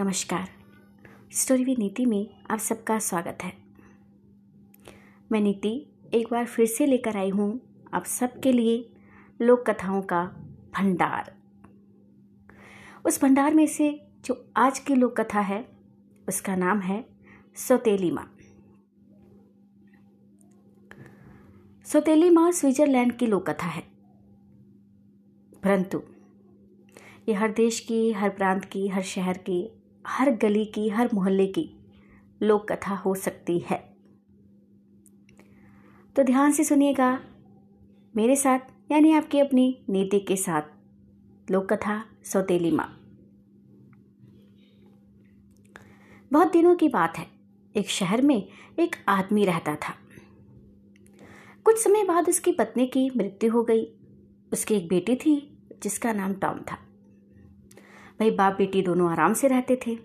[0.00, 0.48] नमस्कार।
[1.32, 3.52] Story with नीति में आप सबका स्वागत है।
[5.32, 7.60] मैं नीति एक बार फिर से लेकर आई हूँ
[7.94, 8.92] आप सबके लिए
[9.42, 10.24] लोक कथाओं का
[10.78, 11.36] भंडार।
[13.06, 15.68] उस भंडार में से जो आज की लोक कथा है,
[16.28, 17.06] उसका नाम है
[17.56, 18.36] सौतेली माँ।
[21.84, 23.82] सौतेली माँ स्विट्जरलैंड की लोक कथा है।
[25.62, 26.02] परंतु
[27.28, 29.75] ये हर देश की, हर प्रांत की, हर शहर की
[30.06, 31.70] हर गली की, हर मोहल्ले की
[32.42, 33.96] लोक कथा हो सकती है।
[36.16, 37.20] तो ध्यान से सुनिएगा,
[38.16, 38.58] मेरे साथ,
[38.92, 40.62] यानी आपकी अपनी नीति के साथ
[41.50, 43.02] लोक कथा सौतेली माँ।
[46.32, 47.26] बहुत दिनों की बात है।
[47.76, 48.48] एक शहर में
[48.78, 49.94] एक आदमी रहता था।
[51.64, 53.84] कुछ समय बाद उसकी पत्नी की मृत्यु हो गई।
[54.52, 56.85] उसकी एक बेटी थी, जिसका नाम टॉम था।
[58.20, 59.98] भाई बाप बेटी दोनों आराम से रहते थे।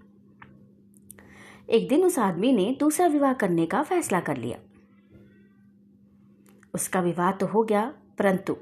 [1.70, 4.58] एक दिन उस आदमी ने दूसरा विवाह करने का फैसला कर लिया।
[6.74, 8.55] उसका विवाह तो हो गया, परंतु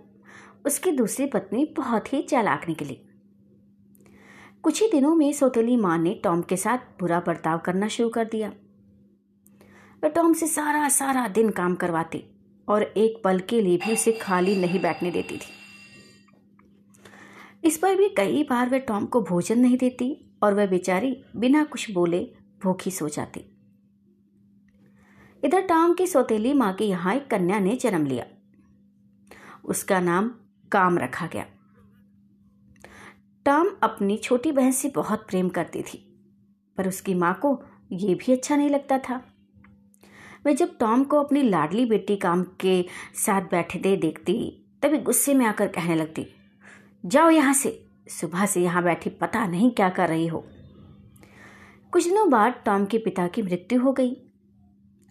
[0.65, 2.99] उसकी दूसरी पत्नी बहुत ही चालाक निकली।
[4.63, 8.25] कुछ ही दिनों में सौतेली माँ ने टॉम के साथ बुरा बर्ताव करना शुरू कर
[8.25, 8.49] दिया।
[10.03, 12.23] वह टॉम से सारा सारा दिन काम करवाती
[12.67, 15.58] और एक पल के लिए भी उसे खाली नहीं बैठने देती थी।
[17.63, 21.63] इस पर भी कई बार वह टॉम को भोजन नहीं देती और वह बेचारी बिना
[21.63, 22.19] कुछ बोले
[22.63, 23.39] भूखी सो जाती।
[25.43, 28.25] इधर टॉम की सौतेली माँ के यहाँ एक कन्या ने जन्म लिया।
[29.65, 30.31] उसका नाम
[30.71, 31.45] काम रखा गया।
[33.45, 35.97] टॉम अपनी छोटी बहन से बहुत प्रेम करती थी,
[36.77, 37.59] पर उसकी माँ को
[37.91, 39.21] यह भी अच्छा नहीं लगता था।
[40.45, 42.81] वह जब टॉम को अपनी लाडली बेटी काम के
[43.15, 46.27] साथ बैठे दे देखती, तभी गुस्से में आकर कहने लगती
[47.03, 50.45] जाओ यहाँ से। सुबह से यहाँ बैठी पता नहीं क्या कर रही हो।
[51.91, 54.13] कुछ दिनों बाद टॉम के पिता की मृत्यु हो गई।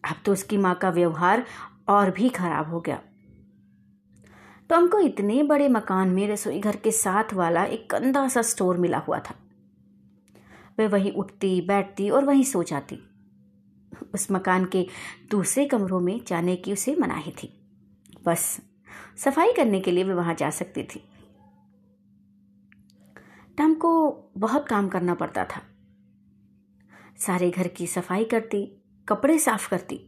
[0.04, 1.44] अब तो उसकी माँ का व्यवहार
[1.88, 3.00] और भी खराब हो गया।
[4.68, 8.76] टॉम को इतने बड़े मकान में रसोई घर के साथ वाला एक गंदा सा स्टोर
[8.76, 9.34] मिला हुआ था।
[10.78, 12.98] वह वहीं उठती, बैठती और वहीं सो जाती।
[14.14, 14.86] उस मकान के
[15.30, 17.54] दूसरे कमरों में जाने की उसे मनाही थी।
[18.26, 18.60] बस
[19.16, 21.04] सफ़ाई करने के लिए वह वहाँ जा सकती थी।
[23.58, 23.90] टम को
[24.38, 25.60] बहुत काम करना पड़ता था।
[27.16, 28.64] सारे घर की सफ़ाई करती,
[29.08, 29.98] कपड़े साफ़ करती,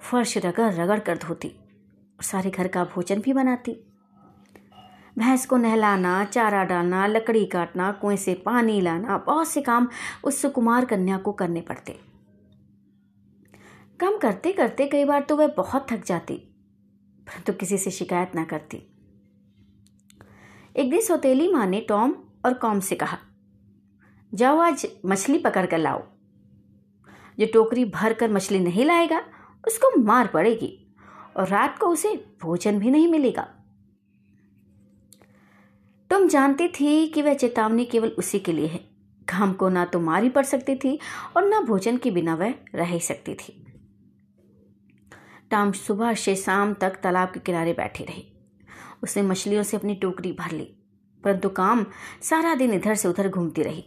[0.00, 3.72] फर्श रगड़ रगड़ कर धोती और सारे घर का भोजन भी बनाती।
[5.18, 9.88] भैंस को नहलाना, चारा डालना, लकड़ी काटना, कुएँ से पानी लाना, बहुत से काम
[10.24, 11.98] उस सुकुमार कन्या को करने पड़ते।
[14.00, 16.34] काम करते करते कई बार तो वह बहुत थक जाती,
[17.26, 18.86] परंतु तो किसी से शिकायत ना करती।
[20.76, 23.18] एक दिन सौतेली माँ ने टॉम और कॉम से कहा,
[24.34, 26.02] जाओ आज मछली पकड़ कर लाओ।
[27.38, 29.22] जो टोकरी भर कर मछली नहीं लाएगा,
[29.66, 30.94] उसको मार पड़ेगी
[31.36, 33.42] और रात को उसे भोजन भी नहीं मिलेगा।
[36.10, 38.80] तुम जानती थी कि वह चेतावनी केवल उसी के लिए है।
[39.28, 40.98] घाम को ना तो मारी पड़ सकती थी
[41.36, 43.66] और ना भोजन के बिना वह रह सकती थी।
[45.50, 48.32] टाम सुबह से शाम तक तालाब के किनारे बैठी रही।
[49.02, 50.75] उसने मछलियों से अपनी टोकरी भर ली।
[51.26, 51.84] परंतु काम
[52.22, 53.84] सारा दिन इधर से उधर घूमती रही।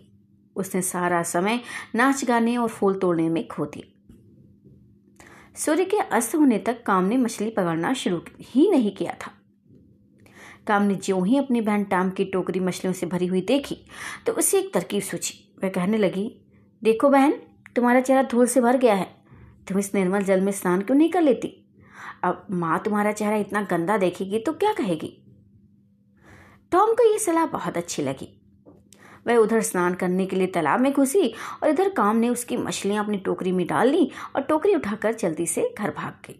[0.56, 1.60] उसने सारा समय
[1.96, 3.96] नाच गाने और फूल तोड़ने में खो दिया।
[5.58, 9.32] सूर्य के अस्त होने तक काम ने मछली पकड़ना शुरू ही नहीं किया था।
[10.68, 13.78] काम ने ज्यों ही अपनी बहन टाम की टोकरी मछलियों से भरी हुई देखी
[14.26, 15.34] तो उसे एक तरकीब सोची
[15.64, 16.32] वह कहने लगी,
[16.82, 17.34] देखो बहन,
[17.76, 19.08] तुम्हारा चेहरा धूल से भर गया है।
[19.68, 21.56] तुम इस निर्मल जल में स्नान क्यों नहीं कर लेती?
[22.24, 25.16] अब माँ तुम्हारा चेहरा इतना गंदा देखेगी तो क्या कहेगी?
[26.72, 28.28] टॉम को यह सलाह बहुत अच्छी लगी।
[29.28, 31.28] वह उधर स्नान करने के लिए तालाब में घुसी
[31.64, 35.46] और इधर काम ने उसकी मछलियाँ अपनी टोकरी में डाल ली और टोकरी उठाकर जल्दी
[35.48, 36.40] से घर भाग गई।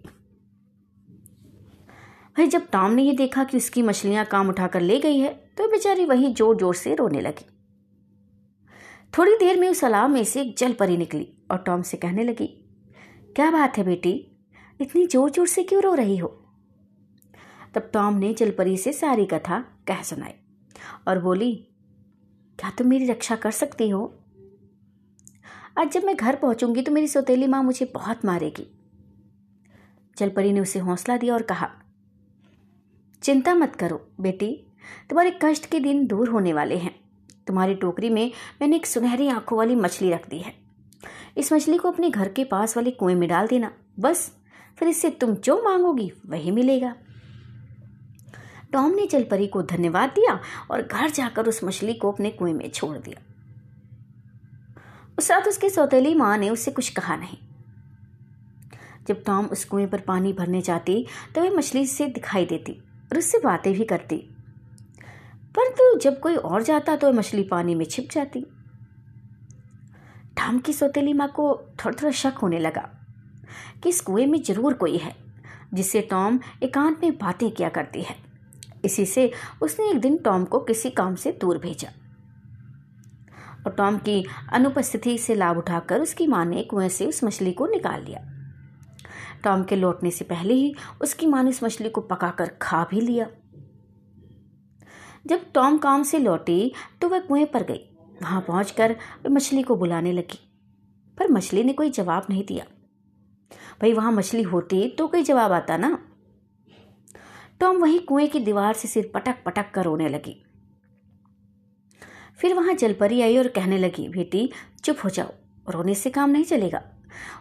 [2.38, 5.68] भाई जब टॉम ने यह देखा कि उसकी मछलियाँ काम उठाकर ले गई है तो
[5.68, 7.46] बेचारी वही ज़ोर ज़ोर से रोने लगी।
[9.14, 12.24] थोड़ी देर में उस तालाब में से एक जल परी निकली और टॉम से कहने
[12.24, 12.48] लगी,
[13.36, 14.12] क्या बात है बेटी?
[14.80, 16.28] इतनी ज़ोर ज़ोर से क्यों रो रही हो?
[17.76, 20.34] तब टॉम ने जलपरी से सारी कथा कह सुनाई।
[21.08, 21.54] और बोली,
[22.60, 24.14] क्या तुम मेरी रक्षा कर सकती हो?
[25.78, 28.68] आज जब मैं घर पहुंचूँगी तो मेरी सौतेली माँ मुझे बहुत मारेगी।
[30.18, 31.70] जलपरी ने उसे हौसला दिया और कहा,
[33.24, 34.56] चिंता मत करो बेटी,
[35.10, 36.96] तुम्हारे कष्ट के दिन दूर होने वाले हैं।
[37.48, 38.32] तुम्हारी टोकरी में
[38.62, 40.54] मैंने एक सुनहरी आँखों वाली मछली रख दी है।
[41.38, 44.32] इस मछली को अपने घर के पास वाले कुएँ में डाल देना। बस,
[44.78, 46.96] फिर इससे तुम जो मांगोगी वही मिलेगा।
[48.74, 50.40] टॉम ने जलपरी को धन्यवाद दिया
[50.72, 53.22] और घर जाकर उस मछली को अपने कुएँ में छोड़ दिया।
[55.18, 57.38] उस रात उसकी सौतेली माँ ने उससे कुछ कहा नहीं।
[59.08, 61.06] जब टॉम उस कुएँ पर पानी भरने जाती
[61.36, 62.72] तो वह मछली से दिखाई देती
[63.12, 64.18] और उससे बातें भी करती।
[65.56, 68.46] परंतु जब कोई और जाता तो वह मछली पानी में छिप जाती।
[70.38, 72.90] टॉम की सौतेली माँ को थोड़ा थोड़ा शक होने लगा
[73.84, 75.16] कि इस कुएँ में ज़रूर कोई है,
[75.74, 78.16] जिससे टॉम एकांत में बातें किया करती है।
[78.86, 79.32] इसी से
[79.62, 81.90] उसने एक दिन टॉम को किसी काम से दूर भेजा।
[83.66, 84.24] और टॉम की
[84.54, 88.26] अनुपस्थिति से लाभ उठाकर उसकी माँ ने कुएँ से उस मछली को निकाल लिया।
[89.44, 93.02] टॉम के लौटने से पहले ही उसकी माँ ने उस मछली को पकाकर खा भी
[93.02, 93.28] लिया।
[95.26, 96.72] जब टॉम काम से लौटी
[97.02, 97.86] तो वह कुएँ पर गई।
[98.22, 100.40] वहाँ पहुंचकर वह मछली को बुलाने लगी,
[101.18, 102.66] पर मछली ने कोई जवाब नहीं दिया।
[103.82, 105.98] भाई, वहाँ मछली होती तो कोई जवाब आता ना?
[107.60, 110.46] टॉम वही कुएँ की दीवार से सिर पटक पटक कर रोने लगी।
[112.38, 114.52] फिर वहाँ जलपरी आई और कहने लगी, बेटी,
[114.84, 115.34] चुप हो जाओ,
[115.70, 116.84] रोने से काम नहीं चलेगा।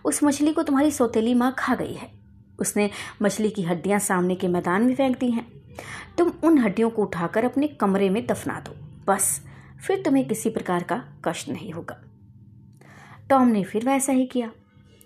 [0.05, 2.11] उस मछली को तुम्हारी सौतेली माँ खा गई है।
[2.59, 2.91] उसने
[3.23, 5.47] मछली की हड्डियाँ सामने के मैदान में फेंक दी हैं।
[6.19, 8.75] तुम उन हड्डियों को उठाकर अपने कमरे में दफना दो।
[9.13, 9.47] बस,
[9.87, 12.03] फिर तुम्हें किसी प्रकार का कष्ट नहीं होगा।
[13.31, 14.53] टॉम ने फिर वैसा ही किया।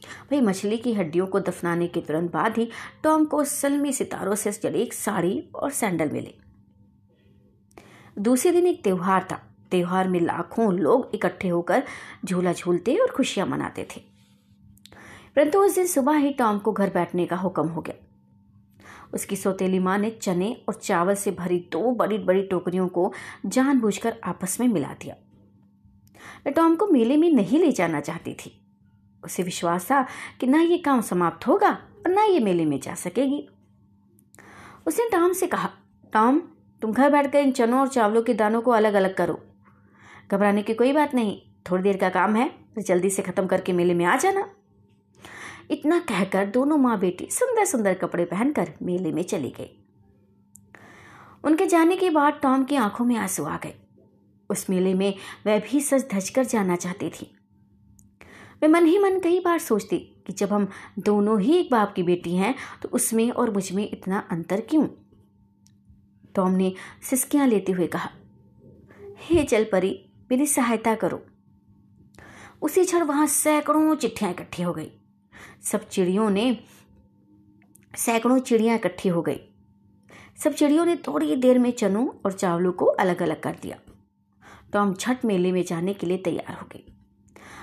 [0.05, 2.71] भाई मछली की हड्डियों को दफनाने के तुरंत बाद ही
[3.03, 6.35] टॉम को सलमी सितारों से जड़ी एक साड़ी और सैंडल मिले।
[8.19, 11.83] दूसरे दिन एक त्यौहार था। त्यौहार में लाखों लोग इकट्ठे होकर
[12.25, 14.01] झूला झूलते और खुशियाँ मनाते थे।
[15.37, 17.95] परंतु उस दिन सुबह ही टॉम को घर बैठने का हुक्म हो गया।
[19.15, 23.13] उसकी सौतेली माँ ने चने और चावल से भरी दो बड़ी बड़ी टोकरियों को
[23.47, 25.17] जानबूझकर आपस में मिला दिया।
[26.47, 28.62] मैं टॉम को मेले में नहीं ले जाना चाहती थी।
[29.25, 30.07] उसे विश्वास था
[30.41, 33.47] कि ना ये काम समाप्त होगा और ना ये मेले में जा सकेगी।
[34.87, 35.71] उसने टॉम से कहा,
[36.13, 36.41] टॉम,
[36.83, 39.41] तुम घर बैठकर इन चनों और चावलों के दानों को अलग अलग करो।
[40.33, 41.41] घबराने की कोई बात नहीं,
[41.71, 44.49] थोड़ी देर का काम है तो जल्दी से खत्म करके मेले में आ जाना।
[45.71, 49.79] इतना कहकर दोनों माँ बेटी सुंदर सुंदर कपड़े पहनकर मेले में चली गई
[51.45, 53.75] उनके जाने के बाद टॉम की आँखों में आँसू आ गए।
[54.51, 55.15] उस मेले में
[55.47, 57.31] वह भी सच धज कर जाना चाहती थी।
[58.63, 60.69] मैं मन ही मन कई बार सोचती कि जब हम
[60.99, 64.87] दोनों ही एक बाप की बेटी हैं तो उसमें और मुझमें इतना अंतर क्यों?
[66.35, 66.73] टॉम ने
[67.03, 68.11] सिस्कियाँ लेते हुए कहा,
[69.21, 69.91] हे चल परी
[70.31, 71.21] मेरी सहायता करो।
[72.63, 74.91] उसी क्षण वहाँ सैकड़ों चिट्ठियाँ इकट्ठी हो गई।
[75.63, 76.57] सब चिड़ियों ने,
[77.95, 79.41] सैकड़ों चिड़ियाँ इकट्ठी हो गई।
[80.45, 83.79] सब चिड़ियों ने थोड़ी देर में चनों और चावलों को अलग अलग कर दिया।
[84.73, 86.92] टॉम छठ मेले में जाने के लिए तैयार हो गई।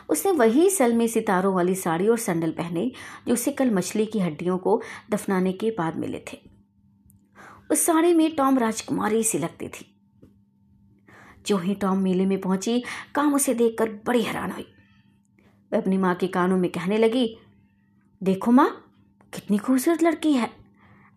[0.09, 2.91] उसने वही सल में सितारों वाली साड़ी और सैंडल पहने,
[3.27, 6.37] जो उसे कल मछली की हड्डियों को दफनाने के बाद मिले थे।
[7.71, 9.95] उस साड़ी में टॉम राजकुमारी सी लगती थी।
[11.47, 12.83] जो ही टॉम मेले में पहुँची,
[13.15, 14.65] काम उसे देखकर बड़ी हैरान हुई।
[15.73, 17.37] वह अपनी माँ के कानों में कहने लगी,
[18.23, 18.85] देखो माँ,
[19.33, 20.49] कितनी खूबसूरत लड़की है।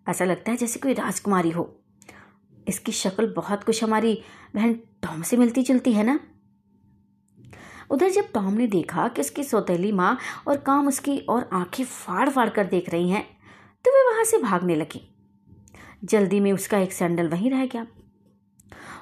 [0.09, 1.83] ऐसा लगता है जैसे कोई राजकुमारी हो।
[2.69, 4.23] इसकी शक्ल बहुत कुछ हमारी
[4.55, 6.21] बहन टॉम से मिलती जुलती है ना?
[7.93, 10.19] उधर जब टॉम ने देखा कि उसकी सौतेली माँ
[10.49, 13.23] और काम उसकी और आँखें फाड़ फाड़ कर देख रही हैं
[13.85, 15.09] तो वे वहाँ से भागने लगी।
[16.05, 17.87] जल्दी में उसका एक सैंडल वहीं रह गया।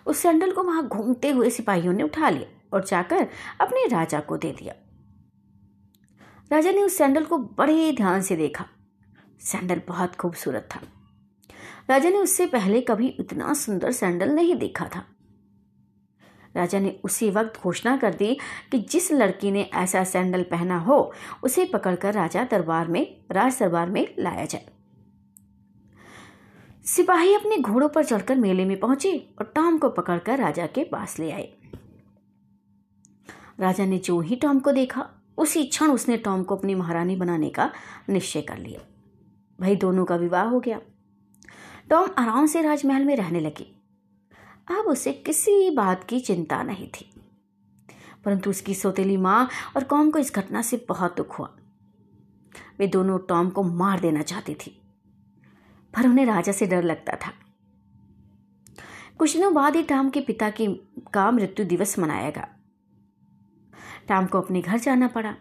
[0.06, 3.26] उस सैंडल को वहाँ घूमते हुए सिपाहियों ने उठा लिया और जाकर
[3.60, 4.74] अपने राजा को दे दिया।
[6.52, 8.66] राजा ने उस सैंडल को बड़े ध्यान से देखा।
[9.40, 10.80] सैंडल बहुत खूबसूरत था।
[11.90, 15.09] राजा ने उससे पहले कभी इतना सुंदर सैंडल नहीं देखा था।
[16.56, 18.38] राजा ने उसी वक्त घोषणा कर दी
[18.72, 23.90] कि जिस लड़की ने ऐसा सैंडल पहना हो, उसे पकड़कर राजा दरबार में, राज दरबार
[23.90, 24.66] में लाया जाए।
[26.84, 31.18] सिपाही अपने घोड़ों पर चढ़कर मेले में पहुँचे और टॉम को पकड़कर राजा के पास
[31.18, 31.52] ले आए।
[33.60, 37.50] राजा ने जो ही टॉम को देखा, उसी क्षण उसने टॉम को अपनी महारानी बनाने
[37.50, 37.72] का
[38.08, 38.80] निश्चय कर लिया।
[39.60, 40.80] भाई, दोनों का विवाह हो गया।
[41.90, 43.79] टॉम आराम से राजमहल में रहने लगे।
[44.70, 47.10] अब उसे किसी बात की चिंता नहीं थी।
[48.24, 51.56] परंतु उसकी सौतेली माँ और कॉम को इस घटना से बहुत दुख हुआ।
[52.78, 54.70] वे दोनों टॉम को मार देना चाहती थी,
[55.94, 57.32] पर उन्हें राजा से डर लगता था।
[59.18, 60.66] कुछ दिनों बाद ही टॉम के पिता की,
[61.14, 62.48] का मृत्यु दिवस मनाया गया
[64.08, 65.34] टॉम को अपने घर जाना पड़ा।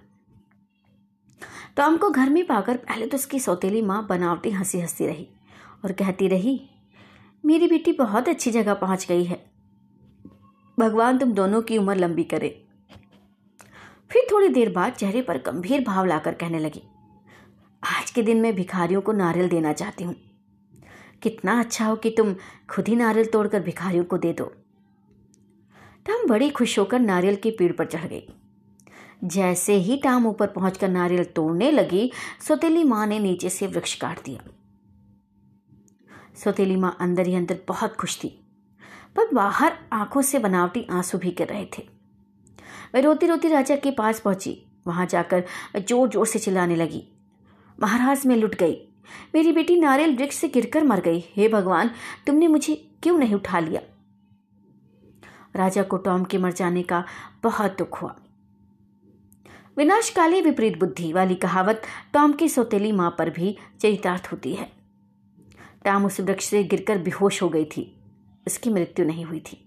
[1.77, 5.27] टॉम को घर में पाकर पहले तो उसकी सौतेली माँ बनावटी हँसी हंसती रही
[5.85, 6.59] और कहती रही
[7.43, 9.37] मेरी बेटी बहुत अच्छी जगह पहुँच गई है।
[10.77, 12.49] भगवान तुम दोनों की उम्र लंबी करे।
[14.11, 16.81] फिर थोड़ी देर बाद चेहरे पर गंभीर भाव लाकर कहने लगी,
[17.83, 20.15] आज के दिन मैं भिखारियों को नारियल देना चाहती हूँ।
[21.23, 22.35] कितना अच्छा हो कि तुम
[22.69, 24.45] खुद ही नारियल तोड़कर भिखारियों को दे दो।
[26.05, 28.27] टाम बड़ी खुश होकर नारियल के पेड़ पर चढ़ गई।
[29.25, 32.11] जैसे ही टाम ऊपर पहुंचकर नारियल तोड़ने लगी,
[32.47, 34.49] सोतेली माँ ने नीचे से वृक्ष काट दिया।
[36.43, 38.29] सोतेली माँ अंदर ही अंदर बहुत खुश थी।
[39.15, 41.83] पर बाहर आँखों से बनावटी आँसू भी गिर रहे थे।
[42.95, 45.43] वह रोती रोती राजा के पास पहुँची। वहाँ जाकर
[45.77, 47.03] ज़ोर ज़ोर से चिल्लाने लगी।
[47.81, 48.77] महाराज, में लुट गई।
[49.35, 51.91] मेरी बेटी नारियल वृक्ष से गिरकर मर गई। हे भगवान,
[52.27, 53.81] तुमने मुझे क्यों नहीं उठा लिया?
[55.55, 57.03] राजा को टॉम के मर जाने का
[57.43, 58.15] बहुत दुख हुआ।
[59.77, 61.81] विनाशकाली विपरीत बुद्धि वाली कहावत
[62.13, 64.78] टॉम की सौतेली माँ पर भी चरितार्थ होती है।
[65.85, 67.83] टॉम उस वृक्ष से गिरकर बेहोश हो गई थी।
[68.47, 69.65] उसकी मृत्यु नहीं हुई थी।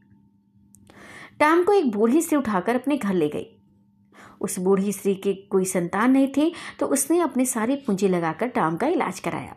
[1.40, 3.46] टॉम को एक बूढ़ी से उठाकर अपने घर ले गई।
[4.40, 8.76] उस बूढ़ी स्त्री की कोई संतान नहीं थी तो उसने अपनी सारी पूंजी लगाकर टाम
[8.76, 9.56] का इलाज कराया।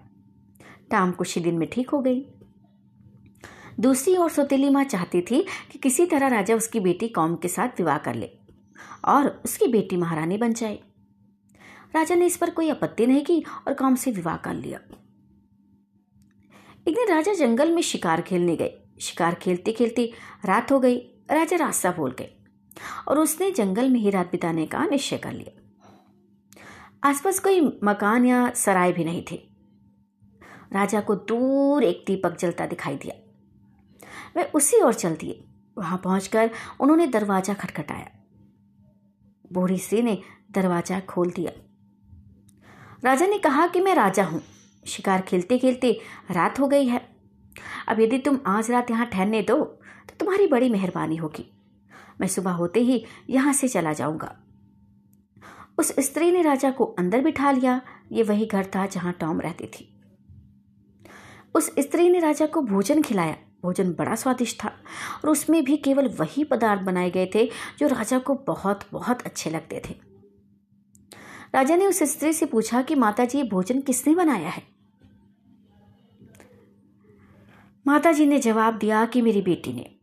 [0.91, 2.25] टाम कुछ ही दिन में ठीक हो गई।
[3.79, 7.69] दूसरी ओर सोतेली माँ चाहती थी कि किसी तरह राजा उसकी बेटी कौम के साथ
[7.77, 8.29] विवाह कर ले
[9.05, 10.79] और उसकी बेटी महारानी बन जाए।
[11.95, 14.79] राजा ने इस पर कोई आपत्ति नहीं की और कौम से विवाह कर लिया।
[16.85, 20.03] एक दिन राजा जंगल में शिकार खेलने गए। शिकार खेलते खेलते
[20.45, 20.97] रात हो गई।
[21.31, 22.29] राजा रास्ता भूल गए
[23.07, 28.49] और उसने जंगल में ही रात बिताने का निश्चय कर लिया। आसपास कोई मकान या
[28.55, 29.41] सराय भी नहीं थे।
[30.73, 33.15] राजा को दूर एक दीपक जलता दिखाई दिया।
[34.37, 35.43] वह उसी ओर चल दिए।
[35.77, 36.49] वहाँ पहुंचकर
[36.79, 38.09] उन्होंने दरवाज़ा खटखटाया।
[39.53, 40.17] बूढ़ी स्त्री ने
[40.51, 41.51] दरवाज़ा खोल दिया।
[43.03, 44.41] राजा ने कहा कि मैं राजा हूँ।
[44.85, 45.91] शिकार खेलते खेलते
[46.31, 47.01] रात हो गई है।
[47.87, 51.45] अब यदि तुम आज रात यहाँ ठहरने दो तो तुम्हारी बड़ी मेहरबानी होगी।
[52.21, 54.35] मैं सुबह होते ही यहाँ से चला जाऊँगा।
[55.79, 59.67] उस स्त्री ने राजा को अंदर बिठा लिया। ये वही घर था जहाँ टॉम रहती
[59.69, 59.91] थी।
[61.55, 66.07] उस स्त्री ने राजा को भोजन खिलाया। भोजन बड़ा स्वादिष्ट था और उसमें भी केवल
[66.19, 67.45] वही पदार्थ बनाए गए थे
[67.79, 69.95] जो राजा को बहुत बहुत अच्छे लगते थे।
[71.53, 74.63] राजा ने उस स्त्री से पूछा कि माता जी ये भोजन किसने बनाया है?
[77.87, 79.95] माता जी ने जवाब दिया कि मेरी बेटी ने।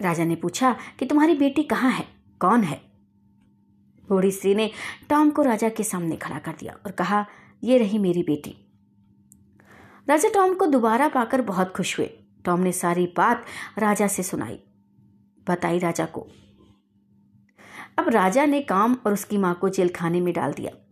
[0.00, 2.08] राजा ने पूछा कि तुम्हारी बेटी कहाँ है?
[2.40, 2.82] कौन है?
[4.08, 4.70] बूढ़ी स्त्री ने
[5.10, 7.26] टॉम को राजा के सामने खड़ा कर दिया और कहा
[7.64, 8.56] यह रही मेरी बेटी।
[10.08, 13.44] राजा टॉम को दोबारा पाकर बहुत खुश हुए। टॉम ने सारी बात
[13.78, 14.58] राजा से सुनाई।
[15.48, 16.26] बताई राजा को।
[17.98, 20.83] अब राजा ने काम और उसकी माँ को जेल खाने में डाल दिया।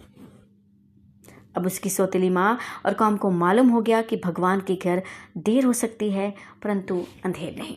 [1.57, 5.03] अब उसकी सौतेली माँ और काम को मालूम हो गया कि भगवान के घर
[5.39, 7.77] देर हो सकती है, परंतु अंधेर नहीं।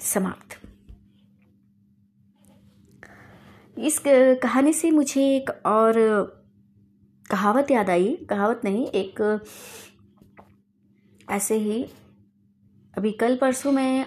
[0.00, 0.58] समाप्त।
[3.78, 4.02] इस
[4.42, 5.94] कहानी से मुझे एक और
[7.30, 9.20] कहावत याद आई। कहावत नहीं, एक
[11.30, 11.82] ऐसे ही,
[12.94, 14.06] अभी कल परसों मैं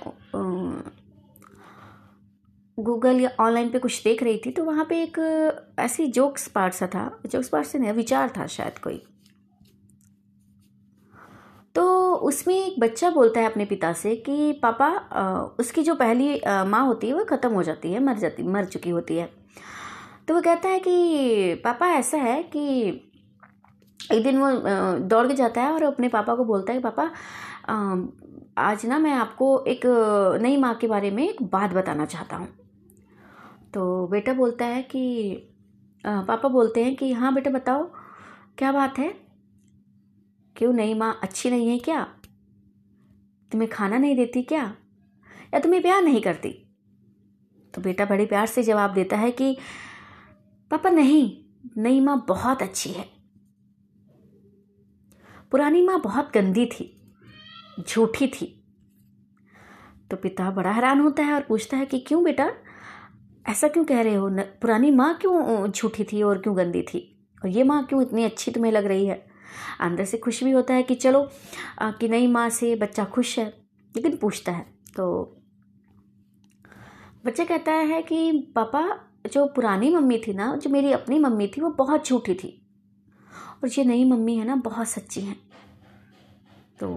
[2.77, 5.19] गूगल या ऑनलाइन पे कुछ देख रही थी तो वहाँ पे एक
[5.79, 9.01] ऐसी जोक्स पार्ट सा था। जोक्स पार्ट से नहीं विचार था शायद कोई।
[11.75, 14.89] तो उसमें एक बच्चा बोलता है अपने पिता से कि, पापा
[15.59, 18.89] उसकी जो पहली माँ होती है वो ख़त्म हो जाती है, मर जाती, मर चुकी
[18.89, 19.29] होती है।
[20.27, 22.89] तो वो कहता है कि, पापा, ऐसा है कि
[23.99, 24.51] एक दिन वो
[24.99, 27.11] दौड़ के जाता है और अपने पापा को बोलता है कि, पापा
[28.57, 29.81] आज ना मैं आपको एक
[30.41, 32.47] नई माँ के बारे में एक बात बताना चाहता हूँ।
[33.73, 35.35] तो बेटा बोलता है कि
[36.05, 37.83] पापा बोलते हैं कि हाँ बेटा बताओ,
[38.57, 39.09] क्या बात है?
[40.55, 42.03] क्यों नई माँ अच्छी नहीं है क्या?
[43.51, 44.63] तुम्हें खाना नहीं देती क्या?
[45.53, 46.49] या तुम्हें प्यार नहीं करती?
[47.73, 49.57] तो बेटा बड़े प्यार से जवाब देता है कि,
[50.71, 51.37] पापा नहीं,
[51.77, 53.09] नई माँ बहुत अच्छी है।
[55.51, 56.99] पुरानी माँ बहुत गंदी थी।
[57.79, 58.59] झूठी थी।
[60.11, 62.51] तो पिता बड़ा हैरान होता है और पूछता है कि क्यों बेटा?
[63.49, 64.29] ऐसा क्यों कह रहे हो?
[64.29, 67.27] न, पुरानी माँ क्यों झूठी थी और क्यों गंदी थी?
[67.43, 69.25] और ये माँ क्यों इतनी अच्छी तुम्हें लग रही है?
[69.79, 71.29] अंदर से खुश भी होता है कि चलो
[71.81, 73.53] आ, कि नई माँ से बच्चा खुश है
[73.95, 74.65] लेकिन पूछता है।
[74.95, 75.37] तो
[77.25, 78.99] बच्चा कहता है कि पापा
[79.33, 82.67] जो पुरानी मम्मी थी ना जो मेरी अपनी मम्मी थी वो बहुत झूठी थी।
[83.63, 85.37] और ये नई मम्मी है ना बहुत सच्ची हैं।
[86.79, 86.89] तो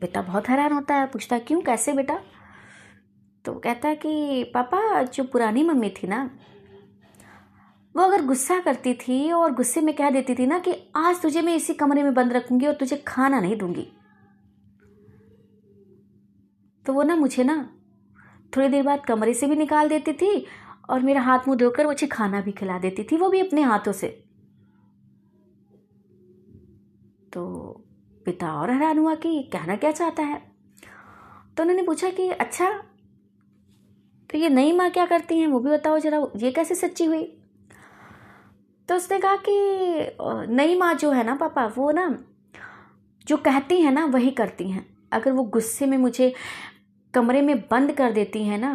[0.00, 2.20] बेटा बहुत हैरान होता है, पूछता क्यों, कैसे बेटा?
[3.44, 6.30] तो कहता है कि, पापा, जो पुरानी मम्मी थी ना,
[7.96, 11.42] वो अगर गुस्सा करती थी और गुस्से में कह देती थी ना कि, आज तुझे
[11.42, 13.92] मैं इसी कमरे में बंद रखूँगी और तुझे खाना नहीं दूँगी।
[16.86, 17.70] तो वो ना मुझे ना
[18.56, 20.46] थोड़ी देर बाद कमरे से भी निकाल देती थी
[20.90, 23.92] और मेरा हाथ मुँह धोकर मुझे खाना भी खिला देती थी, वो भी अपने हाथों
[23.92, 24.24] से।
[27.32, 27.44] तो
[28.28, 30.42] पिता और हैरान हुआ कि कहना क्या चाहता है।
[31.56, 32.70] तो उन्होंने पूछा कि अच्छा
[34.30, 35.46] तो ये नई माँ क्या करती हैं?
[35.46, 37.22] वो भी बताओ जरा, ये कैसे सच्ची हुई?
[38.88, 42.08] तो उसने कहा कि नई माँ जो है ना पापा, वो ना,
[43.26, 46.32] जो कहती हैं ना, वही करती हैं। अगर वो गुस्से में मुझे
[47.14, 48.72] कमरे में बंद कर देती हैं ना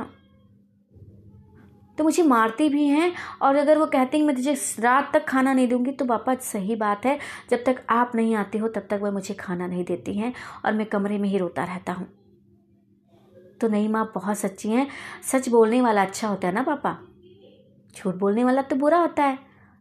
[1.97, 5.53] तो मुझे मारती भी हैं और अगर वो कहती हैं मैं तुझे रात तक खाना
[5.53, 7.17] नहीं दूँगी तो पापा, सही बात है,
[7.49, 10.33] जब तक आप नहीं आते हो, तब तक वह मुझे खाना नहीं देती हैं
[10.65, 12.07] और मैं कमरे में ही रोता रहता हूँ।
[13.61, 14.87] तो नहीं माँ, बहुत सच्ची हैं।
[15.23, 16.97] सच बोलने वाला अच्छा होता है ना पापा?
[17.95, 19.37] झूठ बोलने वाला तो बुरा होता है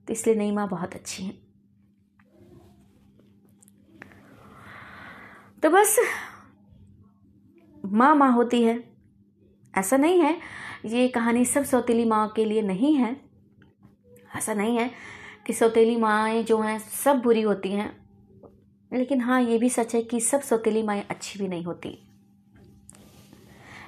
[0.08, 1.40] तो इसलिए नहीं माँ, बहुत अच्छी हैं।
[5.62, 5.96] तो बस,
[7.84, 8.82] माँ माँ होती है।
[9.74, 10.36] ऐसा नहीं है।
[10.84, 13.16] ये कहानी सब सौतीली माँ के लिए नहीं है।
[14.36, 14.90] ऐसा नहीं है
[15.46, 18.06] कि सौतीली माएँ जो हैं सब बुरी होती हैं।
[18.92, 22.06] लेकिन हाँ ये भी सच है कि सब सौतीली माएँ अच्छी भी नहीं होती।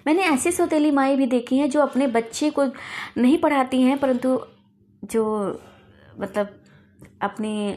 [0.06, 2.64] मैंने ऐसी सौतीली माएँ भी देखी हैं जो अपने बच्चे को
[3.16, 4.40] नहीं पढ़ाती हैं, परंतु
[5.04, 5.46] जो
[6.20, 6.60] मतलब
[7.22, 7.72] अपनी,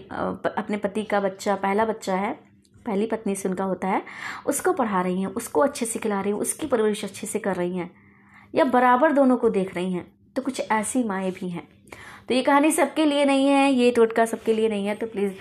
[0.57, 2.33] अपने पति का बच्चा, पहला बच्चा है,
[2.85, 4.03] पहली पत्नी से उनका होता है,
[4.45, 7.55] उसको पढ़ा रही हैं, उसको अच्छे से खिला रही हैं, उसकी परवरिश अच्छे से कर
[7.55, 8.06] रही हैं।
[8.53, 11.67] या बराबर दोनों को देख रही हैं तो कुछ ऐसी माएँ भी हैं।
[12.27, 15.33] तो ये कहानी सबके लिए नहीं है, ये टोटका सबके लिए नहीं है तो प्लीज़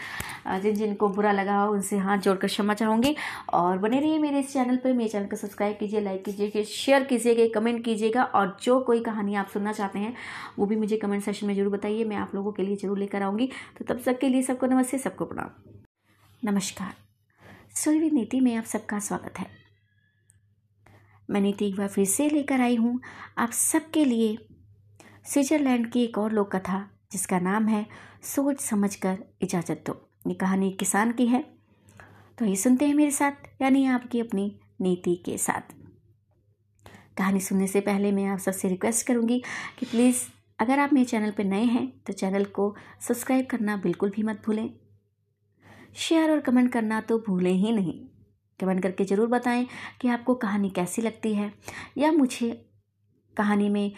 [0.62, 3.14] जिन जिनको बुरा लगा हो, उनसे हाथ जोड़कर क्षमा चाहूँगी।
[3.52, 7.04] और बने रहिए मेरे इस चैनल पर मेरे चैनल को सब्सक्राइब कीजिए लाइक कीजिए शेयर
[7.04, 10.14] कीजिएगा कमेंट कीजिएगा, और जो कोई कहानी आप सुनना चाहते हैं,
[10.58, 13.22] वो भी मुझे कमेंट सेक्शन में ज़रूर बताइए, मैं आप लोगों के लिए ज़रूर लेकर
[13.22, 15.50] आऊँगी। तो तब तक के लिए सबको नमस्ते, सबको प्रणाम।
[16.42, 16.94] नमस्कार।
[17.76, 19.65] सुरभि नीति में आप सबका स्वागत है।
[21.28, 23.00] मैं तो एक बार फिर से लेकर आई हूँ।
[23.38, 24.37] आप सबके लिए
[25.25, 26.78] स्विट्ज़रलैंड की एक और लोक कथा
[27.12, 27.87] जिसका नाम है
[28.25, 29.95] सोच समझ कर इजाज़त दो।
[30.26, 31.45] ये कहानी किसान की है।
[32.38, 35.75] तो ये सुनते हैं मेरे साथ, यानी आपकी अपनी नीति के साथ।
[37.18, 39.42] कहानी सुनने से पहले मैं आप सबसे रिक्वेस्ट करूँगी
[39.78, 40.23] कि प्लीज़,
[40.59, 44.43] अगर आप मेरे चैनल पर नए हैं तो चैनल को सब्सक्राइब करना बिल्कुल भी मत
[44.47, 44.69] भूलें।
[45.97, 48.00] शेयर और कमेंट करना तो भूलें ही नहीं।
[48.60, 49.66] कमेंट करके ज़रूर बताएँ
[50.00, 51.52] कि आपको कहानी कैसी लगती है
[51.99, 52.50] या मुझे
[53.36, 53.92] कहानी में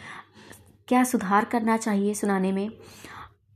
[0.89, 2.69] क्या सुधार करना चाहिए सुनाने में।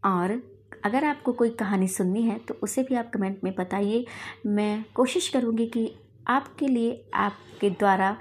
[0.02, 0.40] और
[0.84, 4.04] अगर आपको कोई कहानी सुननी है तो उसे भी आप कमेंट में बताइए।
[4.46, 5.92] मैं कोशिश करूँगी कि
[6.28, 8.16] आपके लिए आपके द्वारा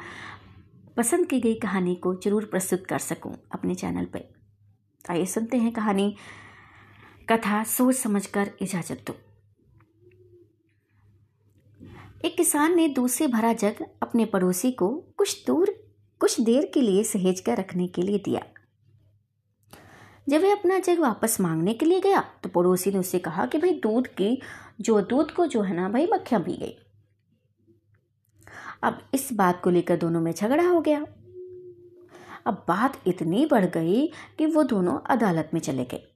[0.97, 4.29] पसंद की गई कहानी को ज़रूर प्रस्तुत कर सकूँ अपने चैनल पर
[5.05, 6.15] आइए सुनते हैं कहानी,
[7.29, 9.15] कथा सोच समझकर इजाज़त दो।
[12.25, 15.69] एक किसान ने दूध से भरा जग अपने पड़ोसी को कुछ दूर,
[16.21, 18.41] कुछ देर के लिए सहेज कर रखने के लिए दिया।
[20.29, 23.57] जब वह अपना जग वापस मांगने के लिए गया तो पड़ोसी ने उससे कहा कि
[23.57, 24.41] भाई दूध की,
[24.81, 26.77] जो दूध को जो है ना भाई, मक्खियाँ पी गई।
[28.83, 31.05] अब इस बात को लेकर दोनों में झगड़ा हो गया।
[32.45, 34.07] अब बात इतनी बढ़ गई
[34.37, 36.10] कि वो दोनों अदालत में चले गए।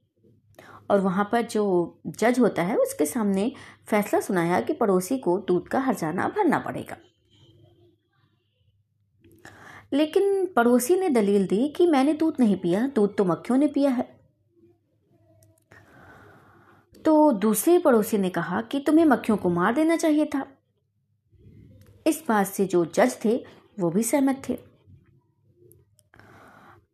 [0.90, 3.52] और वहाँ पर जो जज होता है, उसके सामने
[3.86, 6.96] फैसला सुनाया कि पड़ोसी को दूध का हरजाना भरना पड़ेगा।
[9.92, 13.90] लेकिन पड़ोसी ने दलील दी कि मैंने दूध नहीं पिया, दूध तो मक्खियों ने पिया
[13.90, 14.20] है।
[17.04, 20.46] तो दूसरे पड़ोसी ने कहा कि तुम्हें मक्खियों को मार देना चाहिए था।
[22.06, 23.46] इस बात से जो जज थे,
[23.80, 24.54] वो भी सहमत थे।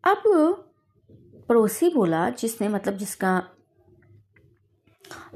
[0.04, 0.22] अब
[1.48, 3.48] पड़ोसी बोला, जिसने मतलब जिसका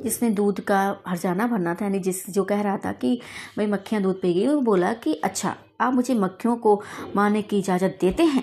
[0.03, 3.15] जिसने दूध का हरजाना भरना था, यानी जिस जो कह रहा था कि
[3.57, 6.83] भाई मक्खियाँ दूध पी गई, वो बोला कि अच्छा आप मुझे मक्खियों को
[7.17, 8.43] मारने की इजाज़त देते हैं?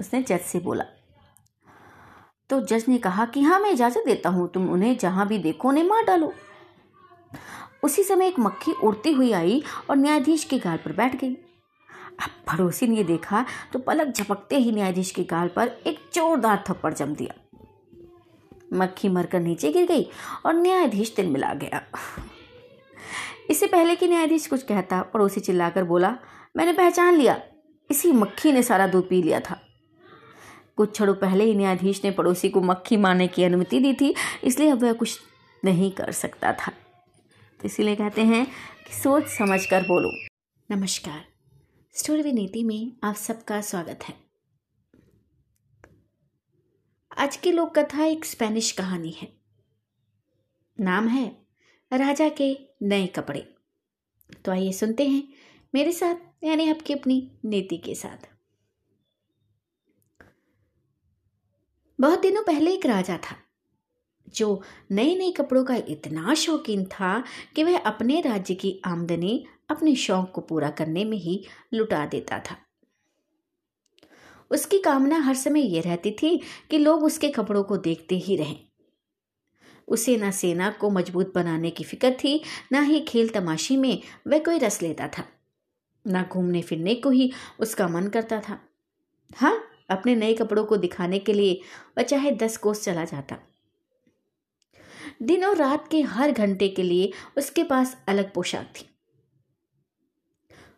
[0.00, 0.84] उसने जज से बोला।
[2.50, 5.68] तो जज ने कहा कि हाँ मैं इजाज़त देता हूँ, तुम उन्हें जहाँ भी देखो
[5.68, 6.32] उन्हें मार डालो।
[7.84, 11.34] उसी समय एक मक्खी उड़ती हुई आई और न्यायाधीश के गाल पर बैठ गई।
[12.16, 16.92] अब पड़ोसी ने देखा तो पलक झपकते ही न्यायाधीश के गाल पर एक जोरदार थप्पड़
[16.94, 17.34] जम दिया।
[18.72, 20.06] मक्खी मरकर नीचे गिर गई
[20.46, 21.86] और न्यायाधीश तिल मिला गया।
[23.50, 26.16] इससे पहले कि न्यायाधीश कुछ कहता, पड़ोसी चिल्लाकर बोला,
[26.56, 27.42] मैंने पहचान लिया।
[27.90, 29.60] इसी मक्खी ने सारा दूध पी लिया था।
[30.76, 34.68] कुछ क्षणों पहले ही न्यायाधीश ने पड़ोसी को मक्खी मारने की अनुमति दी थी, इसलिए
[34.68, 35.20] अब वह कुछ
[35.64, 36.72] नहीं कर सकता था।
[37.60, 38.46] तो इसीलिए कहते हैं
[38.86, 40.26] कि सोच समझ कर बोलो।
[40.76, 41.24] नमस्कार।
[41.94, 44.25] स्टोरी विनीति में आप सबका स्वागत है।
[47.18, 49.28] आज की लोक कथा एक स्पेनिश कहानी है।
[50.80, 51.28] नाम है
[51.92, 52.48] राजा के
[52.82, 53.40] नए कपड़े।
[54.44, 55.22] तो आइए सुनते हैं
[55.74, 58.28] मेरे साथ, यानी आपकी अपनी नीति के साथ।
[62.00, 63.36] बहुत दिनों पहले एक राजा था,
[64.28, 67.22] जो नए नए कपड़ों का इतना शौकीन था
[67.56, 72.38] कि वह अपने राज्य की आमदनी अपने शौक को पूरा करने में ही लुटा देता
[72.38, 72.65] था।
[74.50, 78.56] उसकी कामना हर समय यह रहती थी कि लोग उसके कपड़ों को देखते ही रहें।
[79.88, 84.38] उसे न सेना को मज़बूत बनाने की फ़िक्र थी, न ही खेल तमाशी में वह
[84.38, 85.24] कोई रस लेता था।
[86.08, 88.60] न घूमने फिरने को ही उसका मन करता था।
[89.36, 91.60] हाँ अपने नए कपड़ों को दिखाने के लिए
[91.98, 93.36] वह चाहे दस कोस चला जाता।
[95.22, 98.95] दिन और रात के हर घंटे के लिए उसके पास अलग पोशाक थी।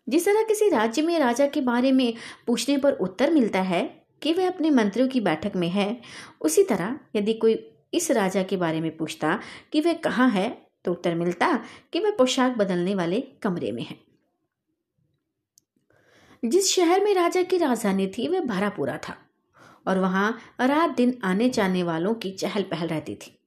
[0.09, 2.13] जिस तरह किसी राज्य में राजा के बारे में
[2.47, 3.83] पूछने पर उत्तर मिलता है
[4.21, 6.01] कि वह अपने मंत्रियों की बैठक में है,
[6.41, 7.53] उसी तरह यदि कोई
[7.93, 9.39] इस राजा के बारे में पूछता
[9.71, 10.49] कि वह कहाँ है
[10.85, 11.53] तो उत्तर मिलता
[11.93, 13.97] कि वह पोशाक बदलने वाले कमरे में है।
[16.43, 19.15] जिस शहर में राजा की राजधानी थी, वह भरा पूरा था
[19.87, 23.38] और वहाँ रात दिन आने जाने वालों की चहल पहल रहती थी।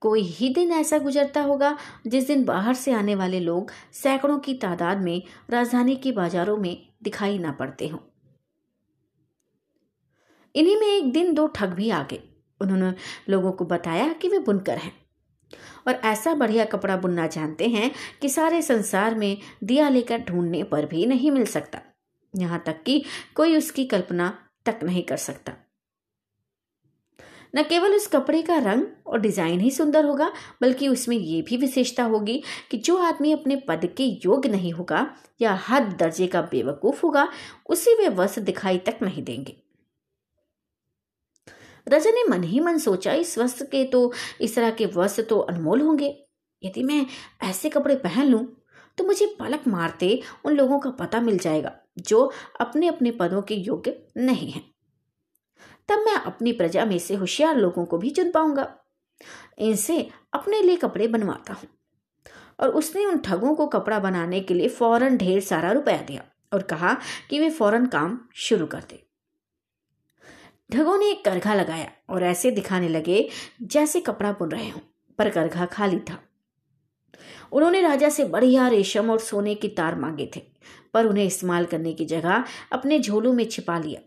[0.00, 4.54] कोई ही दिन ऐसा गुजरता होगा जिस दिन बाहर से आने वाले लोग सैकड़ों की
[4.54, 7.98] तादाद में राजधानी के बाजारों में दिखाई ना पड़ते हों।
[10.54, 12.22] इन्हीं में एक दिन दो ठग भी आ गए।
[12.60, 12.94] उन्होंने
[13.28, 15.04] लोगों को बताया कि वे बुनकर हैं।
[15.88, 17.90] और ऐसा बढ़िया कपड़ा बुनना जानते हैं
[18.22, 21.80] कि सारे संसार में दिया लेकर ढूँढने पर भी नहीं मिल सकता।
[22.36, 23.04] यहाँ तक कि
[23.34, 25.52] कोई उसकी कल्पना तक नहीं कर सकता।
[27.54, 30.30] न केवल उस कपड़े का रंग और डिज़ाइन ही सुंदर होगा,
[30.62, 35.06] बल्कि उसमें यह भी विशेषता होगी कि जो आदमी अपने पद के योग्य नहीं होगा
[35.40, 37.28] या हद दर्जे का बेवकूफ़ होगा,
[37.66, 39.56] उसे वे वस्त्र दिखाई तक नहीं देंगे।
[41.86, 45.38] रजा ने मन ही मन सोचा, इस वस्त्र के तो इस तरह के वस्त्र तो
[45.38, 46.14] अनमोल होंगे।
[46.62, 47.04] यदि मैं
[47.42, 48.46] ऐसे कपड़े पहन लूँ
[48.98, 53.54] तो मुझे पलक मारते उन लोगों का पता मिल जाएगा, जो अपने अपने पदों के
[53.54, 54.73] योग्य नहीं हैं।
[55.88, 58.76] तब मैं अपनी प्रजा में से होशियार लोगों को भी चुन पाऊँगा।
[59.58, 61.68] इनसे अपने लिए कपड़े बनवाता हूँ।
[62.60, 66.62] और उसने उन ठगों को कपड़ा बनाने के लिए फ़ौरन ढेर सारा रुपया दिया और
[66.62, 66.96] कहा
[67.30, 69.06] कि वे फ़ौरन काम शुरू कर दे।
[70.72, 73.28] ठगों ने एक करघा लगाया और ऐसे दिखाने लगे
[73.62, 74.80] जैसे कपड़ा बुन रहे हों,
[75.18, 76.18] पर करघा खाली था।
[77.52, 80.42] उन्होंने राजा से बढ़िया रेशम और सोने की तार मांगे थे,
[80.94, 84.00] पर उन्हें इस्तेमाल करने की जगह अपने झोलों में छिपा लिया।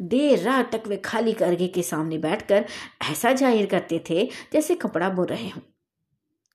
[0.00, 2.64] देर रात तक वे खाली करगे के सामने बैठकर
[3.10, 5.62] ऐसा ज़ाहिर करते थे जैसे कपड़ा बुन रहे हों।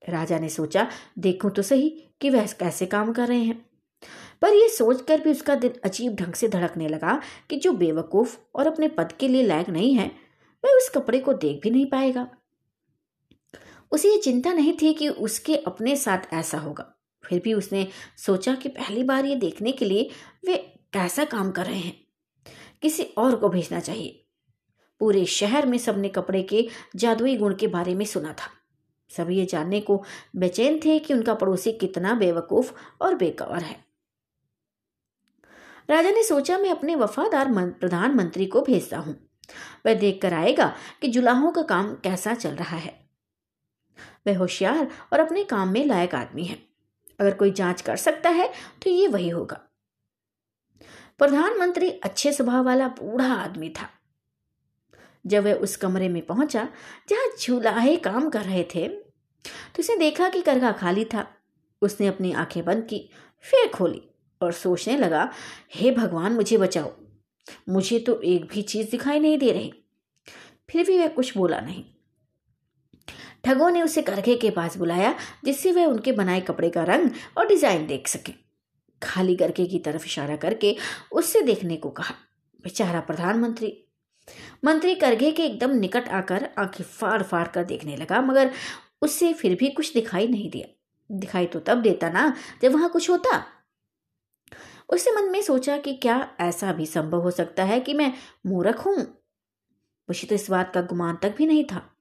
[0.02, 0.88] राजा ने सोचा,
[1.19, 1.89] देखूँ तो सही
[2.21, 3.65] कि वह कैसे काम कर रहे हैं।
[4.41, 8.67] पर यह सोचकर भी उसका दिल अजीब ढंग से धड़कने लगा कि जो बेवकूफ़ और
[8.67, 10.12] अपने पद के लिए लायक नहीं है,
[10.63, 12.28] वह उस कपड़े को देख भी नहीं पाएगा।
[13.91, 18.56] उसे ये चिंता नहीं थी कि उसके अपने साथ ऐसा होगा। फिर भी उसने सोचा
[18.56, 20.10] कि पहली बार ये देखने के लिए
[20.45, 20.56] वे
[20.93, 22.09] कैसा काम कर रहे हैं।
[22.82, 24.26] किसी और को भेजना चाहिए।
[25.00, 28.52] पूरे शहर में सबने कपड़े के जादुई गुण के बारे में सुना था।
[29.10, 30.04] सभी ये जानने को
[30.36, 33.86] बेचैन थे कि उनका पड़ोसी कितना बेवकूफ़ और बेकवर है।
[35.89, 39.30] राजा ने सोचा, मैं अपने वफादार प्रधानमंत्री को भेजता हूँ।
[39.86, 43.10] वह देखकर आएगा कि जुलाहों का काम कैसा चल रहा है।
[44.28, 46.60] वह होशियार और अपने काम में लायक आदमी है।
[47.20, 49.68] अगर कोई जाँच कर सकता है तो ये वही होगा।
[51.19, 53.89] प्रधानमंत्री अच्छे स्वभाव वाला बूढ़ा आदमी था।
[55.25, 56.67] जब वह उस कमरे में पहुँचा,
[57.10, 61.25] जहाँ झूलाहे काम कर रहे थे तो उसने देखा कि करघा खाली था।
[61.82, 63.10] उसने अपनी आँखें बंद की,
[63.43, 64.01] फिर खोली
[64.41, 65.29] और सोचने लगा,
[65.75, 66.91] हे भगवान, मुझे बचाओ।
[67.69, 69.71] मुझे तो एक भी चीज़ दिखाई नहीं दे रही।
[70.69, 71.84] फिर भी वह कुछ बोला नहीं।
[73.43, 77.47] ठगों ने उसे करघे के पास बुलाया, जिससे वह उनके बनाए कपड़े का रंग और
[77.47, 78.49] डिज़ाइन देख सके।
[79.04, 80.76] खाली करके की तरफ़ इशारा करके
[81.12, 82.16] उससे देखने को कहा,
[82.64, 83.86] बेचारा प्रधानमंत्री।
[84.66, 88.52] मंत्री करघे के एकदम निकट आकर आँखें फाड़ फाड़ कर देखने लगा, मगर
[89.02, 90.68] उससे फिर भी कुछ दिखाई नहीं दिया।
[91.12, 93.44] दिखाई तो तब देता ना, जब वहाँ कुछ होता।
[94.90, 98.14] उसने मन में सोचा कि क्या ऐसा भी संभव हो सकता है कि मैं
[98.46, 98.98] मूर्ख हूँ।
[100.10, 101.96] मुझे तो इस बात का गुमान तक भी नहीं था।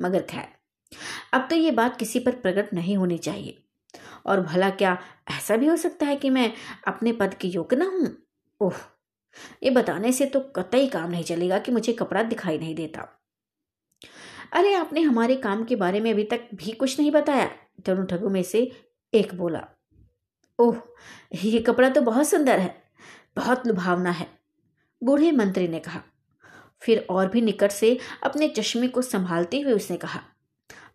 [0.00, 0.48] मगर खैर,
[1.32, 3.64] अब तो ये बात किसी पर प्रकट नहीं होनी चाहिए।
[4.26, 4.98] और भला क्या
[5.30, 6.52] ऐसा भी हो सकता है कि मैं
[6.86, 8.16] अपने पद के योग्य ना हूँ?
[8.60, 8.74] ओह,
[9.62, 13.08] ये बताने से तो कतई काम नहीं चलेगा कि मुझे कपड़ा दिखाई नहीं देता।
[14.52, 17.50] अरे, आपने हमारे काम के बारे में अभी तक भी कुछ नहीं बताया?
[17.80, 18.70] दोनों ठगों में से
[19.14, 19.66] एक बोला।
[20.58, 20.76] ओह,
[21.34, 22.82] ये कपड़ा तो बहुत सुंदर है,
[23.36, 24.26] बहुत लुभावना है,
[25.04, 26.02] बूढ़े मंत्री ने कहा।
[26.82, 30.20] फिर और भी निकट से अपने चश्मे को संभालते हुए उसने कहा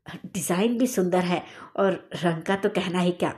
[0.07, 1.43] डिज़ाइन भी सुंदर है
[1.77, 3.33] और रंग का तो कहना ही क्या।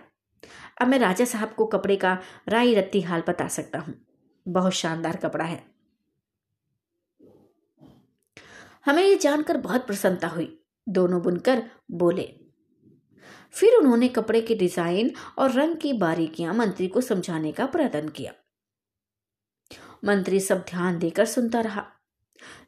[0.81, 2.17] अब मैं राजा साहब को कपड़े का
[2.49, 3.93] राई रत्ती हाल बता सकता हूँ।
[4.45, 5.63] बहुत शानदार कपड़ा है।
[8.85, 12.23] हमें ये जानकर बहुत प्रसन्नता हुई। दोनों बुनकर बोले,
[13.53, 18.33] फिर उन्होंने कपड़े के डिज़ाइन और रंग की बारीकियाँ मंत्री को समझाने का प्रयत्न किया।
[20.05, 21.85] मंत्री सब ध्यान देकर सुनता रहा।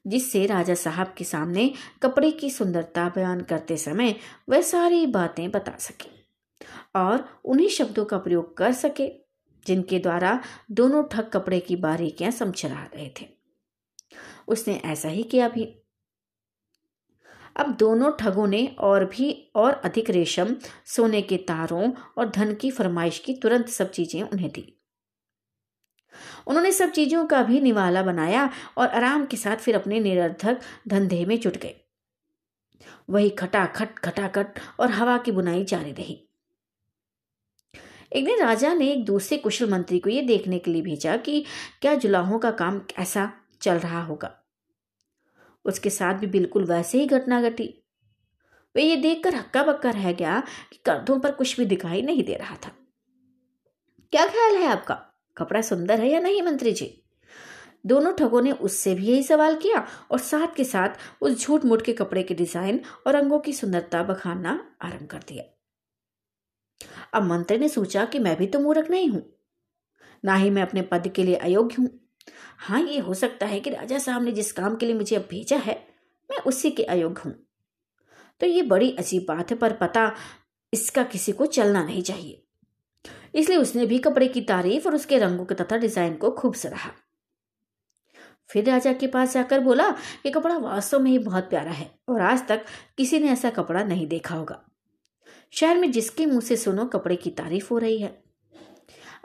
[0.08, 4.16] जिससे राजा साहब के सामने कपड़े की सुंदरता बयान करते समय
[4.50, 6.18] वह सारी बातें बता सके
[6.96, 9.10] और उन्हीं शब्दों का प्रयोग कर सके,
[9.66, 13.26] जिनके द्वारा दोनों ठग कपड़े की बारीकियाँ समझ रहे थे।
[14.48, 15.84] उसने ऐसा ही किया भी।
[17.56, 22.72] अब दोनों ठगों ने और भी और अधिक रेशम, सोने के तारों और धन की
[22.72, 24.77] फरमाइश की तुरंत सब चीज़ें उन्हें दी।
[26.48, 31.26] उन्होंने सब चीज़ों का भी निवाला बनाया और आराम के साथ फिर अपने निरर्थक धंधे
[31.26, 31.76] में जुट गए।
[33.10, 34.48] वही खटाखट खटाखट
[34.80, 36.24] और हवा की बुनाई जारी रही।
[38.14, 41.46] एक दिन राजा ने एक दूसरे कुशल मंत्री को यह देखने के लिए भेजा कि
[41.82, 44.44] क्या जुलाहों का काम कैसा चल रहा होगा?
[45.66, 47.84] उसके साथ भी बिल्कुल वैसे ही घटना घटी।
[48.76, 52.36] वे ये देखकर हक्का बक्का रह गया कि कंधों पर कुछ भी दिखाई नहीं दे
[52.36, 52.72] रहा था।
[54.12, 55.07] क्या ख्याल है आपका?
[55.38, 57.04] कपड़ा सुंदर है या नहीं, मंत्री जी?
[57.86, 61.82] दोनों ठगों ने उससे भी यही सवाल किया और साथ के साथ उस झूठ मूठ
[61.82, 65.44] के कपड़े के डिज़ाइन और रंगों की सुंदरता बखानना आरंभ कर दिया।
[67.14, 69.22] अब मंत्री ने सोचा कि मैं भी तो मूर्ख नहीं हूँ।
[70.24, 71.90] ना ही मैं अपने पद के लिए अयोग्य हूँ।
[72.58, 75.28] हाँ ये हो सकता है कि राजा साहब ने जिस काम के लिए मुझे अब
[75.30, 75.76] भेजा है,
[76.30, 77.34] मैं उसी के अयोग्य हूँ।
[78.42, 80.12] तो ये बड़ी अजीब बात है, पर पता
[80.74, 82.44] इसका किसी को चलना नहीं चाहिए।
[83.36, 86.92] इसलिए उसने भी कपड़े की तारीफ़ और उसके रंगों के तथा डिज़ाइन को खूब सराहा।
[88.50, 89.90] फिर राजा के पास जाकर बोला
[90.24, 92.66] कि कपड़ा वास्तव में ही बहुत प्यारा है और आज तक
[92.98, 94.62] किसी ने ऐसा कपड़ा नहीं देखा होगा।
[95.54, 98.24] शहर में जिसके मुँह से सुनो कपड़े की तारीफ़ हो रही है।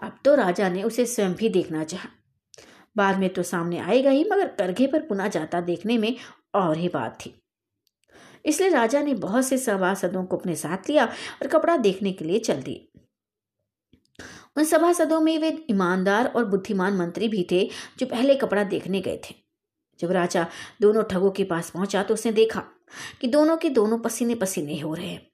[0.03, 2.09] अब तो राजा ने उसे स्वयं भी देखना चाहा।
[2.97, 6.17] बाद में तो सामने आएगा ही, मगर करघे पर पुनः जाता देखने में
[6.55, 7.35] और ही बात थी।
[8.45, 12.39] इसलिए राजा ने बहुत से सभासदों को अपने साथ लिया और कपड़ा देखने के लिए
[12.39, 12.89] चल दिए।
[14.57, 19.21] उन सभासदों में वे ईमानदार और बुद्धिमान मंत्री भी थे, जो पहले कपड़ा देखने गए
[19.25, 19.35] थे।
[20.01, 20.47] जब राजा
[20.83, 22.63] दोनों ठगों के पास पहुँचा तो उसने देखा
[23.21, 25.27] कि दोनों के दोनों पसीने पसीने हो रहे हैं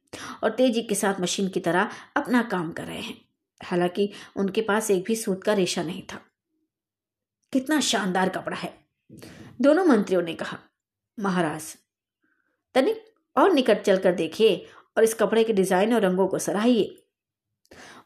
[0.42, 3.16] और तेज़ी के साथ मशीन की तरह अपना काम कर रहे हैं।
[3.61, 6.20] हालाँकि उनके पास एक भी सूत का रेशा नहीं था।
[7.52, 8.72] कितना शानदार कपड़ा है,
[9.61, 10.59] दोनों मंत्रियों ने कहा।
[11.18, 11.74] महाराज,
[12.74, 13.04] तनिक
[13.37, 16.96] और निकट चलकर देखिए और इस कपड़े के डिज़ाइन और रंगों को सराहिए।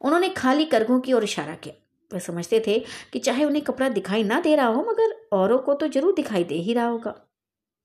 [0.02, 1.74] उन्होंने खाली करघों की ओर इशारा किया।
[2.12, 2.78] वे समझते थे
[3.12, 6.44] कि चाहे उन्हें कपड़ा दिखाई ना दे रहा हो, मगर औरों को तो ज़रूर दिखाई
[6.44, 7.14] दे ही रहा होगा।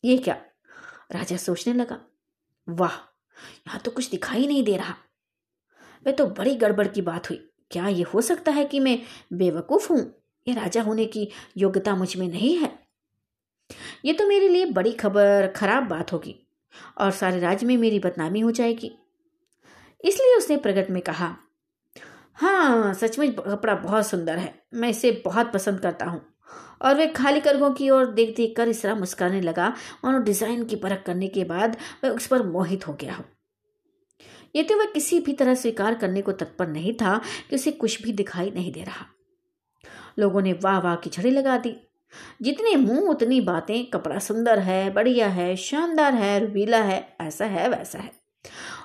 [0.05, 0.37] ये क्या?
[1.11, 1.99] राजा सोचने लगा।
[2.69, 2.95] वाह,
[3.67, 4.95] यहाँ तो कुछ दिखाई नहीं दे रहा।
[6.05, 8.99] वे तो बड़ी गड़बड़ की बात हुई। क्या यह हो सकता है कि मैं
[9.33, 9.99] बेवकूफ़ हूँ?
[10.47, 11.27] ये राजा होने की
[11.57, 12.87] योग्यता मुझमें नहीं है।
[14.05, 16.35] ये तो मेरे लिए बड़ी खबर, खराब बात होगी,
[16.97, 18.91] और सारे राज्य में मेरी बदनामी हो जाएगी।
[20.05, 21.35] इसलिए उसने प्रगट में कहा
[22.37, 26.21] हाँ सचमुच कपड़ा बहुत सुंदर है। मैं इसे बहुत पसंद करता हूँ।
[26.81, 29.73] और वे खाली करगों की ओर देख देख कर इस तरह मुस्कुराने लगा
[30.05, 33.23] मानो डिज़ाइन की परख करने के बाद वह उस पर मोहित हो गया। हो
[34.55, 38.01] ये तो वह किसी भी तरह स्वीकार करने को तत्पर नहीं था कि उसे कुछ
[38.01, 39.05] भी दिखाई नहीं दे रहा।
[40.19, 41.75] लोगों ने वाह वाह की छड़ी लगा दी।
[42.41, 47.69] जितने मुँह, उतनी बातें, कपड़ा सुंदर है, बढ़िया है, शानदार है, रुबीला है, ऐसा है,
[47.69, 48.11] वैसा है।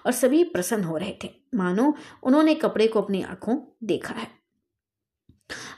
[0.06, 4.42] और सभी प्रसन्न हो रहे थे। मानो, उन्होंने कपड़े को अपनी आँखों देखा है।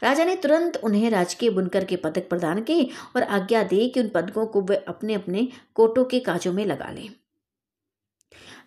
[0.03, 4.09] राजा ने तुरंत उन्हें राजकीय बुनकर के पदक प्रदान किए और आज्ञा दी कि उन
[4.09, 7.11] पदकों को वे अपने अपने कोटों के काजों में लगा लें।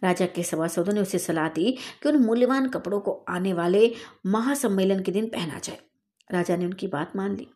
[0.03, 5.01] राजा के सभासदों ने उसे सलाह दी कि उन मूल्यवान कपड़ों को आने वाले महासम्मेलन
[5.01, 5.77] के दिन पहना जाए।
[6.31, 7.47] राजा ने उनकी बात मान ली।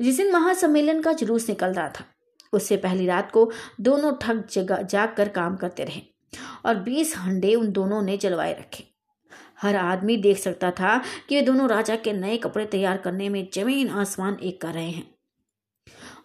[0.00, 2.04] जिस दिन महासम्मेलन का जुलूस निकल रहा था,
[2.52, 6.13] उससे पहली रात को दोनों ठग जगा जाग कर काम करते रहे।
[6.66, 8.84] और बीस हंडे उन दोनों ने जलवाए रखे।
[9.62, 13.48] हर आदमी देख सकता था कि वे दोनों राजा के नए कपड़े तैयार करने में
[13.54, 15.14] ज़मीन आसमान एक कर रहे हैं।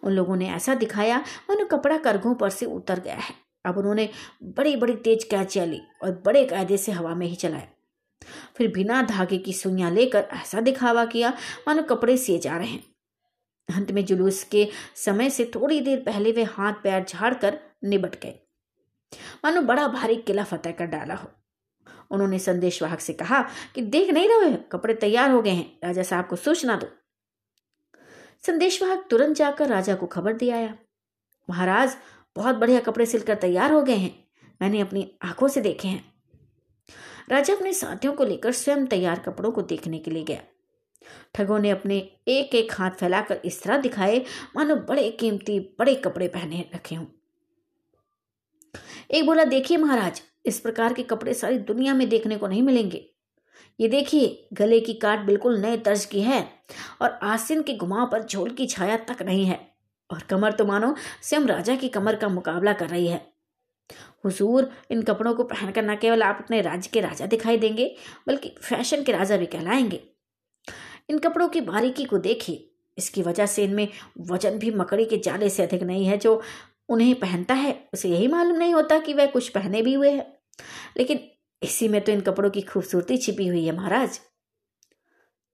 [0.02, 4.08] उन लोगों ने ऐसा दिखाया मानो कपड़ा करघों पर से उतर गया है। अब उन्होंने
[4.42, 7.68] बड़ी बड़ी तेज कैचियाँ ली और बड़े कायदे से हवा में ही चलाया।
[8.56, 11.30] फिर बिना धागे की सुइयाँ लेकर ऐसा दिखावा किया
[11.68, 12.84] मानो कपड़े सिए जा रहे हैं।
[13.76, 18.22] अंत में जुलूस के समय से थोड़ी देर पहले वे हाथ पैर झाड़ कर निबट
[18.22, 18.38] गए।
[19.44, 21.30] मानो बड़ा भारी किला फतेह कर डाला हो।
[22.10, 23.42] उन्होंने संदेशवाहक से कहा
[23.74, 26.86] कि देख नहीं रहे कपड़े तैयार हो गए हैं, राजा साहब को सूचना दो।
[28.46, 30.74] संदेशवाहक तुरंत जाकर राजा को खबर दिया आया।
[31.50, 31.96] महाराज,
[32.36, 34.24] बहुत बढ़िया कपड़े सिलकर तैयार हो गए हैं,
[34.62, 36.12] मैंने अपनी आँखों से देखे हैं।
[37.30, 40.40] राजा अपने साथियों को लेकर स्वयं तैयार कपड़ों को देखने के लिए गया।
[41.34, 41.96] ठगों ने अपने
[42.28, 44.24] एक एक हाथ फैलाकर इस तरह दिखाए,
[44.56, 47.06] मानो बड़े कीमती, बड़े कपड़े पहने रखे हों।
[49.10, 53.10] एक बोला, देखिए महाराज, इस प्रकार के कपड़े सारी दुनिया में देखने को नहीं मिलेंगे।
[53.80, 56.50] ये देखिए, गले की काट बिल्कुल नए तर्ज की है
[57.02, 59.70] और आसिन के घुमाव पर झोल की छाया तक नहीं है।
[60.10, 63.32] और कमर तो मानो स्वयं राजा की कमर का मुकाबला कर रही है।
[64.24, 68.54] हुजूर, इन कपड़ों को पहनकर न केवल आप अपने राज्य के राजा दिखाई देंगे, बल्कि
[68.62, 70.00] फ़ैशन के राजा भी कहलाएँगे।
[71.10, 72.66] इन कपड़ों की बारीकी को देखिए।
[72.98, 73.88] इसकी वजह से इनमें
[74.20, 76.42] वज़न भी मकड़ी के जाले से अधिक नहीं है, जो
[76.90, 80.26] उन्हें पहनता है, उसे यही मालूम नहीं होता कि वह कुछ पहने भी हुए हैं।
[80.96, 81.20] लेकिन
[81.62, 84.20] इसी में तो इन कपड़ों की खूबसूरती छिपी हुई है, महाराज।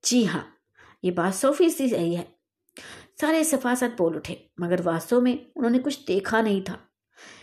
[0.04, 0.46] जी हाँ
[1.04, 2.26] ये बात सौ फ़ीसदी सही है।
[3.20, 6.74] सारे सफासत बोल उठे, मगर वास्तव में उन्होंने कुछ देखा नहीं था,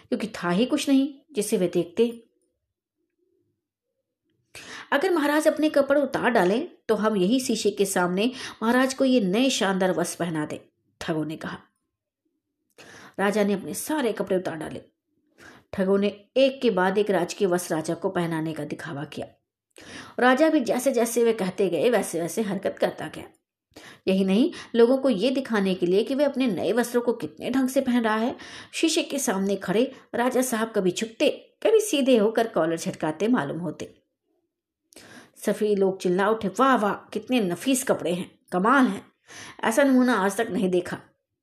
[0.10, 2.08] क्योंकि था ही कुछ नहीं, जिसे वे देखते।
[4.91, 8.32] अगर महाराज अपने कपड़े उतार डालें तो हम यही शीशे के सामने
[8.63, 10.60] महाराज को ये नए शानदार वस्त्र पहना दे,
[11.01, 11.58] ठगो ने कहा।
[13.19, 14.82] राजा ने अपने सारे कपड़े उतार डाले।
[15.73, 19.28] ठगो ने एक के बाद एक राजकीय वस्त्र राजा को पहनाने का दिखावा किया।
[20.19, 23.23] राजा भी जैसे जैसे वे कहते गए वैसे वैसे हरकत करता गया।
[24.08, 27.49] यही नहीं, लोगों को ये दिखाने के लिए कि वे अपने नए वस्त्रों को कितने
[27.49, 28.36] ढंग से पहन रहा है।
[28.73, 31.30] शीशे के सामने खड़े राजा साहब कभी झुकते,
[31.63, 34.04] कभी सीधे होकर कॉलर झटकाते मालूम होते।
[35.45, 39.02] सफी लोग चिल्ला उठे, वाह वाह, कितने नफीस कपड़े हैं, कमाल है।
[39.63, 40.99] ऐसा नमूना आज तक नहीं देखा।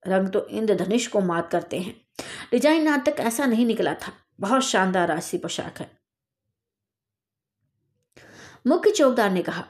[0.06, 1.94] रंग तो इंद्रधनुष को मात करते हैं।
[2.50, 5.90] डिज़ाइन आज तक ऐसा नहीं निकला था। बहुत शानदार राशि पोशाक है।
[8.66, 9.64] मुख्य चौकदार ने कहा,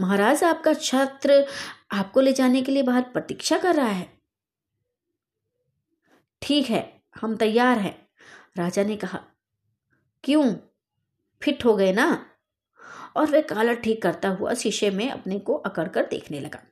[0.00, 1.46] महाराज, आपका छत्र
[1.92, 4.08] आपको ले जाने के लिए बाहर प्रतीक्षा कर रहा है?
[6.42, 7.96] ठीक है, हम तैयार हैं।
[8.56, 9.20] राजा ने कहा,
[10.24, 10.54] क्यों?
[11.42, 12.26] फिट हो गए ना?
[13.16, 16.62] और वह कालर ठीक करता हुआ शीशे में अपने को अकड़ कर देखने लगा।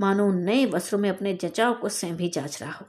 [0.00, 2.86] मानो नए वस्त्रों में अपने जचाव को स्वयं भी जाँच रहा हो।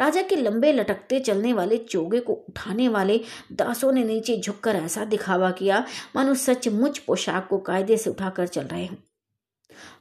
[0.00, 3.20] राजा के लंबे लटकते चलने वाले चोगे को उठाने वाले
[3.52, 5.86] दासों ने नीचे झुककर ऐसा दिखावा किया
[6.16, 8.96] मानो सचमुच पोशाक को कायदे से उठाकर चल रहे हों।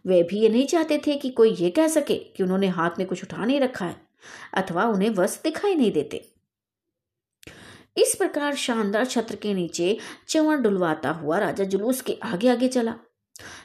[0.05, 3.07] वे भी ये नहीं चाहते थे कि कोई ये कह सके कि उन्होंने हाथ में
[3.07, 3.95] कुछ उठा नहीं रखा है,
[4.53, 6.29] अथवा उन्हें वस्त्र दिखाई नहीं देते।
[7.97, 12.95] इस प्रकार शानदार छत्र के नीचे चंवर डुलवाता हुआ राजा जुलूस के आगे आगे चला।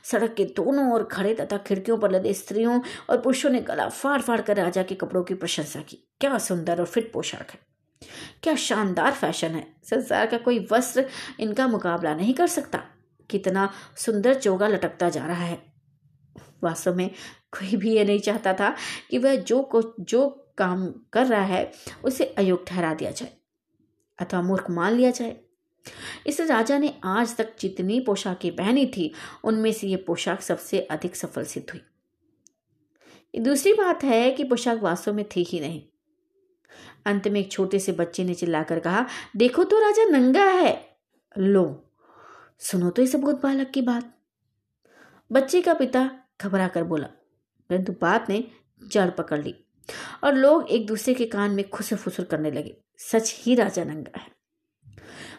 [0.05, 4.21] सड़क के दोनों ओर खड़े तथा खिड़कियों पर लदे स्त्रियों और पुरुषों ने गला फाड़
[4.21, 7.59] फाड़ कर राजा के कपड़ों की प्रशंसा की। क्या सुंदर और फिट पोशाक है।
[8.43, 11.09] क्या शानदार फ़ैशन है। संसार का कोई वस्त्र
[11.41, 12.83] इनका मुकाबला नहीं कर सकता।
[13.31, 15.63] कितना सुंदर चोगा लटकता जा रहा है।
[16.63, 17.11] वास्तव में
[17.51, 18.77] कोई भी ये नहीं चाहता था
[19.11, 21.73] कि वह जो को, जो काम कर रहा है,
[22.05, 23.33] उसे अयोग्य ठहरा दिया जाए।
[24.19, 25.41] अथवा मूर्ख मान लिया जाए।
[26.27, 29.13] इस राजा ने आज तक जितनी पोशाकें पहनी थी,
[29.45, 35.15] उनमें से ये पोशाक सबसे अधिक सफल सिद्ध हुई। दूसरी बात है कि पोशाक वास्तव
[35.15, 35.83] में थी ही नहीं।
[37.07, 40.99] अंत में एक छोटे से बच्चे ने चिल्लाकर कहा, देखो तो राजा, नंगा है।
[41.39, 41.91] लो,
[42.59, 44.15] सुनो तो इस बहुत बालक की बात।
[45.31, 47.07] बच्चे का पिता घबरा कर बोला,
[47.71, 48.45] परंतु बात ने
[48.83, 49.55] जड़ पकड़ ली
[50.25, 54.19] और लोग एक दूसरे के कान में खुसर फुसर करने लगे, सच ही राजा नंगा
[54.19, 54.38] है।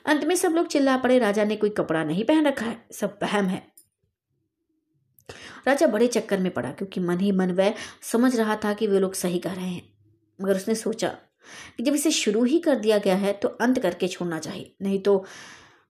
[0.05, 3.17] अंत में सब लोग चिल्ला पड़े। राजा ने कोई कपड़ा नहीं पहन रखा है। सब
[3.21, 3.67] बहम है।
[5.67, 8.99] राजा बड़े चक्कर में पड़ा, क्योंकि मन ही मन वह समझ रहा था कि वे
[8.99, 9.93] लोग सही कह रहे हैं।
[10.41, 11.09] मगर उसने सोचा
[11.77, 14.99] कि जब इसे शुरू ही कर दिया गया है तो अंत करके छोड़ना चाहिए। नहीं
[14.99, 15.25] तो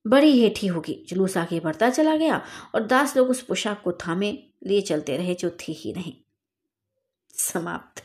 [0.06, 2.42] बड़ी हेठी होगी। जुलूस आगे बढ़ता चला गया
[2.74, 4.32] और दास लोग उस पोशाक को थामे,
[4.66, 6.14] लिए चलते रहे, जो थी ही नहीं।
[7.34, 8.02] समाप्त।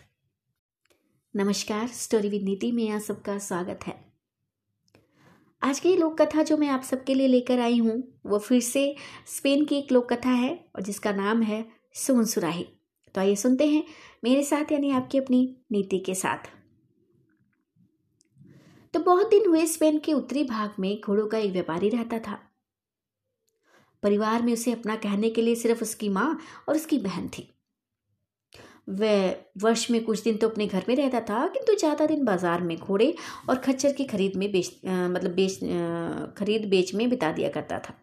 [1.36, 4.15] नमस्कार। स्टोरी विद नीति में यहाँ सबका स्वागत है।
[5.66, 8.96] आज की लोक कथा जो मैं आप सबके लिए लेकर आई हूँ, वो फिर से
[9.28, 11.64] स्पेन की एक लोक कथा है और जिसका नाम है
[11.96, 12.66] सुन सुराही
[13.16, 13.84] तो आइए सुनते हैं
[14.24, 15.40] मेरे साथ यानी आपकी अपनी
[15.72, 16.50] नीति के साथ।
[18.94, 22.40] तो बहुत दिन हुए स्पेन के उत्तरी भाग में घोड़ों का एक व्यापारी रहता था।
[24.04, 27.50] परिवार में उसे अपना कहने के लिए सिर्फ़ उसकी माँ और उसकी बहन थी।
[28.88, 32.62] वह वर्ष में कुछ दिन तो अपने घर में रहता था, किंतु ज़्यादा दिन बाज़ार
[32.62, 33.14] में घोड़े
[33.50, 35.60] और खच्चर की खरीद में बेच मतलब बेच
[36.38, 37.94] खरीद बेच में बिता दिया करता था।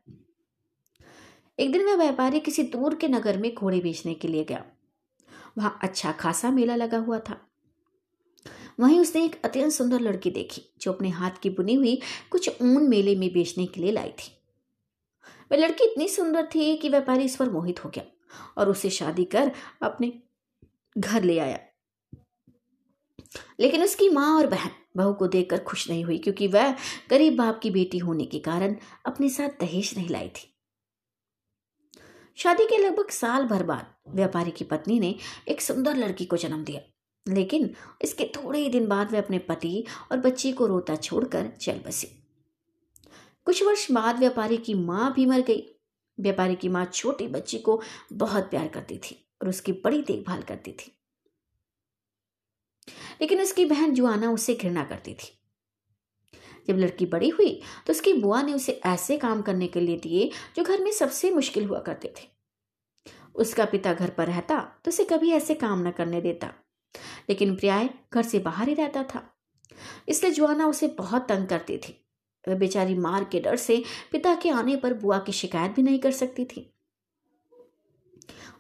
[1.59, 4.65] एक दिन वह व्यापारी किसी दूर के नगर में घोड़े बेचने के लिए गया।
[5.59, 7.37] वहाँ अच्छा खासा मेला लगा हुआ था।
[8.81, 12.01] वहीं उसने एक अत्यंत सुंदर लड़की देखी, जो अपने हाथ की बुनी हुई
[12.31, 14.31] कुछ ऊन मेले में बेचने के लिए लाई थी।
[15.51, 18.05] वह लड़की इतनी सुंदर थी कि व्यापारी इस पर मोहित हो गया
[18.59, 19.51] और उसे शादी कर
[19.83, 20.13] अपने
[20.99, 21.59] घर ले आया।
[23.61, 26.75] लेकिन उसकी माँ और बहन, बहू को देखकर खुश नहीं हुई क्योंकि वह
[27.11, 28.77] गरीब बाप की बेटी होने के कारण
[29.07, 30.49] अपने साथ दहेज नहीं लाई थी।
[32.39, 35.15] शादी के लगभग साल भर बाद व्यापारी की पत्नी ने
[35.49, 36.81] एक सुंदर लड़की को जन्म दिया,
[37.27, 41.81] लेकिन इसके थोड़े ही दिन बाद वह अपने पति और बच्ची को रोता छोड़कर चल
[41.87, 42.07] बसी।
[43.47, 45.63] कुछ वर्ष बाद व्यापारी की माँ भी मर गई।
[46.19, 47.81] व्यापारी की माँ छोटी बच्ची को
[48.13, 50.99] बहुत प्यार करती थी। और उसकी बड़ी देखभाल करती थी।
[53.21, 55.39] लेकिन उसकी बहन जुआना उससे घृणा करती थी।
[56.69, 60.31] जब लड़की बड़ी हुई तो उसकी बुआ ने उसे ऐसे काम करने के लिए दिए,
[60.57, 62.29] जो घर में सबसे मुश्किल हुआ करते थे।
[63.35, 66.55] उसका पिता घर पर रहता तो उसे कभी ऐसे काम न करने देता।
[67.29, 69.35] लेकिन प्रियाय घर से बाहर ही रहता था।
[70.09, 72.07] इसलिए जुआना उसे बहुत तंग करती थी।
[72.49, 75.99] वह बेचारी मार के डर से पिता के आने पर बुआ की शिकायत भी नहीं
[75.99, 76.72] कर सकती थी।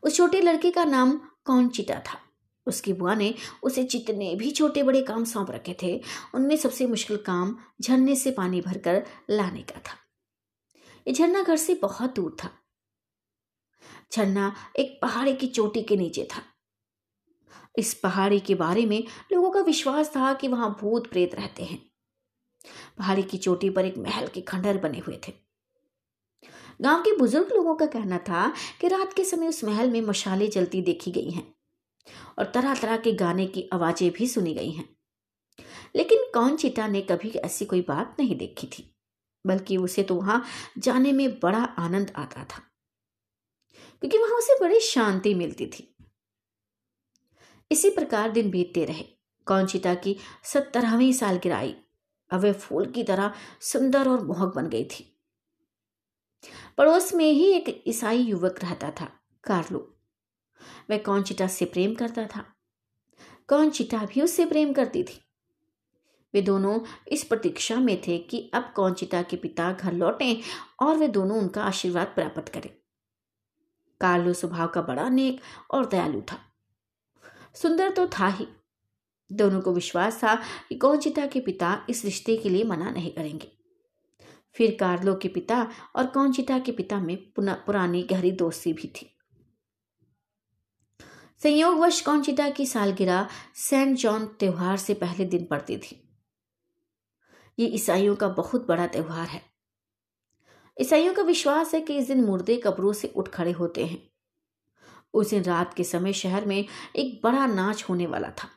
[0.02, 2.18] उस छोटे लड़के का नाम कौन चिता था।
[2.66, 6.02] उसकी बुआ ने उसे जितने भी छोटे बड़े काम सौंप रखे थे,
[6.34, 9.94] उनमें सबसे मुश्किल काम झरने से पानी भरकर लाने का था।
[11.08, 12.50] ये झरना घर से बहुत दूर था।
[14.12, 16.42] झरना एक पहाड़ी की चोटी के नीचे था।
[17.78, 21.90] इस पहाड़ी के बारे में लोगों का विश्वास था कि वहाँ भूत प्रेत रहते हैं।
[22.98, 25.41] पहाड़ी की चोटी पर एक महल के खंडर बने हुए थे।
[26.80, 30.48] गाँव के बुज़ुर्ग लोगों का कहना था कि रात के समय उस महल में मशाले
[30.48, 31.46] जलती देखी गई हैं
[32.38, 34.88] और तरह तरह के गाने की आवाज़ें भी सुनी गई हैं।
[35.96, 38.84] लेकिन कौन चिता ने कभी ऐसी कोई बात नहीं देखी थी,
[39.44, 40.42] बल्कि उसे तो वहाँ
[40.78, 42.62] जाने में बड़ा आनंद आता था,
[44.02, 45.88] क्योंकि वहाँ उसे बड़ी शांति मिलती थी।
[47.70, 49.04] इसी प्रकार दिन बीतते रहे।
[49.46, 51.74] कौन चिता की सत्तरहवीं साल गिराई
[52.30, 55.08] अब वह फूल की तरह सुंदर और मोहक बन गई थी।
[56.78, 59.10] पड़ोस में ही एक ईसाई युवक रहता था,
[59.44, 59.98] कार्लो।
[60.90, 62.44] वह कौन चिटा से प्रेम करता था।
[63.48, 65.20] कौन चिटा भी उससे प्रेम करती थी।
[66.34, 70.36] वे दोनों इस प्रतीक्षा में थे कि अब कौन चिता के पिता घर लौटें
[70.80, 72.70] और वे दोनों उनका आशीर्वाद प्राप्त करें।
[74.00, 76.38] कार्लो स्वभाव का बड़ा नेक और दयालु था।
[77.54, 78.46] सुंदर तो था ही।
[79.32, 83.61] दोनों को विश्वास था कि कौनचिता के पिता इस रिश्ते के लिए मना नहीं करेंगे।
[84.52, 89.08] फिर कार्लो के पिता और कौनचिता के पिता में पुरानी गहरी दोस्ती भी थी।
[91.42, 96.08] संयोगवश कौनचिता की सालगिरह सेंट जॉन त्योहार से पहले दिन पड़ती थी।
[97.58, 99.42] ये ईसाइयों का बहुत बड़ा त्योहार है।
[100.80, 104.12] ईसाइयों का विश्वास है कि इस दिन मुर्दे कब्रों से उठ खड़े होते हैं।
[105.14, 106.64] उस दिन रात के समय शहर में
[106.96, 108.48] एक बड़ा नाच होने वाला था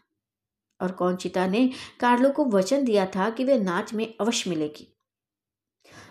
[0.81, 1.69] और कौनचिता ने
[1.99, 4.94] कार्लो को वचन दिया था कि वह नाच में अवश्य मिलेगी।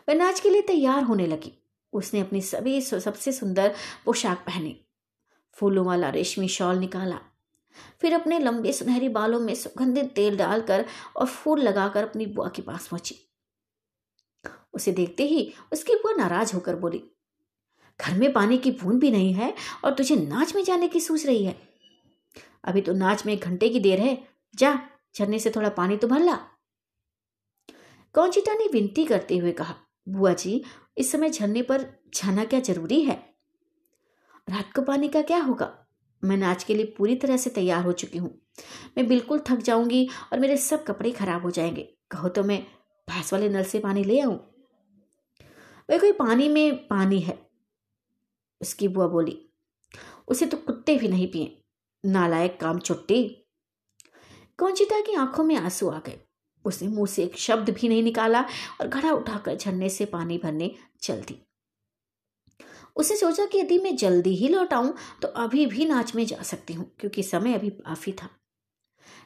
[0.08, 1.52] वह नाच के लिए तैयार होने लगी।
[1.92, 3.74] उसने अपनी सभी सबसे सुंदर
[4.04, 4.80] पोशाक पहनी।
[5.56, 7.18] फूलों वाला रेशमी शॉल निकाला।
[8.00, 10.84] फिर अपने लंबे सुनहरी बालों में सुगंधित तेल डालकर
[11.16, 13.16] और फूल लगाकर अपनी बुआ के पास पहुँची।
[14.74, 17.02] उसे देखते ही उसकी बुआ नाराज़ होकर बोली,
[18.00, 19.52] घर में पानी की बूंद भी नहीं है
[19.84, 21.56] और तुझे नाच में जाने की सोच रही है।
[22.64, 24.16] अभी तो नाच में एक घंटे की देर है।
[24.54, 24.78] जा,
[25.14, 26.34] झरने से थोड़ा पानी तो भर ला।
[28.14, 29.74] कौचिटा ने विनती करते हुए कहा
[30.08, 30.64] बुआ जी,
[30.98, 31.82] इस समय झरने पर
[32.14, 33.14] जाना क्या ज़रूरी है?
[34.50, 35.86] रात को पानी का क्या होगा?
[36.24, 38.30] मैं नाच के लिए पूरी तरह से तैयार हो चुकी हूँ।
[38.96, 42.62] मैं बिल्कुल थक जाऊँगी और मेरे सब कपड़े खराब हो जाएँगे। कहो तो मैं
[43.08, 44.36] भैंस वाले नल से पानी ले आऊँ?
[45.90, 47.38] वह कोई पानी में पानी है,
[48.60, 49.38] उसकी बुआ बोली।
[50.28, 51.60] उसे तो कुत्ते भी नहीं पिए।
[52.04, 53.24] नालायक काम छुट्टी
[54.58, 56.23] कौचिता की आँखों में आँसू आ गए।
[56.64, 58.42] उसने मुँह से एक शब्द भी नहीं निकाला
[58.80, 61.40] और घड़ा उठाकर झरने से पानी भरने चल दी
[62.96, 66.42] उसने सोचा कि यदि मैं जल्दी ही लौट आऊँ तो अभी भी नाच में जा
[66.42, 68.28] सकती हूँ, क्योंकि समय अभी काफ़ी था।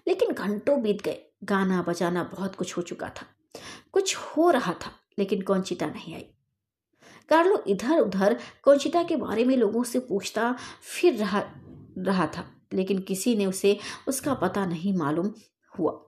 [0.08, 3.26] लेकिन घंटों बीत गए, गाना बजाना बहुत कुछ हो चुका था।
[3.92, 6.26] कुछ हो रहा था, लेकिन कौनचिता नहीं आई।
[7.28, 11.42] कार्लो इधर उधर कौचिता के बारे में लोगों से पूछता फिर रहा
[11.98, 13.78] रहा था, लेकिन किसी ने उसे,
[14.08, 15.32] उसका पता नहीं मालूम
[15.78, 16.07] हुआ।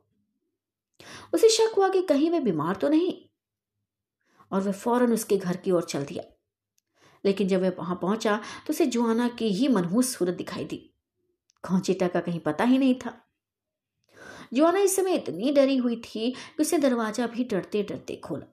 [1.34, 3.12] उसे शक हुआ कि कहीं वह बीमार तो नहीं।
[4.53, 6.24] और वह फ़ौरन उसके घर की ओर चल दिया।
[7.24, 10.94] लेकिन जब वह वहाँ पहुँचा तो उसे जुआना की ही मनहूस सूरत दिखाई दी।
[11.64, 13.26] खौचिता का कहीं पता ही नहीं था।
[14.53, 18.46] जुआना इस समय इतनी डरी हुई थी कि उसे दरवाज़ा भी डरते डरते खोला।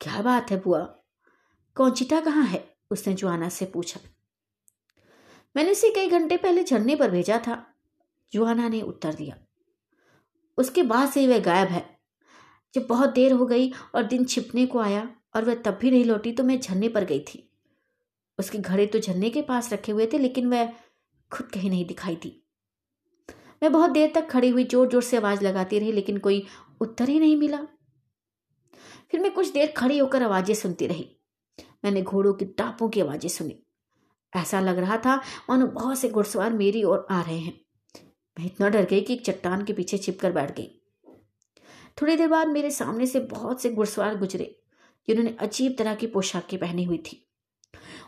[0.00, 0.80] क्या बात है बुआ?
[1.76, 2.76] कौचिटा कहाँ है?
[2.90, 4.00] उसने जुआना से पूछा।
[5.56, 7.64] मैंने उसे कई घंटे पहले झरने पर भेजा था।
[8.32, 9.36] जुआना ने उत्तर दिया।
[10.58, 11.84] उसके बाद से ही वह गायब है।
[12.74, 16.04] जब बहुत देर हो गई और दिन छिपने को आया और वह तब भी नहीं
[16.04, 17.48] लौटी तो मैं झरने पर गई थी।
[18.38, 20.72] उसके घड़े तो झरने के पास रखे हुए थे, लेकिन वह
[21.30, 22.40] खुद कहीं नहीं दिखाई दी।
[23.62, 26.44] मैं बहुत देर तक खड़ी हुई ज़ोर ज़ोर से आवाज़ लगाती रही, लेकिन कोई
[26.80, 27.58] उत्तर ही नहीं मिला।
[29.10, 31.08] फिर मैं कुछ देर खड़ी होकर आवाज़ें सुनती रही।
[31.84, 33.58] मैंने घोड़ों की टापों की आवाज़ें सुनी।
[34.32, 35.16] ऐसा लग रहा था
[35.50, 37.60] मानो बहुत से घुड़सवार मेरी ओर आ रहे हैं।
[38.38, 40.80] मैं इतना डर गई कि एक चट्टान के पीछे छिपकर बैठ गई।
[42.02, 44.60] थोड़ी देर बाद मेरे सामने से बहुत से घुड़सवार गुजरे,
[45.08, 47.28] जिन्होंने अजीब तरह की पोशाकें पहनी हुई थी।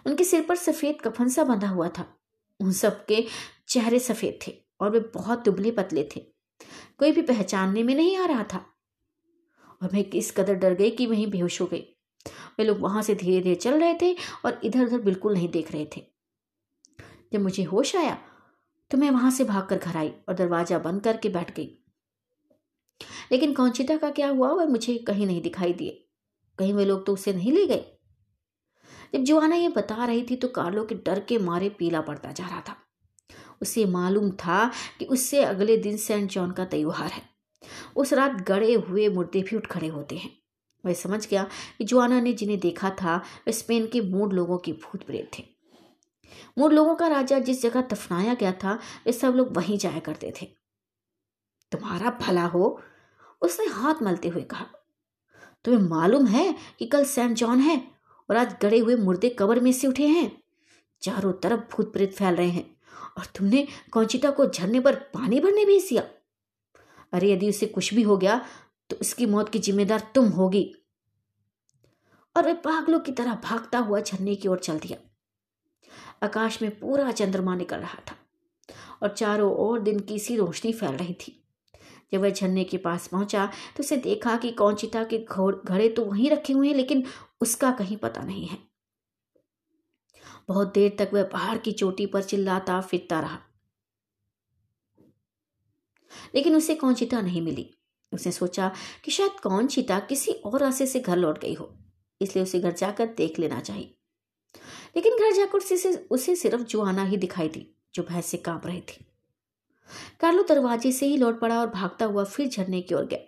[0.07, 2.19] उनके सिर पर सफ़ेद कफन सा बंधा हुआ था।
[2.61, 3.27] उन सबके
[3.69, 6.21] चेहरे सफ़ेद थे और वे बहुत दुबले पतले थे।
[6.99, 8.67] कोई भी पहचानने में नहीं आ रहा था।
[9.83, 11.81] और मैं किस कदर डर गई कि वहीं बेहोश हो गई।
[12.59, 15.73] वे लोग वहाँ से धीरे धीरे चल रहे थे और इधर उधर बिल्कुल नहीं देख
[15.73, 16.07] रहे थे।
[17.33, 18.19] जब मुझे होश आया
[18.91, 21.79] तो मैं वहाँ से भागकर घर आई और दरवाज़ा बंद करके बैठ गई।
[23.33, 26.09] लेकिन कौचिता का क्या हुआ, वह मुझे कहीं नहीं दिखाई दिए।
[26.59, 27.85] कहीं वे लोग तो उसे नहीं ले गए।
[29.15, 32.47] जब जुआना ये बता रही थी तो कार्लो के डर के मारे पीला पड़ता जा
[32.47, 32.77] रहा था।
[33.63, 37.23] उसे मालूम था कि उससे अगले दिन सेंट जॉन का त्यौहार है।
[37.97, 40.31] उस रात गड़े हुए मुर्दे भी उठ खड़े होते हैं।
[40.85, 44.73] वह समझ गया कि जुआना ने जिन्हें देखा था, वे स्पेन के मूड लोगों की
[44.73, 45.56] भूत प्रेत थे।
[46.59, 48.75] मूड लोगों का राजा जिस जगह दफनाया गया था,
[49.07, 50.47] वे सब लोग वहीं जाया करते थे।
[51.73, 52.83] तुम्हारा भला हो,
[53.43, 54.67] उसने हाथ मलते हुए कहा।
[55.65, 57.91] तुम्हें मालूम है कि कल सेंट जॉन है
[58.31, 60.43] और आज गड़े हुए मुर्दे कबर में से उठे हैं।
[61.03, 62.77] चारों तरफ़ भूत प्रेत फैल रहे हैं
[63.19, 66.03] और तुमने कौचिता को झरने पर पानी भरने भेज दिया।
[67.13, 68.47] अरे, यदि उसे कुछ भी हो गया
[68.91, 70.75] तो उसकी मौत की जिम्मेदार तुम होगी।
[72.37, 75.16] और वह पागलों की तरह भागता हुआ झरने की ओर चल दिया।
[76.23, 78.17] आकाश में पूरा चंद्रमा निकल रहा था
[79.03, 81.43] और चारों ओर दिन की सी रोशनी फैल रही थी।
[82.13, 83.47] जब वह झरने के पास पहुँचा
[83.77, 87.05] तो उसे देखा कि कौचिता के घड़े तो वहीं रखे हुए हैं, लेकिन
[87.41, 88.59] उसका कहीं पता नहीं है।
[90.49, 93.39] बहुत देर तक वह पहाड़ की चोटी पर चिल्लाता फिरता रहा।
[96.35, 97.73] लेकिन उसे कौन चिता नहीं मिली।
[98.13, 98.71] उसने सोचा
[99.05, 101.73] कि शायद कौन चिता किसी और रास्ते से घर लौट गई हो,
[102.21, 103.96] इसलिए उसे घर जाकर देख लेना चाहिए।
[104.97, 108.81] लेकिन घर जाकर उसे उसे सिर्फ़ जुआना ही दिखाई दी, जो भैंस से काँप रही
[108.81, 109.05] थी।
[110.21, 113.19] कार्लो दरवाजे से ही लौट पड़ा और भागता हुआ फिर झरने की ओर गया।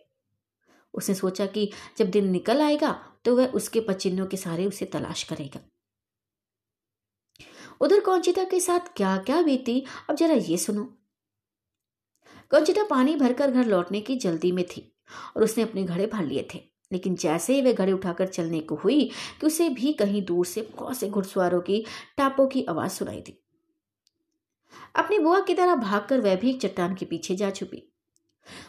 [0.94, 2.92] उसने सोचा कि जब दिन निकल आएगा
[3.24, 5.60] तो वह उसके पचिन्नों के सारे उसे तलाश करेगा।
[7.80, 10.84] उधर कौचिता के साथ क्या क्या बीती, अब जरा ये सुनो।
[12.50, 14.82] कौचिता पानी भरकर घर लौटने की जल्दी में थी
[15.36, 18.74] और उसने अपने घड़े भर लिए थे। लेकिन जैसे ही वह घड़े उठाकर चलने को
[18.74, 19.04] हुई
[19.40, 21.84] कि उसे भी कहीं दूर से बहुत से घुड़सवारों की
[22.16, 23.38] टापों की आवाज़ सुनाई दी।
[24.96, 27.82] अपनी बुआ की तरह भागकर वह भी एक चट्टान के पीछे जा छुपी।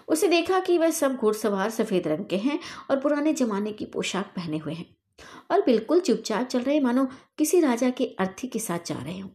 [0.07, 2.59] उसे देखा कि वह सब घुड़सवार सफ़ेद रंग के हैं
[2.91, 4.85] और पुराने जमाने की पोशाक पहने हुए हैं
[5.51, 7.07] और बिल्कुल चुपचाप चल रहे मानो
[7.37, 9.29] किसी राजा के अर्थी के साथ जा रहे हों।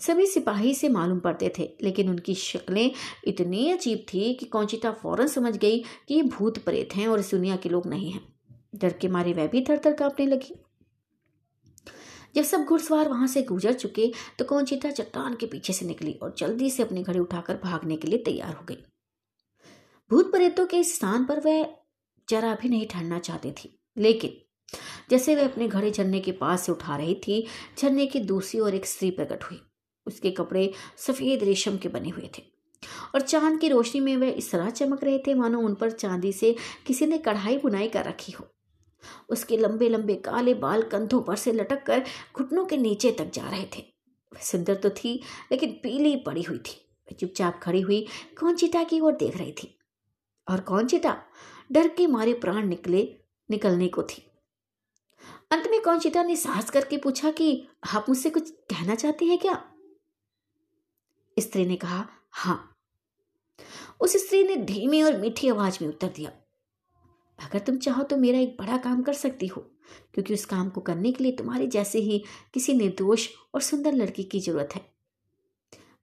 [0.00, 2.90] सभी सिपाही से मालूम पड़ते थे, लेकिन उनकी शक्लें
[3.26, 5.78] इतनी अजीब थी कि कौचिता फ़ौरन समझ गई
[6.08, 8.22] कि ये भूत प्रेत हैं और इस दुनिया के लोग नहीं हैं।
[8.74, 10.54] डर के मारे वह भी थर थर कांपने लगी।
[12.34, 16.34] जब सब घुड़सवार वहाँ से गुजर चुके तो कौचिता चट्टान के पीछे से निकली और
[16.38, 18.76] जल्दी से अपनी घड़ी उठाकर भागने के लिए तैयार हो गई।
[20.10, 21.64] भूत प्रेतों के स्थान पर वह
[22.28, 24.76] जरा भी नहीं ठहरना चाहती थी, लेकिन
[25.10, 27.46] जैसे वह अपने घड़े झरने के पास से उठा रही थी,
[27.78, 29.60] झरने की दूसरी ओर एक स्त्री प्रकट हुई।
[30.10, 32.42] उसके कपड़े सफ़ेद रेशम के बने हुए थे।
[33.14, 36.32] और चाँद की रोशनी में वह इस तरह चमक रहे थे, मानो उन पर चांदी
[36.32, 36.56] से
[36.86, 38.46] किसी ने कढ़ाई बुनाई कर रखी हो।
[39.28, 42.04] उसके लंबे लंबे काले बाल कंधों पर से लटक कर
[42.36, 43.80] घुटनों के नीचे तक जा रहे थे।
[44.34, 48.06] वह सुंदर तो थी, लेकिन पीली पड़ी हुई थी। वह चुपचाप खड़ी हुई
[48.40, 49.78] कौन चिता की ओर देख रही थी।
[50.50, 51.22] और कौन चिता
[51.72, 53.16] डर के मारे प्राण निकले,
[53.50, 54.26] निकलने को थी।
[55.50, 59.38] अंत में कौन चिता ने साहस करके पूछा कि, आप मुझसे कुछ कहना चाहते हैं
[59.38, 59.69] क्या?
[61.40, 62.66] स्त्री ने कहा हाँ।
[64.00, 66.30] उस स्त्री ने धीमी और मीठी आवाज़ में उत्तर दिया,
[67.38, 69.60] अगर तुम चाहो तो मेरा एक बड़ा काम कर सकती हो,
[70.14, 72.22] क्योंकि उस काम को करने के लिए तुम्हारे जैसे ही
[72.54, 74.84] किसी निर्दोष और सुंदर लड़की की ज़रूरत है।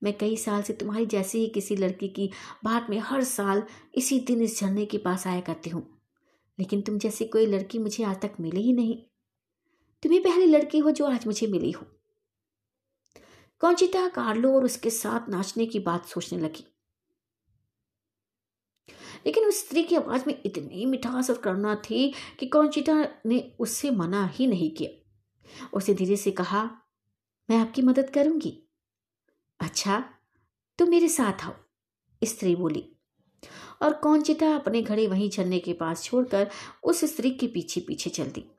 [0.04, 2.30] मैं कई साल से तुम्हारी जैसे ही किसी लड़की की
[2.64, 3.64] बाट में हर साल
[3.96, 5.88] इसी दिन इस झरने के पास आया करती हूँ,
[6.58, 8.98] लेकिन तुम जैसी कोई लड़की मुझे आज तक मिली ही नहीं।
[10.04, 11.86] तुम ही पहली लड़की हो जो आज मुझे मिली हो।
[13.60, 16.66] कौचिता कार्लो और उसके साथ नाचने की बात सोचने लगी।
[19.26, 23.92] लेकिन उस स्त्री की आवाज़ में इतनी मिठास और करुणा थी कि कौचिता ने उससे
[23.92, 25.04] मना ही नहीं किया।
[25.74, 26.72] उसे धीरे से कहा,
[27.50, 28.64] मैं आपकी मदद करूँगी।
[29.60, 30.14] अच्छा
[30.80, 31.54] तो मेरे साथ आओ,
[32.24, 32.94] स्त्री बोली।
[33.82, 36.52] और कौनचिता अपने घड़े वहीं झरने के पास छोड़कर
[36.84, 38.57] उस स्त्री के पीछे पीछे चल दी।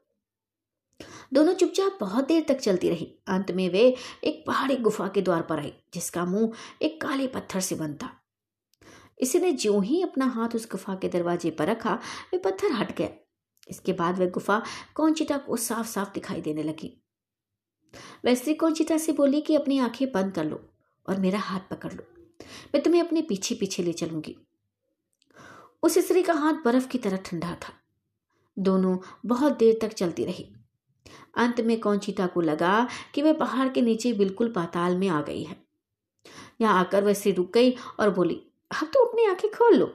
[1.33, 5.43] दोनों चुपचाप बहुत देर तक चलती रही। अंत में वे एक पहाड़ी गुफा के द्वार
[5.43, 8.11] पर आई जिसका मुँह एक काले पत्थर से बंद था।
[9.19, 11.95] इसी ने जो ही अपना हाथ उस गुफा के दरवाजे पर रखा,
[12.33, 13.09] वे पत्थर हट गया
[13.71, 14.63] इसके बाद वह गुफा
[14.95, 17.03] कौनचिता को साफ़ साफ़ दिखाई देने लगी।
[18.25, 20.69] वह स्त्री कौनचिता से बोली कि अपनी आँखें बंद कर लो
[21.09, 22.03] और मेरा हाथ पकड़ लो।
[22.75, 24.37] मैं तुम्हें अपने पीछे पीछे ले चलूँगी।
[25.83, 27.73] उस स्त्री का हाथ बर्फ़ की तरह ठंडा था।
[28.59, 30.55] दोनों बहुत देर तक चलती रही।
[31.35, 35.43] अंत में कौचिता को लगा कि वह पहाड़ के नीचे बिल्कुल पाताल में आ गई
[35.43, 35.57] है।
[36.61, 37.71] यहाँ आकर वह से रुक गई
[38.01, 38.35] और बोली,
[38.83, 39.87] अब तो अपनी आँखें खोल लो।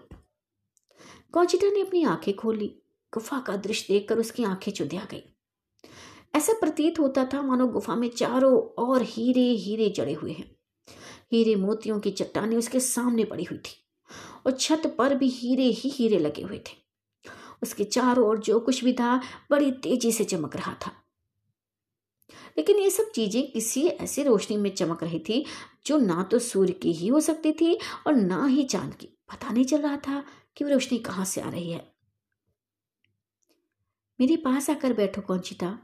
[1.32, 2.70] कौचिता ने अपनी आँखें खोल।
[3.14, 5.24] गुफा का दृश्य देखकर उसकी आँखें चुंधिया गई।
[6.36, 10.56] ऐसा प्रतीत होता था मानो गुफा में चारों और हीरे हीरे जड़े हुए हैं।
[11.32, 13.86] हीरे मोतियों की चट्टानें उसके सामने पड़ी हुई थी
[14.46, 16.83] और छत पर भी हीरे ही हीरे लगे हुए थे।
[17.64, 20.92] उसके चारों ओर जो कुछ भी था, बड़ी तेज़ी से चमक रहा था।
[22.58, 25.46] लेकिन ये सब चीज़ें किसी ऐसी रोशनी में चमक रही थी,
[25.86, 29.50] जो ना तो सूर्य की ही हो सकती थी और ना ही चाँद की। पता
[29.50, 30.24] नहीं चल रहा था
[30.58, 31.94] कि वो रोशनी कहाँ से आ रही है।
[34.20, 35.78] मेरे पास आकर बैठो कौचिता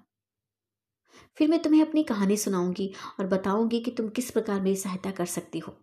[1.37, 5.25] फिर मैं तुम्हें अपनी कहानी सुनाऊँगी और बताऊँगी कि तुम किस प्रकार मेरी सहायता कर
[5.25, 5.77] सकती हो।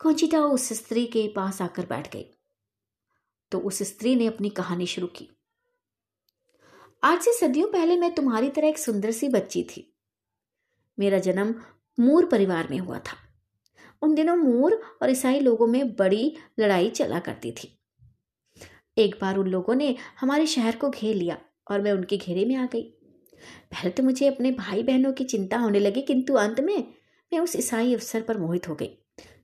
[0.00, 2.37] कौचिता उस स्त्री के पास आकर बैठ गई।
[3.52, 5.28] तो उस स्त्री ने अपनी कहानी शुरू की।
[7.02, 9.84] आज से सदियों पहले मैं तुम्हारी तरह एक सुंदर सी बच्ची थी।
[10.98, 11.54] मेरा जन्म
[11.98, 13.16] मूर परिवार में हुआ था।
[14.02, 17.74] उन दिनों मूर और ईसाई लोगों में बड़ी लड़ाई चला करती थी।
[18.98, 21.38] एक बार उन लोगों ने हमारे शहर को घेर लिया
[21.70, 22.82] और मैं उनके घेरे में आ गई।
[23.72, 26.78] पहले तो मुझे अपने भाई बहनों की चिंता होने लगी, किंतु अंत में
[27.32, 28.90] मैं उस ईसाई अफसर पर मोहित हो गई,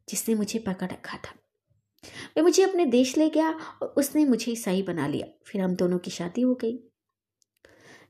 [0.09, 1.35] जिसने मुझे पकड़ रखा था।
[2.37, 3.51] वह मुझे अपने देश ले गया
[3.83, 6.79] और उसने मुझे ईसाई बना लिया। फिर हम दोनों की शादी हो गई।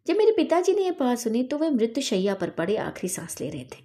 [0.06, 3.40] जब मेरे पिताजी ने यह बात सुनी तो वह मृत्यु शैया पर पड़े आखिरी सांस
[3.40, 3.82] ले रहे थे।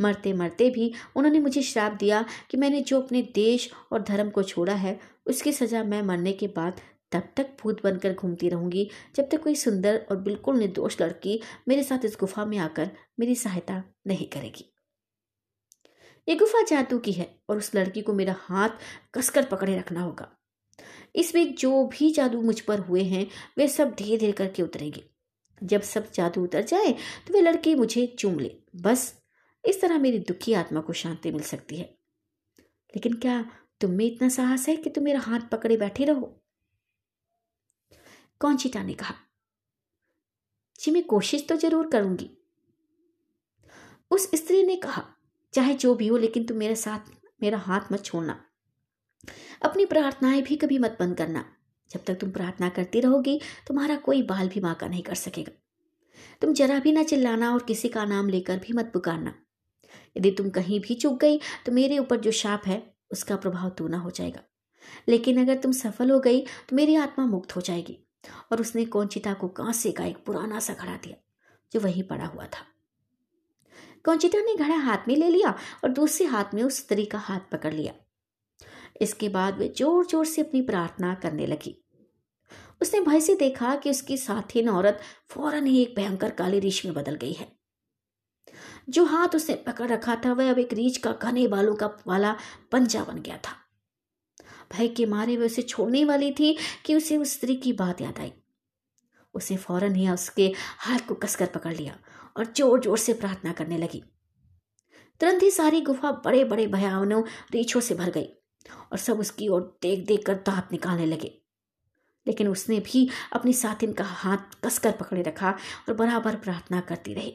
[0.00, 4.42] मरते मरते भी उन्होंने मुझे श्राप दिया कि मैंने जो अपने देश और धर्म को
[4.42, 6.80] छोड़ा है, उसकी सजा मैं मरने के बाद
[7.12, 11.82] तब तक भूत बनकर घूमती रहूँगी, जब तक कोई सुंदर और बिल्कुल निर्दोष लड़की मेरे
[11.82, 12.90] साथ इस गुफा में आकर
[13.20, 14.72] मेरी सहायता नहीं करेगी।
[16.28, 18.70] ये गुफा जादू की है और उस लड़की को मेरा हाथ
[19.14, 20.30] कसकर पकड़े रखना होगा।
[21.16, 23.26] इस बीच जो भी जादू मुझ पर हुए हैं,
[23.58, 25.04] वे सब धीरे धीरे करके उतरेंगे।
[25.62, 26.92] जब सब जादू उतर जाए
[27.26, 29.14] तो वे लड़की मुझे चूम ले। बस,
[29.64, 31.84] इस तरह मेरी दुखी आत्मा को शांति मिल सकती है।
[32.94, 33.44] लेकिन क्या
[33.80, 36.34] तुम में इतना साहस है कि तुम मेरा हाथ पकड़े बैठे रहो?
[38.40, 39.14] कौनचिता ने कहा,
[40.80, 42.30] जी, मैं कोशिश तो ज़रूर करूँगी।
[44.10, 45.04] उस स्त्री ने कहा
[45.52, 46.98] चाहे जो भी हो, लेकिन तुम मेरे साथ,
[47.42, 48.44] मेरा हाथ मत छोड़ना।
[49.62, 51.44] अपनी प्रार्थनाएँ भी कभी मत बंद करना।
[51.90, 55.52] जब तक तुम प्रार्थना करती रहोगी, तुम्हारा कोई बाल भी माका नहीं कर सकेगा।
[56.40, 59.34] तुम जरा भी ना चिल्लाना और किसी का नाम लेकर भी मत पुकारना।
[60.16, 63.88] यदि तुम कहीं भी चुक गई तो मेरे ऊपर जो शाप है, उसका प्रभाव तो
[63.88, 64.40] ना हो जाएगा।
[65.08, 67.98] लेकिन अगर तुम सफल हो गई तो मेरी आत्मा मुक्त हो जाएगी।
[68.52, 71.16] और उसने कौचिता को कांसे का एक पुराना सा खड़ा दिया,
[71.72, 72.77] जो वहीं पड़ा हुआ था।
[74.08, 75.50] कौचिता ने घड़ा हाथ में ले लिया
[75.84, 77.92] और दूसरे हाथ में उस स्त्री का हाथ पकड़ लिया।
[79.00, 81.84] इसके बाद वे ज़ोर ज़ोर से अपनी प्रार्थना करने लगी।
[82.82, 86.94] उसने भय से देखा कि उसकी साथी औरत फ़ौरन ही एक भयंकर काली रीछ में
[86.94, 87.48] बदल गई है।
[88.88, 92.36] जो हाथ उसने पकड़ रखा था, वह अब एक रीछ का घने बालों का वाला
[92.72, 93.56] पंजा बन गया था।
[94.72, 96.56] भय के मारे वह उसे छोड़ने वाली थी
[96.86, 98.32] कि उसे उस स्त्री की बात याद आई।
[99.34, 101.98] उसे फ़ौरन ही उसके हाथ को कसकर पकड़ लिया।
[102.38, 104.02] और ज़ोर ज़ोर से प्रार्थना करने लगी।
[105.20, 107.22] तुरंत ही सारी गुफा बड़े बड़े भयावनों
[107.52, 108.26] रीछों से भर गई
[108.92, 111.32] और सब उसकी ओर देख देख कर दांत निकालने लगे।
[112.26, 115.50] लेकिन उसने भी अपनी साथिन का हाथ कसकर पकड़े रखा
[115.88, 117.32] और बराबर प्रार्थना करती रही।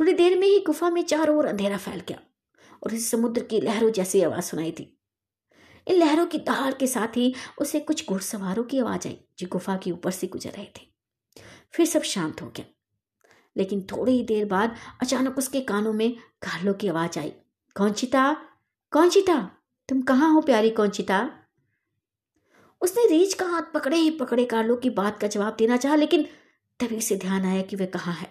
[0.00, 2.20] थोड़ी देर में ही गुफा में चारों ओर अंधेरा फैल गया
[2.82, 4.94] और इस समुद्र की लहरों जैसी आवाज़ सुनाई थी
[5.86, 9.76] इन लहरों की दहाड़ के साथ ही उसे कुछ घुड़सवारों की आवाज़ आई जो गुफा
[9.76, 10.86] के ऊपर से गुजर रहे थे।
[11.72, 12.64] फिर सब शांत हो गया।
[13.58, 17.32] लेकिन थोड़ी ही देर बाद अचानक उसके कानों में घालों की आवाज़ आई।
[17.76, 18.32] कौनचिता?
[18.92, 19.40] कौनचिता?
[19.88, 21.28] तुम कहाँ हो प्यारी कौनचिता?
[22.82, 26.26] उसने रीछ का हाथ पकड़े ही पकड़े कार्लो की बात का जवाब देना चाहा, लेकिन
[26.80, 28.28] तभी से ध्यान आया कि वह कहाँ है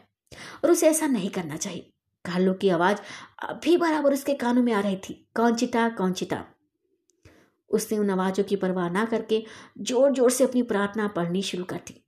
[0.64, 1.90] और उसे ऐसा नहीं करना चाहिए।
[2.26, 2.98] कार्लो की आवाज़
[3.44, 6.44] अभी बराबर उसके कानों में आ रही थी। कौन चिता कौन चिता
[7.70, 9.44] उसने उन आवाजों की परवाह ना करके
[9.80, 12.02] ज़ोर ज़ोर से अपनी प्रार्थना पढ़नी शुरू कर दी।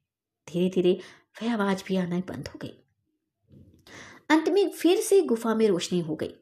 [0.47, 0.99] धीरे धीरे
[1.41, 2.73] वह आवाज़ भी आना बंद हो गई।
[4.29, 6.33] अंत में फिर से गुफा में रोशनी हो गई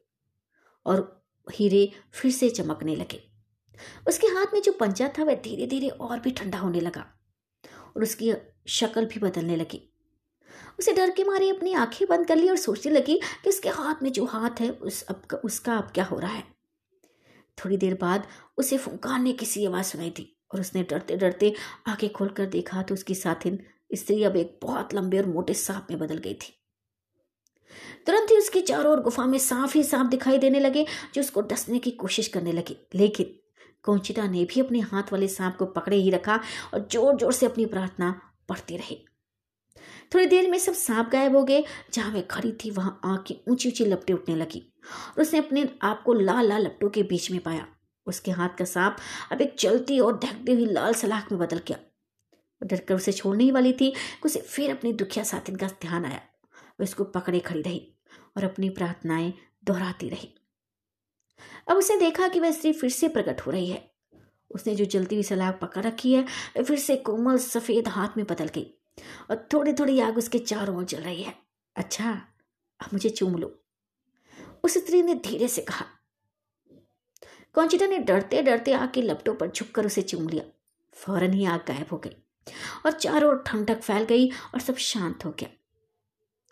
[0.86, 3.22] और हीरे फिर से चमकने लगे।
[4.08, 7.06] उसके हाथ में जो पंजा था वह धीरे धीरे और भी ठंडा होने लगा
[7.96, 8.32] और उसकी
[8.68, 9.82] शक्ल भी बदलने लगी।
[10.78, 14.02] उसे डर के मारे अपनी आँखें बंद कर ली और सोचने लगी कि उसके हाथ
[14.02, 16.44] में जो हाथ है, उस अब उसका अब क्या हो रहा है।
[17.58, 18.26] थोड़ी देर बाद
[18.58, 21.54] उसे फुंकारने की सी आवाज़ सुनाई थी और उसने डरते डरते
[21.86, 23.58] आँखें खोलकर देखा तो उसकी साथिन
[23.94, 26.57] स्त्री अब एक बहुत लंबे और मोटे सांप में बदल गई थी।
[28.06, 31.40] तुरंत ही उसके चारों ओर गुफा में सांप ही सांप दिखाई देने लगे, जो उसको
[31.40, 33.34] डसने की कोशिश करने लगे। लेकिन
[33.84, 36.40] कौचिता ने भी अपने हाथ वाले सांप को पकड़े ही रखा
[36.74, 38.10] और ज़ोर ज़ोर से अपनी प्रार्थना
[38.48, 39.04] पढ़ती रही।
[40.14, 43.68] थोड़ी देर में सब सांप गायब हो गए, जहाँ वे खड़ी थी, वहाँ आँख ऊँची
[43.68, 44.62] ऊँची लपटें उठने लगी
[45.16, 47.66] और उसने अपने आप को लाल लाल लपटों के बीच में पाया।
[48.06, 48.96] उसके हाथ का सांप
[49.32, 51.78] अब एक चलती और धकती हुई लाल सलाख में बदल गया।
[52.62, 53.92] डरकर उसे छोड़ने ही वाली थी,
[54.24, 56.20] उसे फिर अपनी दुखिया साथिन का ध्यान आया।
[56.80, 57.94] वह उसको पकड़े खड़ी रही
[58.36, 59.32] और अपनी प्रार्थनाएँ
[59.64, 60.34] दोहराती रही।
[61.68, 63.90] अब उसने देखा कि वह स्त्री फिर से प्रकट हो रही है।
[64.50, 66.22] उसने जो जलती हुई सलाख पकड़ रखी है
[66.56, 68.74] वह फिर से कोमल सफ़ेद हाथ में बदल गई
[69.30, 71.34] और थोड़ी थोड़ी आग उसके चारों ओर जल रही है।
[71.76, 72.12] अच्छा
[72.80, 73.54] अब मुझे चूम लो।
[74.64, 75.86] उस स्त्री ने धीरे से कहा।
[77.54, 80.44] कौचिटा ने डरते डरते आग के लपटों पर झुककर उसे चूम लिया।
[80.94, 82.16] फ़ौरन ही आग गायब हो गई
[82.86, 85.48] और चारों ओर ठंडक फैल गई और सब शांत हो गया।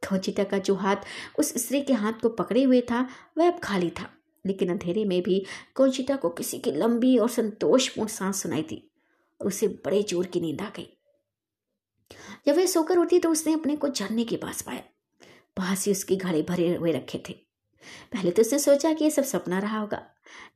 [0.03, 0.97] कौचिटा का जो हाथ
[1.39, 4.11] उस स्त्री के हाथ को पकड़े हुए था, वह अब खाली था।
[4.45, 5.45] लेकिन अंधेरे में भी
[5.75, 8.77] कौचिटा को किसी की लंबी और संतोषपूर्ण सांस सुनाई थी
[9.41, 10.89] और उसे बड़े ज़ोर की नींद आ गई।
[12.47, 14.83] जब वह सोकर उठी तो उसने अपने को झरने के पास पाया।
[15.57, 17.33] पास ही उसके घड़े भरे हुए रखे थे।
[18.13, 20.03] पहले तो उसने सोचा कि यह सब सपना रहा होगा,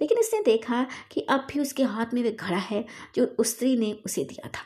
[0.01, 2.85] लेकिन उसने देखा कि अब भी उसके हाथ में वह घड़ा है
[3.15, 4.63] जो उस स्त्री ने उसे दिया था।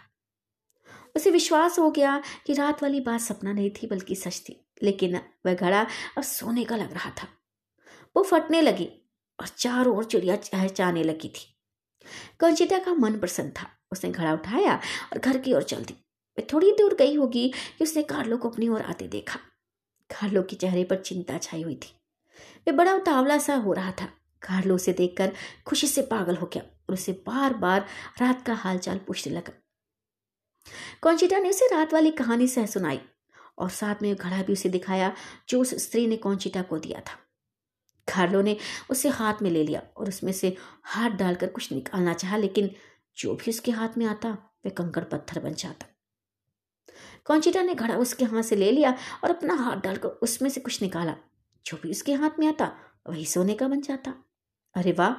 [1.16, 5.16] उसे विश्वास हो गया कि रात वाली बात सपना नहीं थी, बल्कि सच थी। लेकिन
[5.46, 5.86] वह घड़ा
[6.18, 7.28] अब सोने का लग रहा था।
[8.16, 8.88] वो फटने लगी
[9.40, 11.56] और चारों ओर चिड़िया चहचाने लगी थी।
[12.40, 14.74] कंचिता का मन प्रसन्न था। उसने घड़ा उठाया
[15.12, 15.94] और घर की ओर चल दी।
[16.38, 19.38] वह थोड़ी दूर गई होगी कि उसने कार्लो को अपनी ओर आते देखा।
[20.10, 21.92] कार्लो के चेहरे पर चिंता छाई हुई थी।
[22.68, 24.06] वह बड़ा उतावला सा हो रहा था।
[24.42, 25.32] कार्लो उसे देखकर
[25.66, 27.86] खुशी से पागल हो गया और उसे बार बार
[28.20, 29.52] रात का हालचाल पूछने लगा।
[31.02, 33.00] कौचिटा ने उसे रात वाली कहानी सह सुनाई।
[33.58, 35.12] और साथ में घड़ा भी उसे दिखाया
[35.48, 37.18] जो उस स्त्री ने कौचिटा को दिया था।
[38.14, 38.56] कार्लो ने
[38.90, 42.70] उसे हाथ में ले लिया और उसमें से हाथ डालकर कुछ निकालना चाहा, लेकिन
[43.16, 45.86] जो भी उसके हाथ में आता, वह कंकड़ पत्थर बन जाता।
[47.24, 50.82] कौचिटा ने घड़ा उसके हाथ से ले लिया और अपना हाथ डालकर उसमें से कुछ
[50.82, 51.16] निकाला।
[51.66, 52.72] जो भी उसके हाथ में आता,
[53.08, 54.14] वही सोने का बन जाता।
[54.74, 55.12] अरे वाह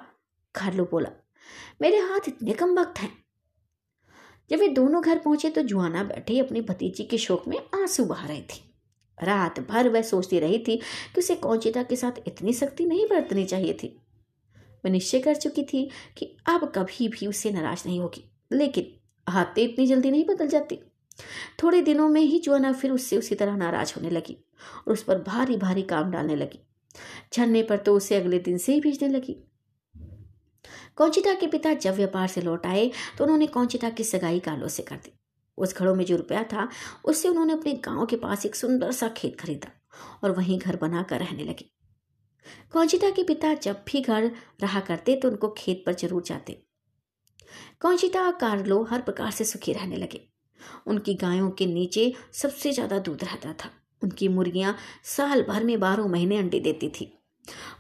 [0.56, 1.10] कार्लो बोला,
[1.82, 3.25] मेरे हाथ इतने कम वक्त हैं।
[4.50, 8.28] जब वे दोनों घर पहुँचे तो जुआना बैठे अपनी भतीजी के शोक में आँसू बहा
[8.28, 8.62] रही थी।
[9.18, 13.46] रात भर वह सोचती रही थी कि उसे कौचिता के साथ इतनी सख्ती नहीं बरतनी
[13.46, 13.88] चाहिए थी।
[14.86, 18.94] वह निश्चय कर चुकी थी कि अब कभी भी उससे नाराज़ नहीं होगी, लेकिन
[19.28, 20.80] आते इतनी जल्दी नहीं बदल जाती।
[21.64, 24.38] थोड़े दिनों में ही जुआना फिर उससे उसी तरह नाराज़ होने लगी
[24.88, 26.60] और उस पर भारी भारी काम डालने लगी।
[27.34, 29.36] झरने पर तो उसे अगले दिन से ही भेजने लगी।
[30.98, 34.84] कौचिता के पिता जब व्यापार से लौट आए तो उन्होंने कौचिता की सगाई कालो से
[34.84, 35.12] कर दी।
[35.58, 36.68] उस घड़ों में जो रुपया था,
[37.06, 39.72] उससे उन्होंने अपने गाँव के पास एक सुंदर सा खेत खरीदा
[40.24, 41.70] और वहीं घर बनाकर रहने लगे।
[42.74, 44.32] कौचिता के पिता जब भी घर
[44.62, 46.58] रहा करते तो उनको खेत पर ज़रूर जाते।
[47.82, 50.22] कौचिता और कार्लो हर प्रकार से सुखी रहने लगे।
[50.88, 53.70] उनकी गायों के नीचे सबसे ज़्यादा दूध रहता था।
[54.02, 54.76] उनकी मुर्गियाँ
[55.06, 57.12] साल भर में बारह महीने अंडे देती थी।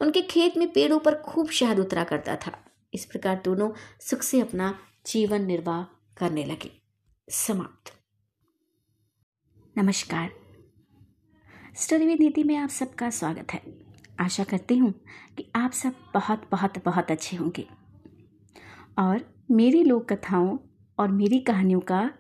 [0.02, 2.52] उनके खेत में पेड़ों पर खूब शहद उतरा करता था।
[2.96, 5.84] इस प्रकार दोनों सुख से अपना जीवन निर्वाह
[6.18, 6.82] करने लगे।
[7.30, 7.94] समाप्त।
[9.78, 10.32] नमस्कार।
[11.76, 13.62] स्टोरी विद नीति में आप सबका स्वागत है।
[14.20, 14.94] आशा करती हूँ
[15.38, 17.68] कि आप सब बहुत बहुत बहुत अच्छे होंगे।
[19.00, 20.58] और मेरी लोक कथाओं
[21.00, 22.12] और मेरी कहानियों का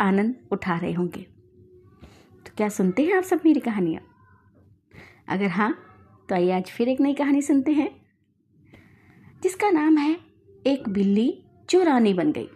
[0.00, 1.22] आनंद उठा रहे होंगे।
[2.46, 4.02] तो क्या सुनते हैं आप सब मेरी कहानियाँ?
[5.28, 5.86] अगर हाँ
[6.28, 7.99] तो आइए आज फिर एक नई कहानी सुनते हैं।
[9.42, 10.16] जिसका नाम है
[10.66, 11.32] एक बिल्ली
[11.70, 12.48] जो रानी बन गई।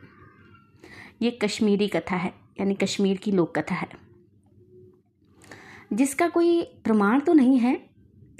[1.22, 3.88] ये कश्मीरी कथा है, यानी कश्मीर की लोक कथा है।
[5.92, 7.74] जिसका कोई प्रमाण तो नहीं है,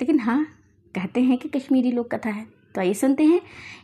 [0.01, 0.45] लेकिन हाँ
[0.95, 3.41] कहते हैं कि कश्मीरी लोक कथा है। तो आइए सुनते हैं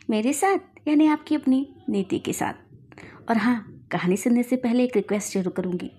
[0.09, 0.57] मेरे साथ,
[0.87, 5.53] यानी आपकी अपनी नीति के साथ। और हाँ कहानी सुनने से पहले एक रिक्वेस्ट ज़रूर
[5.53, 5.91] करूँगी।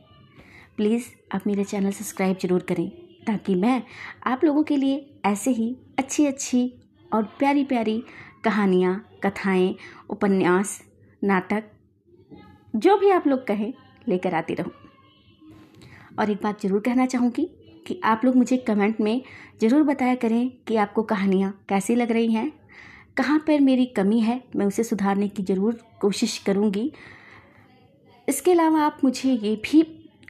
[0.76, 1.04] प्लीज़
[1.34, 2.88] आप मेरे चैनल सब्सक्राइब ज़रूर करें,
[3.26, 3.82] ताकि मैं
[4.26, 6.72] आप लोगों के लिए ऐसे ही अच्छी अच्छी
[7.12, 8.02] और प्यारी प्यारी
[8.44, 9.74] कहानियाँ, कथाएँ,
[10.10, 10.80] उपन्यास,
[11.22, 11.64] नाटक,
[12.76, 13.72] जो भी आप लोग कहें,
[14.08, 14.72] लेकर आती रहूँ।
[16.18, 17.48] और एक बात ज़रूर कहना चाहूँगी
[17.86, 19.20] कि आप लोग मुझे कमेंट में
[19.60, 22.52] ज़रूर बताया करें कि आपको कहानियाँ कैसी लग रही हैं,
[23.16, 26.92] कहाँ पर मेरी कमी है, मैं उसे सुधारने की ज़रूर कोशिश करूँगी।
[28.28, 29.82] इसके अलावा आप मुझे ये भी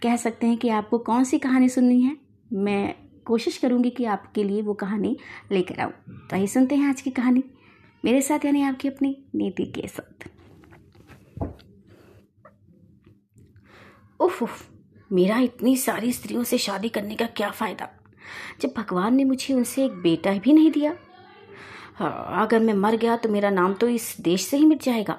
[0.03, 2.17] कह सकते हैं कि आपको कौन सी कहानी सुननी है,
[2.51, 2.95] मैं
[3.25, 5.17] कोशिश करूँगी कि आपके लिए वो कहानी
[5.53, 7.43] लेकर आऊँ। तो आइए सुनते हैं आज की कहानी।
[8.05, 10.29] मेरे साथ यानी आपकी अपनी नीति के साथ।
[14.21, 14.71] उफ उफ,
[15.13, 17.89] मेरा, इतनी सारी स्त्रियों से शादी करने का क्या फ़ायदा?
[18.61, 20.97] जब भगवान ने मुझे उनसे एक बेटा भी नहीं दिया?
[21.95, 25.19] हाँ अगर मैं मर गया तो मेरा नाम तो इस देश से ही मिट जाएगा।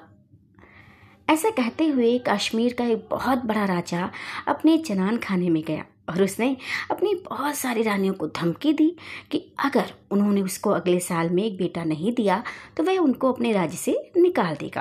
[1.28, 4.10] ऐसा कहते हुए कश्मीर का एक बहुत बड़ा राजा
[4.48, 6.56] अपने जनान खाने में गया। और उसने
[6.90, 8.88] अपनी बहुत सारी रानियों को धमकी दी
[9.30, 12.42] कि अगर उन्होंने उसको अगले साल में एक बेटा नहीं दिया
[12.76, 14.80] तो वह उनको अपने राज्य से निकाल देगा।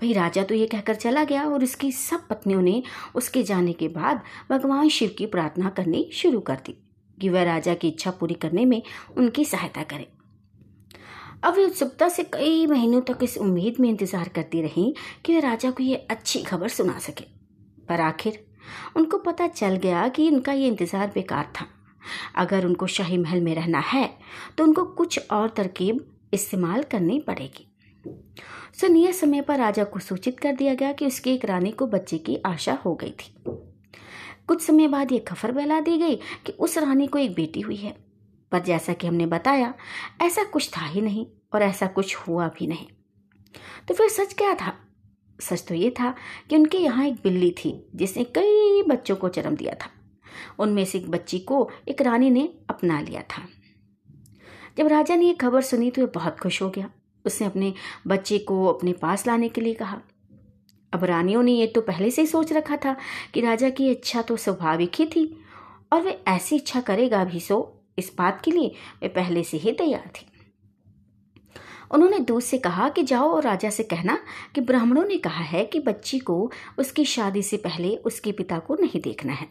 [0.00, 2.82] भाई, राजा तो ये कहकर चला गया और उसकी सब पत्नियों ने
[3.14, 6.76] उसके जाने के बाद भगवान शिव की प्रार्थना करनी शुरू कर दी
[7.18, 8.80] कि वह राजा की इच्छा पूरी करने में
[9.16, 10.08] उनकी सहायता करे।
[11.44, 14.92] अब वे उत्सुकता से कई महीनों तक इस उम्मीद में इंतज़ार करती रहीं
[15.24, 17.24] कि वह राजा को ये अच्छी खबर सुना सके।
[17.88, 18.44] पर आखिर
[18.96, 21.66] उनको पता चल गया कि उनका ये इंतज़ार बेकार था।
[22.36, 24.08] अगर उनको शाही महल में रहना है
[24.56, 26.04] तो उनको कुछ और तरकीब
[26.34, 27.66] इस्तेमाल करनी पड़ेगी।
[28.74, 31.86] सो नियत समय पर राजा को सूचित कर दिया गया कि उसकी एक रानी को
[31.86, 33.34] बच्चे की आशा हो गई थी।
[34.48, 37.76] कुछ समय बाद ये खबर फैला दी गई कि उस रानी को एक बेटी हुई
[37.76, 37.96] है।
[38.52, 39.72] पर जैसा कि हमने बताया,
[40.22, 42.86] ऐसा कुछ था ही नहीं और ऐसा कुछ हुआ भी नहीं।
[43.88, 44.72] तो फिर सच क्या था?
[45.42, 46.14] सच तो ये था
[46.50, 49.90] कि उनके यहाँ एक बिल्ली थी, जिसने कई बच्चों को जन्म दिया था।
[50.58, 53.42] उनमें से एक बच्ची को एक रानी ने अपना लिया था।
[54.78, 56.90] जब राजा ने यह खबर सुनी तो वह बहुत खुश हो गया।
[57.24, 57.72] उसने अपने
[58.06, 60.00] बच्चे को अपने पास लाने के लिए कहा।
[60.92, 62.96] अब रानियों ने यह तो पहले से ही सोच रखा था
[63.34, 65.24] कि राजा की इच्छा तो स्वाभाविक ही थी,
[65.92, 67.56] और वे ऐसी इच्छा करेगा भी सो
[67.98, 70.26] इस बात के लिए वे पहले से ही तैयार थी।
[71.92, 74.18] उन्होंने दूध से कहा कि जाओ और राजा से कहना
[74.54, 78.74] कि ब्राह्मणों ने कहा है कि बच्ची को उसकी शादी से पहले उसके पिता को
[78.74, 79.48] नहीं देखना है।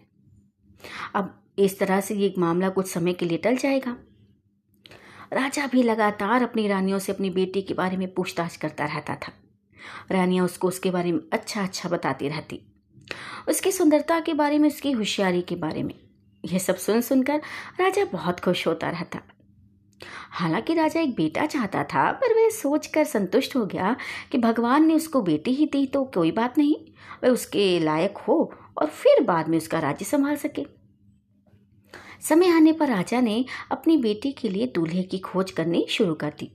[1.15, 3.97] अब इस तरह से ये मामला कुछ समय के लिए टल जाएगा।
[5.33, 9.31] राजा भी लगातार अपनी रानियों से अपनी बेटी के बारे में पूछताछ करता रहता था।
[10.11, 12.61] रानियाँ उसको उसके बारे में अच्छा अच्छा बताती रहती।
[13.49, 15.95] उसकी सुंदरता के बारे में, उसकी होशियारी के बारे में,
[16.45, 17.41] यह सब सुन सुनकर
[17.79, 19.19] राजा बहुत खुश होता रहता।
[20.31, 23.95] हालाँकि राजा एक बेटा चाहता था, पर वह सोचकर संतुष्ट हो गया
[24.31, 26.75] कि भगवान ने उसको बेटी ही दी तो कोई बात नहीं।
[27.23, 30.65] वह उसके लायक हो और फिर बाद में उसका राज्य संभाल सके।
[32.21, 36.33] समय आने पर राजा ने अपनी बेटी के लिए दूल्हे की खोज करनी शुरू कर
[36.39, 36.51] दी।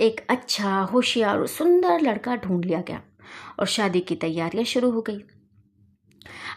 [0.00, 3.02] एक अच्छा होशियार और सुंदर लड़का ढूंढ लिया गया
[3.58, 5.18] और शादी की तैयारियाँ शुरू हो गई।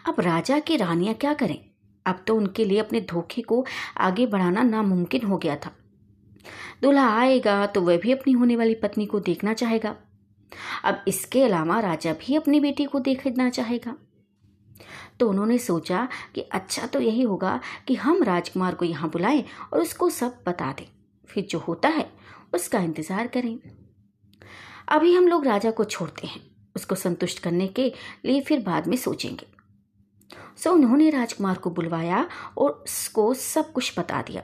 [0.08, 1.58] अब राजा की रानियाँ क्या करें?
[2.06, 3.64] अब तो उनके लिए अपने धोखे को
[3.96, 5.70] आगे बढ़ाना नामुमकिन हो गया था।
[6.82, 9.94] दूल्हा आएगा तो वह भी अपनी होने वाली पत्नी को देखना चाहेगा।
[10.84, 13.94] अब इसके अलावा राजा भी अपनी बेटी को देखना चाहेगा।
[15.20, 17.58] तो उन्होंने सोचा कि अच्छा तो यही होगा
[17.88, 20.86] कि हम राजकुमार को यहाँ बुलाएँ और उसको सब बता दें।
[21.28, 22.06] फिर जो होता है,
[22.54, 23.58] उसका इंतज़ार करें।
[24.88, 26.40] अभी हम लोग राजा को छोड़ते हैं।
[26.76, 27.92] उसको संतुष्ट करने के
[28.24, 29.46] लिए फिर बाद में सोचेंगे।
[30.56, 32.26] सो उन्होंने राजकुमार को बुलवाया
[32.58, 34.42] और उसको सब कुछ बता दिया।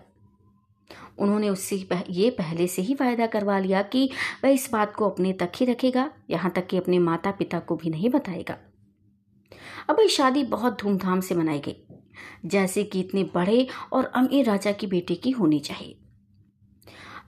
[1.18, 4.08] उन्होंने उससे पह, ये पहले से ही वायदा करवा लिया कि
[4.44, 7.76] वह इस बात को अपने तक ही रखेगा यहाँ तक कि अपने माता पिता को
[7.76, 8.56] भी नहीं बताएगा।
[9.90, 11.76] अब ये शादी बहुत धूमधाम से मनाई गई
[12.44, 15.96] जैसे कि इतने बड़े और अमीर राजा की बेटी की होनी चाहिए।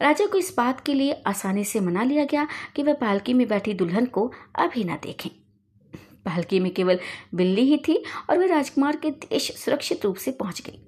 [0.02, 3.46] राजा को इस बात के लिए आसानी से मना लिया गया कि वह पालकी में
[3.48, 5.30] बैठी दुल्हन को अभी ना देखें।
[6.24, 6.98] पालकी में केवल
[7.34, 10.84] बिल्ली ही थी और वह राजकुमार के देश सुरक्षित रूप से पहुँच गई।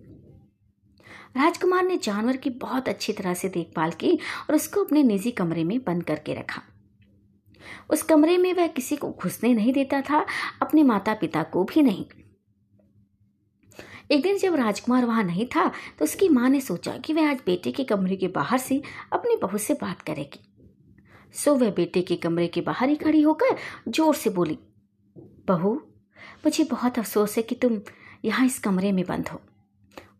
[1.35, 5.65] राजकुमार ने जानवर की बहुत अच्छी तरह से देखभाल की और उसको अपने निजी कमरे
[5.65, 6.63] में बंद करके रखा।
[7.91, 10.25] उस कमरे में वह किसी को घुसने नहीं देता था,
[10.63, 12.05] अपने माता पिता को भी नहीं।
[14.11, 15.67] एक दिन जब राजकुमार वहाँ नहीं था
[15.99, 18.81] तो उसकी माँ ने सोचा कि वह आज बेटे के कमरे के बाहर से
[19.13, 20.41] अपनी बहू से बात करेगी।
[21.35, 23.57] सो वह बेटे के कमरे के बाहर ही खड़ी होकर
[23.89, 24.59] ज़ोर से बोली,
[25.49, 25.75] बहू,
[26.45, 27.81] मुझे बहुत अफसोस है कि तुम
[28.25, 29.41] यहाँ इस कमरे में बंद हो।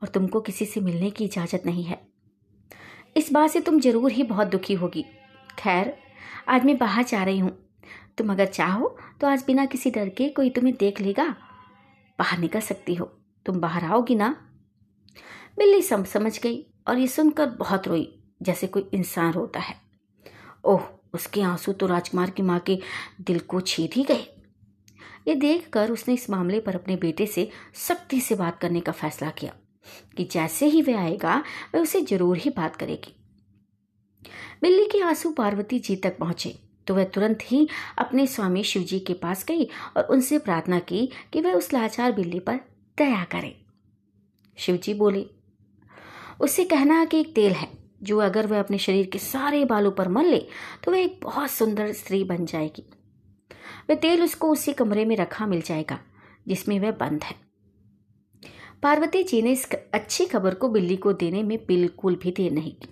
[0.03, 2.01] और तुमको किसी से मिलने की इजाज़त नहीं है।
[3.17, 5.05] इस बात से तुम ज़रूर ही बहुत दुखी होगी।
[5.59, 5.95] खैर,
[6.49, 7.51] आज मैं बाहर जा रही हूँ।
[8.19, 11.25] तुम अगर चाहो तो आज बिना किसी डर के कोई तुम्हें देख लेगा।
[12.19, 13.05] बाहर निकल सकती हो।
[13.47, 14.29] तुम बाहर आओगी ना?
[15.59, 19.75] बिल्ली सम, समझ गई और ये सुनकर बहुत रोई, जैसे कोई इंसान रोता है।
[20.65, 20.83] ओह,
[21.15, 22.79] उसके आँसू तो राजकुमार की माँ के
[23.21, 24.27] दिल को छीद ही गए।
[25.29, 27.49] ये देखकर उसने इस मामले पर अपने बेटे से
[27.79, 29.53] सख्ती से बात करने का फैसला किया।
[30.17, 31.43] कि जैसे ही वह आएगा,
[31.75, 33.15] वह उसे ज़रूर ही बात करेगी।
[34.63, 37.67] बिल्ली के आँसू पार्वती जी तक पहुँचे तो वह तुरंत ही
[37.99, 39.65] अपने स्वामी शिव जी के पास गई
[39.97, 42.57] और उनसे प्रार्थना की कि वह उस लाचार बिल्ली पर
[42.99, 43.55] दया करे।
[44.59, 45.25] शिव जी बोले,
[46.41, 47.69] उससे कहना कि एक तेल है,
[48.03, 50.39] जो अगर वह अपने शरीर के सारे बालों पर मल ले
[50.85, 52.85] तो वह एक बहुत सुंदर स्त्री बन जाएगी।
[53.91, 55.99] वह तेल उसको उसी कमरे में रखा मिल जाएगा,
[56.49, 57.35] जिसमें वह बंद है।
[58.83, 62.73] पार्वती जी ने इस अच्छी खबर को बिल्ली को देने में बिल्कुल भी देर नहीं
[62.73, 62.89] की।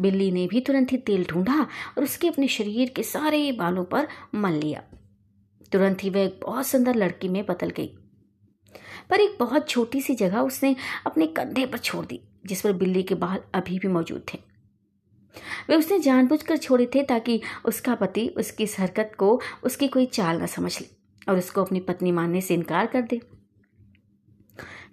[0.00, 1.62] बिल्ली ने भी तुरंत ही तेल ढूंढा
[1.98, 4.82] और उसके अपने शरीर के सारे बालों पर मल लिया।
[5.72, 7.86] तुरंत ही वह एक बहुत सुंदर लड़की में बदल गई।
[9.10, 10.76] पर एक बहुत छोटी सी जगह उसने
[11.06, 14.38] अपने कंधे पर छोड़ दी, जिस पर बिल्ली के बाल अभी भी मौजूद थे।
[15.68, 20.42] वे उसने जानबूझकर छोड़े थे ताकि उसका पति उसकी इस हरकत को, उसकी कोई चाल
[20.42, 20.88] न समझ ले
[21.28, 23.20] और उसको अपनी पत्नी मानने से इनकार कर दे।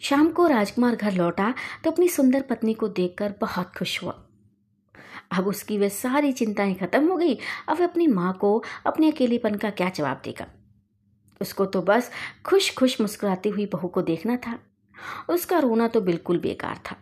[0.04, 4.12] शाम को राजकुमार घर लौटा तो अपनी सुंदर पत्नी को देखकर बहुत खुश हुआ।
[5.32, 7.38] अब उसकी वह सारी चिंताएँ खत्म हो गई,
[7.70, 10.48] अब अपनी माँ को, अपने अकेलेपन का क्या जवाब देगा?
[11.42, 12.12] उसको तो बस
[12.46, 14.60] खुश खुश मुस्कुराती हुई बहू को देखना था।
[15.30, 16.96] उसका रोना तो बिल्कुल बेकार था।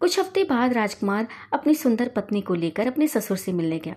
[0.00, 3.96] कुछ हफ़्ते बाद राजकुमार अपनी सुंदर पत्नी को लेकर अपने ससुर से मिलने गया।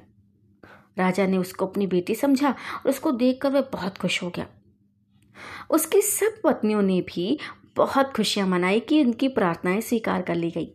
[0.97, 4.47] राजा ने उसको अपनी बेटी समझा और उसको देखकर वह बहुत खुश हो गया।
[5.69, 7.39] उसकी सब पत्नियों ने भी
[7.75, 10.71] बहुत खुशियाँ मनाई कि उनकी प्रार्थनाएँ स्वीकार कर ली गई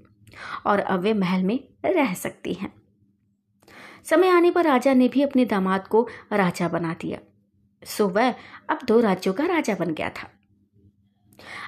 [0.67, 2.73] और अब वे महल में रह सकती हैं।
[4.05, 7.19] समय आने पर राजा ने भी अपने दामाद को राजा बना दिया।
[7.83, 8.35] सो वह
[8.69, 10.31] अब दो राज्यों का राजा बन गया था।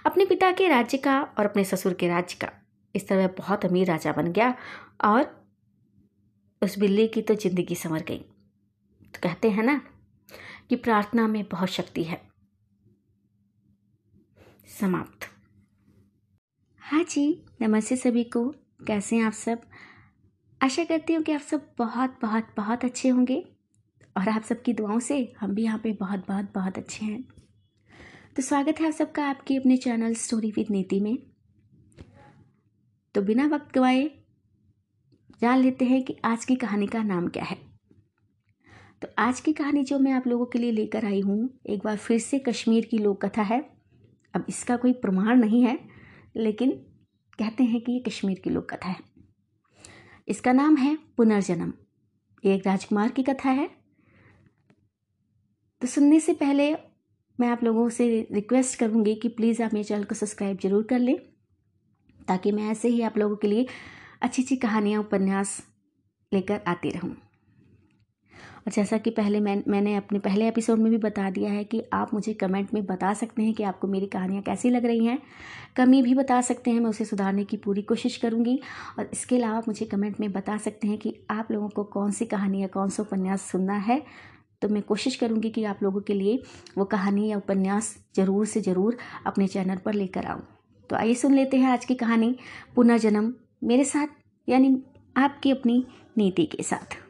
[0.07, 2.51] अपने पिता के राज्य का और अपने ससुर के राज्य का।
[2.95, 4.55] इस तरह वह बहुत अमीर राजा बन गया
[5.05, 5.49] और
[6.63, 9.81] उस बिल्ली की तो ज़िंदगी संवर गई। तो कहते हैं ना
[10.69, 12.30] कि प्रार्थना में बहुत शक्ति है।
[14.81, 15.27] समाप्त।
[16.81, 18.49] हाँ जी, नमस्ते सभी को।
[18.87, 19.61] कैसे हैं आप सब?
[20.63, 23.45] आशा करती हूँ कि आप सब बहुत बहुत बहुत अच्छे होंगे।
[24.17, 27.23] और आप सबकी दुआओं से हम भी यहाँ पे बहुत बहुत बहुत अच्छे हैं।
[28.37, 31.19] तो स्वागत है आप सबका आपके अपने चैनल स्टोरी विद नीति में।
[33.15, 34.11] तो बिना वक्त गवाए,
[35.41, 37.59] जान लेते हैं कि आज की कहानी का नाम क्या है।
[39.03, 41.97] तो आज की कहानी जो मैं आप लोगों के लिए लेकर आई हूँ, एक बार
[41.97, 43.80] फिर से कश्मीर की लोक कथा है।
[44.35, 45.79] अब इसका कोई प्रमाण नहीं है,
[46.37, 46.71] लेकिन
[47.39, 48.97] कहते हैं कि ये कश्मीर की लोक कथा है।
[50.29, 51.73] इसका नाम है पुनर्जन्म।
[52.45, 53.69] ये एक राजकुमार की कथा है।
[55.83, 56.73] तो सुनने से पहले
[57.39, 60.99] मैं आप लोगों से रिक्वेस्ट करूँगी कि प्लीज़ आप मेरे चैनल को सब्सक्राइब ज़रूर कर
[60.99, 61.17] लें,
[62.29, 63.67] ताकि मैं ऐसे ही आप लोगों के लिए
[64.23, 65.61] अच्छी अच्छी कहानियाँ, उपन्यास
[66.33, 67.15] लेकर आती रहूँ।
[68.71, 72.15] जैसा कि पहले मैं, मैंने अपने पहले एपिसोड में भी बता दिया है कि आप
[72.15, 75.19] मुझे कमेंट में बता सकते हैं कि आपको मेरी कहानियाँ कैसी लग रही हैं।
[75.77, 78.61] कमी भी बता सकते हैं, मैं उसे सुधारने की पूरी कोशिश करूँगी।
[78.99, 82.25] और इसके अलावा मुझे कमेंट में बता सकते हैं कि आप लोगों को कौन सी
[82.25, 84.03] कहानी या कौन सा उपन्यास सुनना है।
[84.63, 86.43] तो मैं कोशिश करूँगी कि आप लोगों के लिए
[86.79, 88.97] वो कहानी या उपन्यास ज़रूर से ज़रूर
[89.27, 90.43] अपने चैनल पर लेकर आऊँ।
[90.91, 92.37] तो आइए सुन लेते हैं आज की कहानी,
[92.75, 94.07] पुनर्जन्म मेरे साथ,
[94.49, 94.83] यानी
[95.17, 95.85] आपकी अपनी
[96.19, 97.10] नीति के साथ।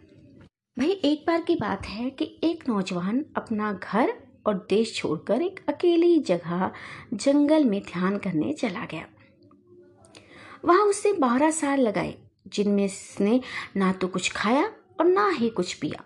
[0.77, 4.13] भाई एक बार की बात है कि एक नौजवान अपना घर
[4.47, 6.71] और देश छोड़कर एक अकेली जगह
[7.15, 9.07] जंगल में ध्यान करने चला गया।
[10.65, 12.15] वहाँ उसे बारह साल लगाए,
[12.49, 13.41] जिनमें उसने
[13.77, 14.65] ना तो कुछ खाया
[15.01, 16.05] और ना ही कुछ पिया।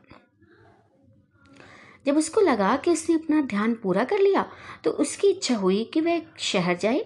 [2.06, 4.46] जब उसको लगा कि उसने अपना ध्यान पूरा कर लिया
[4.84, 7.04] तो उसकी इच्छा हुई कि वह शहर जाए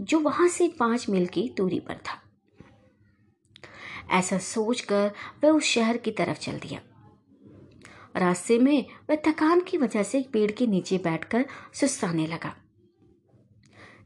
[0.00, 2.22] जो वहाँ से पाँच मील की दूरी पर था।
[4.10, 5.10] ऐसा सोचकर
[5.44, 6.80] वह उस शहर की तरफ़ चल दिया।
[8.14, 11.44] रास्ते में वह थकान की वजह से एक पेड़ के नीचे बैठकर
[11.74, 12.54] सुस्ताने लगा।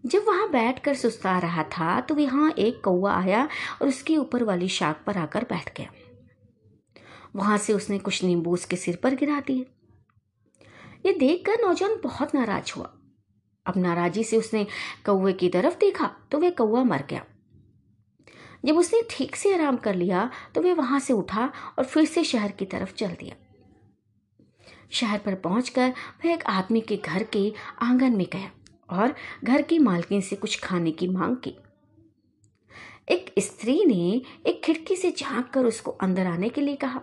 [0.06, 3.48] जब वहाँ बैठकर सुस्ता रहा था तो वहाँ एक कौआ आया
[3.82, 5.92] और उसके ऊपर वाली शाख पर आकर बैठ गया।
[7.36, 9.66] वहाँ से उसने कुछ नींबू उसके सिर पर गिरा दिए।
[11.06, 12.92] ये देखकर नौजवान बहुत नाराज़ हुआ।
[13.66, 14.66] अब नाराजी से उसने
[15.06, 17.24] कौए की तरफ़ देखा तो वह कौआ मर गया।
[18.64, 22.24] जब उसने ठीक से आराम कर लिया तो वह वहाँ से उठा और फिर से
[22.24, 23.36] शहर की तरफ़ चल दिया।
[24.92, 25.88] शहर पर पहुंचकर
[26.24, 28.50] वह एक आदमी के घर के आँगन में गया
[28.90, 29.14] और
[29.44, 31.54] घर की मालकिन से कुछ खाने की मांग की।
[33.10, 37.00] एक स्त्री ने एक खिड़की से झाँक कर उसको अंदर आने के लिए कहा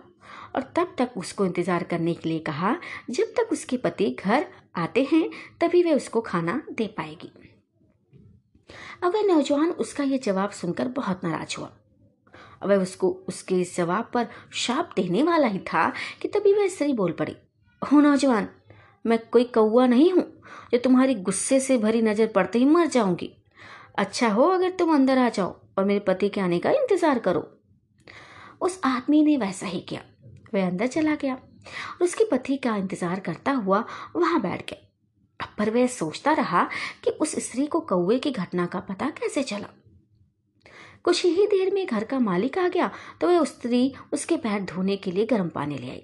[0.54, 2.76] और तब तक उसको इंतज़ार करने के लिए कहा,
[3.10, 5.30] जब तक उसके पति घर आते हैं,
[5.60, 7.32] तभी वह उसको खाना दे पाएगी।
[9.02, 11.70] अब वह नौजवान उसका यह जवाब सुनकर बहुत नाराज़ हुआ।
[12.66, 16.92] वह उसको, उसके इस जवाब पर शाप देने वाला ही था कि तभी वह स्त्री
[16.92, 17.36] बोल पड़ी
[17.82, 18.48] हो नौजवान,
[19.04, 20.24] मैं कोई कौआ नहीं हूँ
[20.72, 23.30] जो तुम्हारी गुस्से से भरी नज़र पड़ते ही मर जाऊँगी।
[23.98, 27.46] अच्छा हो अगर तुम अंदर आ जाओ और मेरे पति के आने का इंतज़ार करो।
[28.60, 30.00] उस आदमी ने वैसा ही किया।
[30.54, 33.84] वह अंदर चला गया और उसके पति का इंतज़ार करता हुआ
[34.16, 34.86] वहाँ बैठ गया।
[35.58, 36.68] पर वह सोचता रहा
[37.04, 39.68] कि उस स्त्री को कौए की घटना का पता कैसे चला।
[41.04, 44.96] कुछ ही देर में घर का मालिक आ गया तो वह स्त्री उसके पैर धोने
[44.96, 46.02] के लिए गर्म पानी ले आई।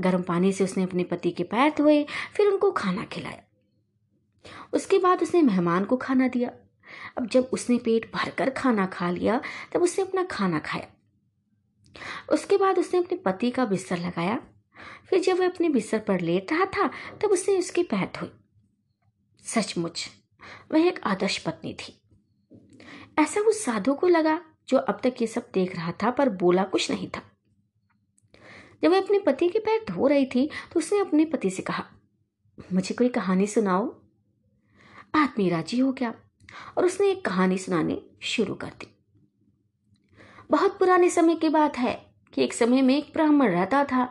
[0.00, 2.06] गर्म पानी से उसने अपने पति के पैर धोए,
[2.36, 3.42] फिर उनको खाना खिलाया।
[4.72, 6.50] उसके बाद उसने मेहमान को खाना दिया।
[7.18, 9.40] अब जब उसने पेट भरकर खाना खा लिया,
[9.72, 10.86] तब उसने अपना खाना खाया।
[12.32, 14.40] उसके बाद उसने अपने पति का बिस्तर लगाया।
[15.10, 16.88] फिर जब वह अपने बिस्तर पर लेट रहा था,
[17.22, 18.30] तब उसने उसके पैर धोए।
[19.44, 20.08] सचमुच,
[20.72, 22.00] वह एक आदर्श पत्नी थी।
[23.18, 26.64] ऐसा उस साधु को लगा जो अब तक ये सब देख रहा था पर बोला
[26.64, 27.27] कुछ नहीं था।
[28.82, 31.84] जब वह अपने पति के पैर धो रही थी तो उसने अपने पति से कहा,
[32.72, 33.94] मुझे कोई कहानी सुनाओ?
[35.14, 36.14] आदमी राज़ी हो गया।
[36.78, 38.86] और उसने एक कहानी सुनानी शुरू कर दी।
[40.50, 41.94] बहुत पुराने समय की बात है
[42.34, 44.04] कि एक समय में एक ब्राह्मण रहता था।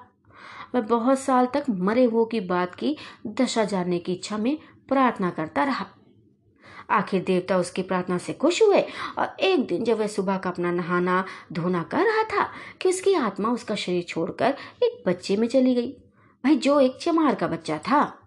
[0.76, 2.98] वह बहुत साल तक मरे हुए की बात की
[3.28, 4.58] दशा जानने की इच्छा में
[4.88, 5.86] प्रार्थना करता रहा।
[6.90, 8.82] आखिर देवता उसकी प्रार्थना से खुश हुए
[9.18, 12.50] और एक दिन जब वह सुबह का अपना नहाना धोना कर रहा था
[12.82, 15.92] कि उसकी आत्मा उसका शरीर छोड़कर एक बच्चे में चली गई।
[16.46, 18.20] भाई, जो एक चमार का बच्चा था।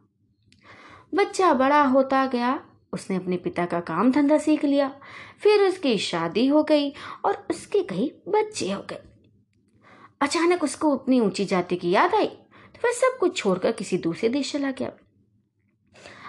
[1.14, 2.60] बच्चा बड़ा होता गया।
[2.92, 5.00] उसने अपने पिता का काम धंधा सीख लिया।
[5.42, 6.90] फिर उसकी शादी हो गई
[7.24, 9.02] और उसके कई बच्चे हो गए।
[10.20, 14.28] अचानक उसको अपनी ऊँची जाति की याद आई तो वह सब कुछ छोड़कर किसी दूसरे
[14.28, 14.92] देश चला गया।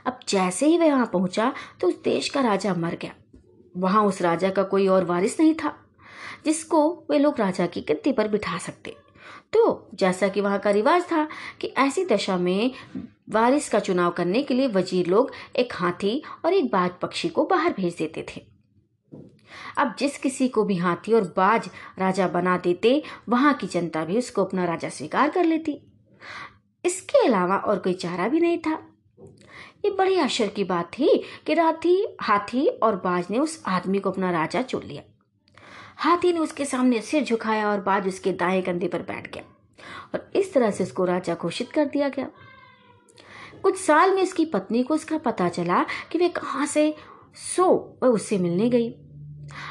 [0.06, 3.14] अब जैसे ही वह वहाँ पहुँचा तो उस देश का राजा मर गया।
[3.76, 5.74] वहाँ उस राजा का कोई और वारिस नहीं था,
[6.46, 8.96] जिसको वे लोग राजा की गद्दी पर बिठा सकते।
[9.54, 11.28] तो जैसा कि वहाँ का रिवाज था
[11.62, 12.72] कि ऐसी दशा में
[13.30, 17.46] वारिस का चुनाव करने के लिए वज़ीर लोग एक हाथी और एक बाज पक्षी को
[17.46, 18.42] बाहर भेज देते थे।
[19.78, 24.18] अब जिस किसी को भी हाथी और बाज राजा बना देते, वहाँ की जनता भी
[24.18, 25.80] उसको अपना राजा स्वीकार कर लेती।
[26.84, 28.78] इसके अलावा और कोई चारा भी नहीं था।
[29.86, 34.12] ये बड़ी आश्चर्य की बात थी कि राथी हाथी और बाज ने उस आदमी को
[34.12, 35.04] अपना राजा चुन लिया।
[35.98, 39.44] हाथी ने उसके सामने सिर झुकाया और बाज उसके दाएँ कंधे पर बैठ गया
[40.14, 42.28] और इस तरह से उसको राजा घोषित कर दिया गया।
[43.64, 46.96] कुछ साल में उसकी पत्नी को उसका पता चला कि वे कहाँ से
[47.56, 48.90] सो वह उससे मिलने गई।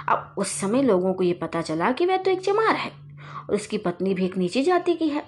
[0.09, 2.91] अब उस समय लोगों को यह पता चला कि वह तो एक चमार है
[3.49, 5.25] और उसकी पत्नी भी एक नीचे जाति की है।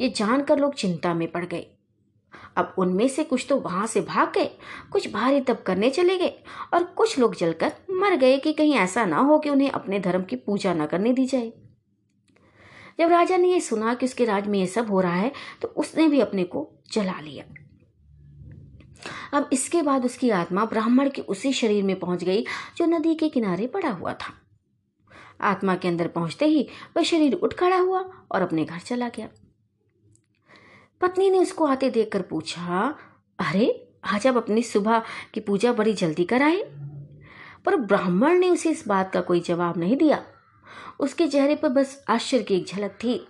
[0.00, 1.66] ये जानकर लोग चिंता में पड़ गए।
[2.56, 4.50] अब उनमें से कुछ तो वहाँ से भाग गए,
[4.92, 6.34] कुछ भारी तप करने चले गए
[6.74, 10.22] और कुछ लोग जलकर मर गए कि कहीं ऐसा ना हो कि उन्हें अपने धर्म
[10.22, 11.52] की पूजा न करने दी जाए।
[12.98, 15.32] जब राजा ने यह सुना कि उसके राज में यह सब हो रहा है
[15.62, 17.44] तो उसने भी अपने को जला लिया।
[19.32, 22.44] अब इसके बाद उसकी आत्मा ब्राह्मण के उसी शरीर में पहुँच गई,
[22.76, 24.32] जो नदी के किनारे पड़ा हुआ था।
[25.40, 28.00] आत्मा के अंदर पहुँचते ही वह शरीर उठ खड़ा हुआ
[28.32, 29.28] और अपने घर चला गया।
[31.02, 32.98] पत्नी ने उसको आते देखकर पूछा,
[33.38, 35.02] अरे, आज आप अपनी सुबह
[35.34, 36.56] की पूजा बड़ी जल्दी कराए
[37.64, 40.24] पर ब्राह्मण ने उसे इस बात का कोई जवाब नहीं दिया।
[41.00, 43.28] उसके चेहरे पर बस आश्चर्य की एक झलक थी।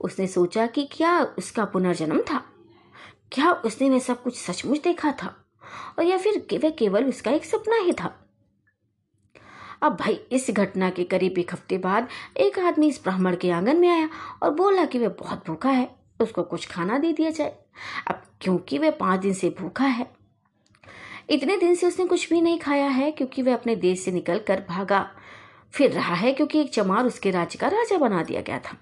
[0.00, 2.44] उसने सोचा कि क्या उसका पुनर्जन्म था?
[3.32, 5.44] क्या उसने वह सब कुछ सचमुच देखा था?
[5.98, 8.30] और या फिर वह केवल उसका एक सपना ही था?
[9.82, 13.76] अब भाई, इस घटना के करीब एक हफ़्ते बाद एक आदमी इस ब्राह्मण के आँगन
[13.76, 14.10] में आया
[14.42, 17.56] और बोला कि वह बहुत भूखा है। उसको कुछ खाना दे दिया जाए।
[18.08, 20.06] अब क्योंकि वह पाँच दिन से भूखा है,
[21.30, 24.38] इतने दिन से उसने कुछ भी नहीं खाया है, क्योंकि वह अपने देश से निकल
[24.38, 25.10] कर भागा।
[25.72, 28.76] फिर रहा है क्योंकि एक चमार उसके राज्य का राजा बना दिया गया था।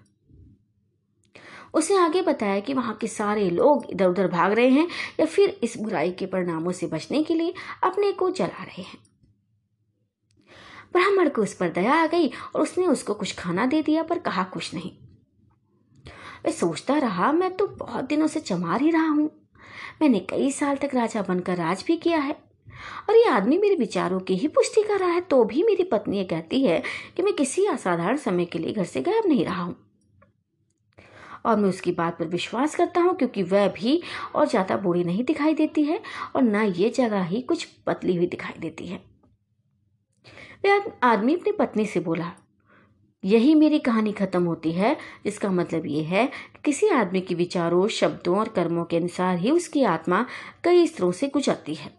[1.75, 4.87] उसने आगे बताया कि वहाँ के सारे लोग इधर उधर भाग रहे हैं
[5.21, 8.99] या फिर इस बुराई के परिणामों से बचने के लिए अपने को जला रहे हैं।
[10.93, 14.19] ब्राह्मण को उस पर दया आ गई और उसने उसको कुछ खाना दे दिया पर
[14.19, 15.06] कहा कुछ नहीं।
[16.47, 19.31] वह सोचता रहा, मैं तो बहुत दिनों से चमार ही रहा हूँ।
[20.03, 22.37] मैंने कई साल तक राजा बनकर राज भी किया है।
[23.09, 26.19] और ये आदमी मेरे विचारों की ही पुष्टि कर रहा है तो भी मेरी पत्नी
[26.19, 26.83] ये कहती है
[27.17, 29.77] कि मैं किसी असाधारण समय के लिए घर से गायब नहीं रहा हूँ।
[31.47, 34.01] और मैं उसकी बात पर विश्वास करता हूँ, क्योंकि वह भी
[34.35, 36.01] और ज़्यादा बूढ़ी नहीं दिखाई देती है,
[36.37, 39.01] और ना ये जगह ही कुछ पतली हुई दिखाई देती है।
[40.67, 42.33] वह आदमी अपनी पत्नी से बोला
[43.27, 44.97] यही मेरी कहानी खत्म होती है।
[45.27, 49.51] इसका मतलब ये है कि किसी आदमी के विचारों, शब्दों और कर्मों के अनुसार ही
[49.51, 50.27] उसकी आत्मा
[50.65, 51.91] कई स्तरों से गुजरती है।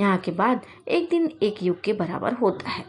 [0.00, 2.84] यहाँ के बाद एक दिन एक युग के बराबर होता है।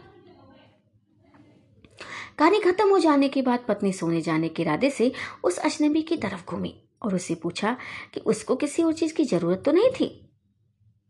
[2.38, 5.12] कहानी खत्म हो जाने के बाद पत्नी सोने जाने के इरादे से
[5.44, 7.76] उस अजनबी की तरफ़ घूमी और उससे पूछा
[8.14, 10.30] कि उसको किसी और चीज़ की ज़रूरत तो नहीं थी?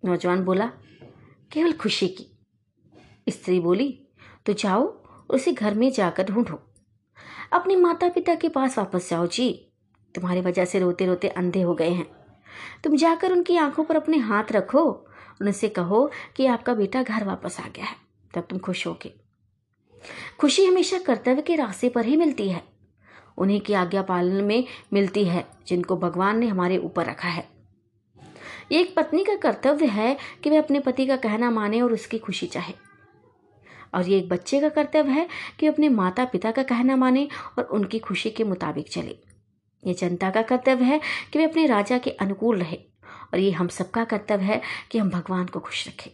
[0.04, 0.66] नौजवान बोला,
[1.52, 2.26] केवल खुशी की।
[3.28, 3.88] स्त्री बोली
[4.46, 6.60] तो जाओ उसे घर में जाकर ढूंढो।
[7.52, 9.72] अपने माता पिता के पास वापस जाओ, जी।
[10.14, 12.06] तुम्हारी वजह से रोते रोते अंधे हो गए हैं।
[12.84, 15.06] तुम जाकर उनकी आँखों पर अपने हाथ रखो,
[15.40, 17.96] उनसे कहो कि आपका बेटा घर वापस आ गया है,
[18.34, 19.14] तब तुम खुश होगे।
[20.40, 22.64] खुशी हमेशा कर्तव्य के रास्ते पर ही मिलती है।
[23.38, 27.48] उन्हीं की आज्ञा पालन में मिलती है, जिनको भगवान ने हमारे ऊपर रखा है।
[28.72, 32.18] ये एक पत्नी का कर्तव्य है कि वह अपने पति का कहना माने और उसकी
[32.18, 32.83] खुशी चाहे।
[33.94, 35.28] और ये एक बच्चे का कर्तव्य है
[35.60, 39.18] कि अपने माता पिता का कहना माने और उनकी खुशी के मुताबिक चले।
[39.86, 41.00] ये जनता का कर्तव्य है
[41.32, 45.10] कि वे अपने राजा के अनुकूल रहे और ये हम सबका कर्तव्य है कि हम
[45.10, 46.10] भगवान को खुश रखें।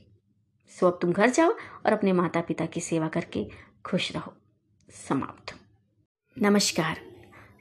[0.81, 1.51] सो अब तुम घर जाओ
[1.87, 3.51] और अपने माता पिता की सेवा करके
[3.85, 4.35] खुश रहो।
[5.09, 5.55] समाप्त।
[6.39, 7.01] नमस्कार।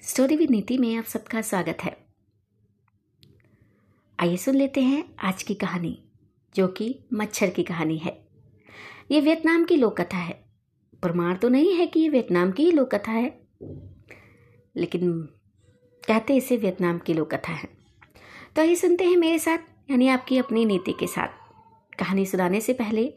[0.01, 2.05] स्टोरी विद नीति में आप सबका स्वागत है।
[4.19, 6.03] आइए सुन लेते हैं आज की कहानी,
[6.55, 8.28] जो कि मच्छर की कहानी है।
[9.09, 10.33] ये वियतनाम की लोक कथा है।
[11.03, 13.29] प्रमाण तो नहीं है कि ये वियतनाम की ही लोक कथा है,
[14.75, 15.11] लेकिन
[16.03, 17.69] कहते इसे वियतनाम की लोक कथा है।
[18.55, 19.57] तो आइए सुनते हैं मेरे साथ,
[19.91, 23.11] यानी आपकी अपनी नीति के साथ। कहानी सुनाने से पहले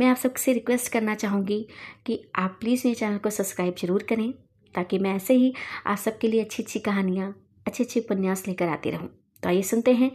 [0.00, 1.66] मैं आप सबसे रिक्वेस्ट करना चाहूँगी
[2.06, 4.32] कि आप प्लीज़ मेरे चैनल को सब्सक्राइब ज़रूर करें,
[4.74, 5.52] ताकि मैं ऐसे ही
[5.86, 7.34] आप सबके लिए अच्छी अच्छी कहानियाँ
[7.66, 9.08] अच्छे अच्छे उपन्यास लेकर आती रहूँ।
[9.42, 10.10] तो आइए सुनते हैं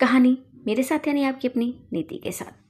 [0.00, 2.67] कहानी मेरे साथ, यानी आपकी अपनी नीति के साथ।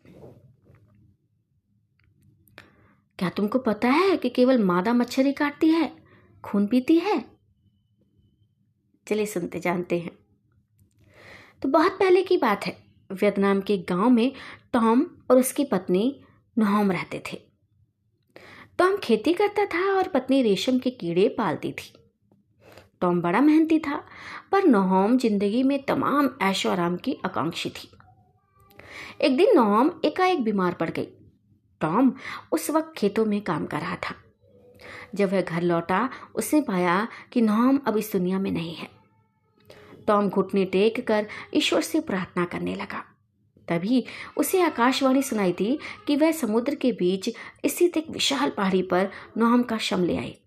[3.18, 5.92] क्या तुमको पता है कि केवल मादा मच्छर काटती है,
[6.44, 7.24] खून पीती है?
[9.06, 10.18] चलिए सुनते जानते हैं।
[11.62, 12.76] तो बहुत पहले की बात है,
[13.12, 14.32] वियतनाम के गाँव में
[14.72, 16.20] टॉम और उसकी पत्नी
[16.58, 17.38] नोहम रहते थे।
[18.78, 21.92] टॉम खेती करता था और पत्नी रेशम के कीड़े पालती थी।
[23.00, 24.04] टॉम बड़ा मेहनती था,
[24.52, 27.90] पर नोहम ज़िंदगी में तमाम ऐशो आराम की आकांक्षी थी।
[29.20, 31.08] एक दिन नोहम एकाएक बीमार पड़ गई।
[31.80, 32.12] टॉम
[32.52, 34.14] उस वक्त खेतों में काम कर रहा था।
[35.14, 38.88] जब वह घर लौटा, उसने पाया कि नोहम अब इस दुनिया में नहीं है।
[40.06, 43.04] टॉम घुटने टेक कर ईश्वर से प्रार्थना करने लगा।
[43.68, 44.04] तभी
[44.36, 47.30] उसे आकाशवाणी सुनाई थी कि वह समुद्र के बीच
[47.66, 50.38] स्थित एक विशाल पहाड़ी पर नोहम का शम ले आए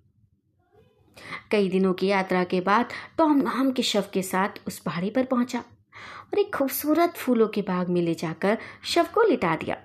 [1.52, 2.86] कई दिनों की यात्रा के बाद
[3.18, 7.62] टॉम नोहम के शव के साथ उस पहाड़ी पर पहुँचा और एक खूबसूरत फूलों के
[7.62, 9.78] बाग में ले जाकर शव को लिटा दिया।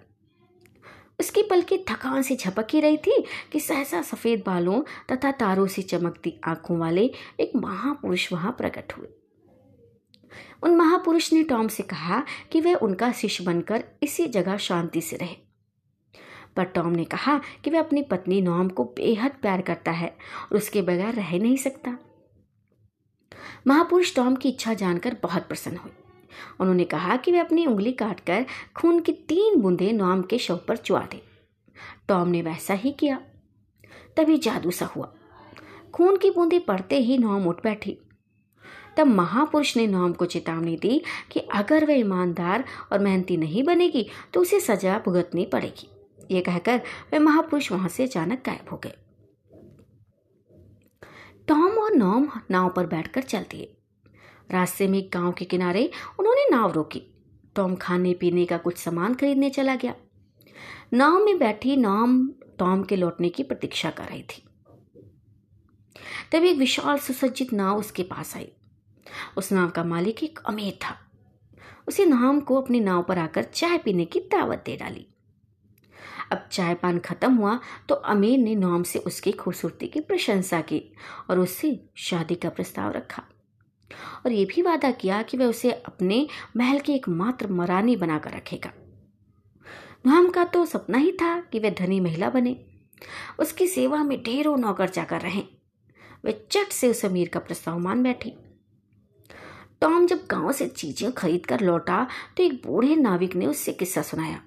[1.20, 4.82] उसकी पलकी थकान से झपक ही रही थी कि सहसा सफ़ेद बालों
[5.12, 7.10] तथा तारों से चमकती आँखों वाले
[7.40, 9.08] एक महापुरुष वहाँ प्रकट हुए।
[10.62, 12.22] उन महापुरुष ने टॉम से कहा
[12.52, 15.36] कि वह उनका शिष्य बनकर इसी जगह शांति से रहे।
[16.56, 20.16] पर टॉम ने कहा कि वह अपनी पत्नी नॉम को बेहद प्यार करता है
[20.52, 21.98] और उसके बगैर रह नहीं सकता।
[23.66, 25.92] महापुरुष टॉम की इच्छा जानकर बहुत प्रसन्न हुए।
[26.60, 28.46] उन्होंने कहा कि वे अपनी उंगली काटकर
[28.76, 31.22] खून की तीन बूंदें नॉम के शव पर चुआ दे।
[32.08, 33.20] टॉम ने वैसा ही किया।
[34.16, 35.12] तभी जादू सा हुआ।
[35.94, 37.98] खून की बूंदें पड़ते ही नॉम उठ बैठी।
[38.96, 41.00] तब महापुरुष ने नॉम को चेतावनी दी
[41.32, 45.88] कि अगर वह ईमानदार और मेहनती नहीं बनेगी तो उसे सजा भुगतनी पड़ेगी।
[46.30, 46.80] ये कहकर
[47.12, 48.94] वे महापुरुष वहाँ से अचानक गायब हो गए।
[51.48, 53.75] टॉम और नॉम नाव पर बैठकर चल दिए
[54.50, 57.02] रास्ते में एक गाँव के किनारे उन्होंने नाव रोकी।
[57.56, 59.94] टॉम खाने पीने का कुछ सामान खरीदने चला गया।
[60.92, 62.28] नाव में बैठी नाम
[62.58, 64.42] टॉम के लौटने की प्रतीक्षा कर रही थी।
[66.32, 68.52] तभी एक विशाल सुसज्जित नाव उसके पास आई।
[69.36, 70.96] उस नाव का मालिक एक अमीर था।
[71.88, 75.06] उसे नाम को अपनी नाव पर आकर चाय पीने की दावत दे डाली।
[76.32, 77.58] अब चाय पान खत्म हुआ
[77.88, 80.82] तो अमीर ने नाम से उसकी खूबसूरती की प्रशंसा की
[81.30, 83.22] और उससे शादी का प्रस्ताव रखा।
[84.26, 86.26] और ये भी वादा किया कि वह उसे अपने
[86.56, 88.72] महल की एकमात्र मरानी बनाकर रखेगा।
[90.06, 92.56] नॉम का तो सपना ही था कि वह धनी महिला बने।
[93.38, 95.42] उसकी सेवा में ढेरों नौकर जाकर रहे।
[96.24, 98.32] वे चट से उस अमीर का प्रस्ताव मान बैठी।
[99.80, 102.06] टॉम जब गाँव से चीज़ें खरीद कर लौटा
[102.36, 104.40] तो एक बूढ़े नाविक ने उससे किस्सा सुनाया।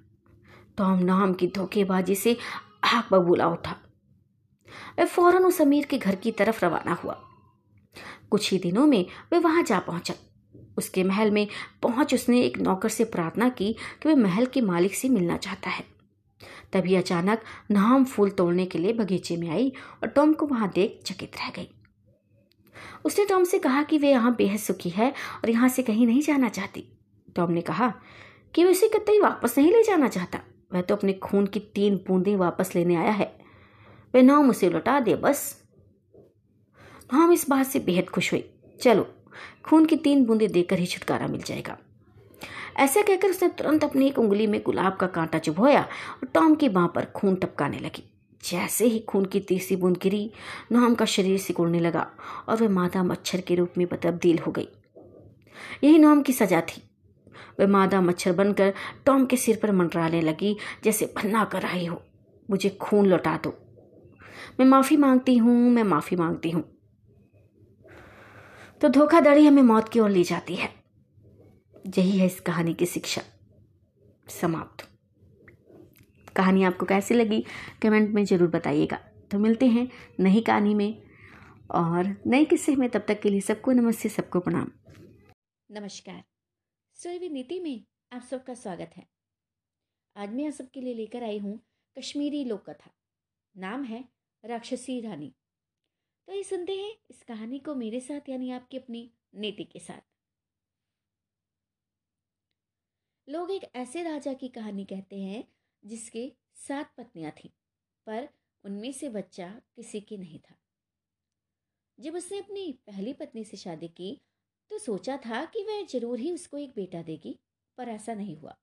[0.77, 2.37] टॉम नाम की धोखेबाजी से
[2.83, 3.75] आग बबूला उठा।
[4.99, 7.21] वह फ़ौरन उस अमीर के घर की तरफ़ रवाना हुआ।
[8.31, 10.13] कुछ ही दिनों में वह वहाँ जा पहुँचा।
[10.77, 11.47] उसके महल में
[11.83, 15.69] पहुँच उसने एक नौकर से प्रार्थना की कि वह महल के मालिक से मिलना चाहता
[15.69, 15.83] है।
[16.73, 17.41] तभी अचानक
[17.71, 21.49] नाम फूल तोड़ने के लिए बगीचे में आई और टॉम को वहाँ देख चकित रह
[21.49, 21.69] गई।
[23.05, 25.09] उसने टॉम से कहा कि वे यहाँ बेहद सुखी है
[25.43, 26.83] और यहाँ से कहीं नहीं जाना चाहती।
[27.35, 27.93] टॉम ने कहा
[28.55, 30.39] कि वह उसे कतई वापस नहीं ले जाना चाहता।
[30.73, 33.39] वह तो अपने खून की तीन बूंदें वापस लेने आया है।
[34.15, 35.58] वह नाम उसे लौटा दे बस।
[37.09, 38.43] नाम इस बात से बेहद खुश हुई
[38.81, 39.07] चलो,
[39.65, 41.77] खून की तीन बूंदें देकर ही छुटकारा मिल जाएगा।
[42.77, 46.69] ऐसा कहकर उसने तुरंत अपनी एक उंगली में गुलाब का कांटा चुभोया और टॉम की
[46.69, 48.03] बाह पर खून टपकाने लगी।
[48.43, 50.31] जैसे ही खून की तीसरी बूंद गिरी
[50.71, 52.07] नोहम का शरीर सिकुड़ने लगा
[52.49, 54.67] और वह मादा मच्छर के रूप में तब्दील हो गई।
[55.83, 56.81] यही नोहम की सजा थी।
[57.59, 58.73] वह मादा मच्छर बनकर
[59.05, 62.01] टॉम के सिर पर मंडराने लगी, जैसे भन्ना कर रही हो,
[62.49, 63.57] मुझे खून लौटा दो।
[64.59, 66.63] मैं माफ़ी मांगती हूँ, मैं माफ़ी मांगती हूँ।
[68.81, 70.69] तो धोखाधड़ी हमें मौत की ओर ले जाती है।
[71.97, 73.21] यही है इस कहानी की शिक्षा।
[74.29, 74.87] समाप्त।
[76.35, 77.43] कहानी आपको कैसी लगी,
[77.81, 78.97] कमेंट में ज़रूर बताइएगा।
[79.31, 79.87] तो मिलते हैं
[80.19, 81.03] नई कहानी में
[81.71, 84.71] और नए किस्से में। तब तक के लिए सबको नमस्ते, सबको प्रणाम।
[85.69, 86.23] नमस्कार।
[86.95, 87.83] स्टोरी नीति में
[88.13, 89.07] आप सबका स्वागत है।
[90.15, 91.59] आज मैं आप सबके लिए लेकर आई हूँ
[91.97, 92.91] कश्मीरी लोक कथा
[93.55, 94.03] नाम है
[94.43, 95.33] राक्षसी रानी।
[96.29, 98.99] तो ये सुनते हैं इस कहानी को मेरे साथ, यानी आपकी अपनी
[99.35, 100.01] नीति के साथ।
[103.27, 105.43] लोग एक ऐसे राजा की कहानी कहते हैं,
[105.83, 107.49] जिसके सात पत्नियाँ थीं,
[108.07, 108.29] पर
[108.63, 110.55] उनमें से बच्चा किसी की नहीं था।
[111.97, 114.15] जब उसने अपनी पहली पत्नी से शादी की
[114.71, 117.39] तो सोचा था कि वह ज़रूर ही उसको एक बेटा देगी,
[117.77, 118.57] पर ऐसा नहीं हुआ।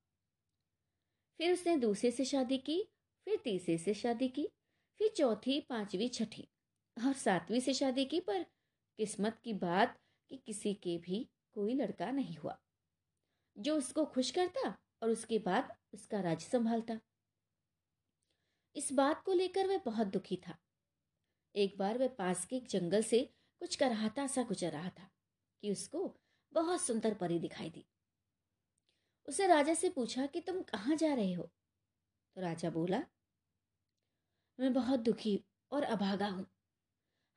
[1.40, 2.82] फिर उसने दूसरे से शादी की,
[3.26, 4.50] फिर तीसरे से शादी की,
[5.00, 6.48] फिर चौथी, पांचवी, छठी।
[7.04, 8.42] और सातवीं से शादी की पर
[8.98, 9.98] किस्मत की बात
[10.30, 12.58] कि किसी के भी कोई लड़का नहीं हुआ।
[13.58, 17.00] जो उसको खुश करता और उसके बाद उसका राज्य संभालता।
[18.76, 20.58] इस बात को लेकर वह बहुत दुखी था।
[21.56, 25.10] एक बार वह पास के एक जंगल से कुछ कराहता सा गुजर रहा था
[25.62, 26.16] कि उसको
[26.52, 27.86] बहुत सुंदर परी दिखाई दी।
[29.28, 31.42] उसने राजा से पूछा कि तुम कहाँ जा रहे हो?
[32.36, 33.02] तो राजा बोला,
[34.60, 36.46] मैं बहुत दुखी और अभागा हूँ।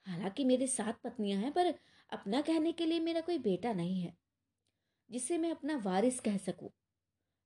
[0.09, 1.73] हालाँकि मेरे सात पत्नियाँ हैं, पर
[2.09, 4.13] अपना कहने के लिए मेरा कोई बेटा नहीं है,
[5.09, 6.69] जिसे मैं अपना वारिस कह सकूँ।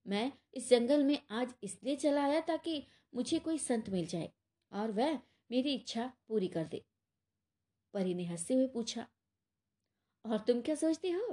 [0.06, 4.31] मैं इस जंगल में आज इसलिए चला आया ताकि मुझे कोई संत मिल जाए
[4.72, 5.19] और वह
[5.52, 6.84] मेरी इच्छा पूरी कर दे।
[7.94, 9.06] परी ने हँसते हुए पूछा,
[10.26, 11.30] और तुम क्या सोचते हो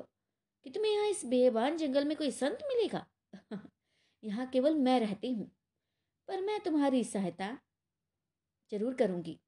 [0.66, 3.07] कि तुम्हें यहाँ इस बेबान जंगल में कोई संत मिलेगा?
[4.23, 5.51] यहाँ केवल मैं रहती हूँ,
[6.28, 7.57] पर मैं तुम्हारी सहायता
[8.73, 9.39] ज़रूर करूँगी।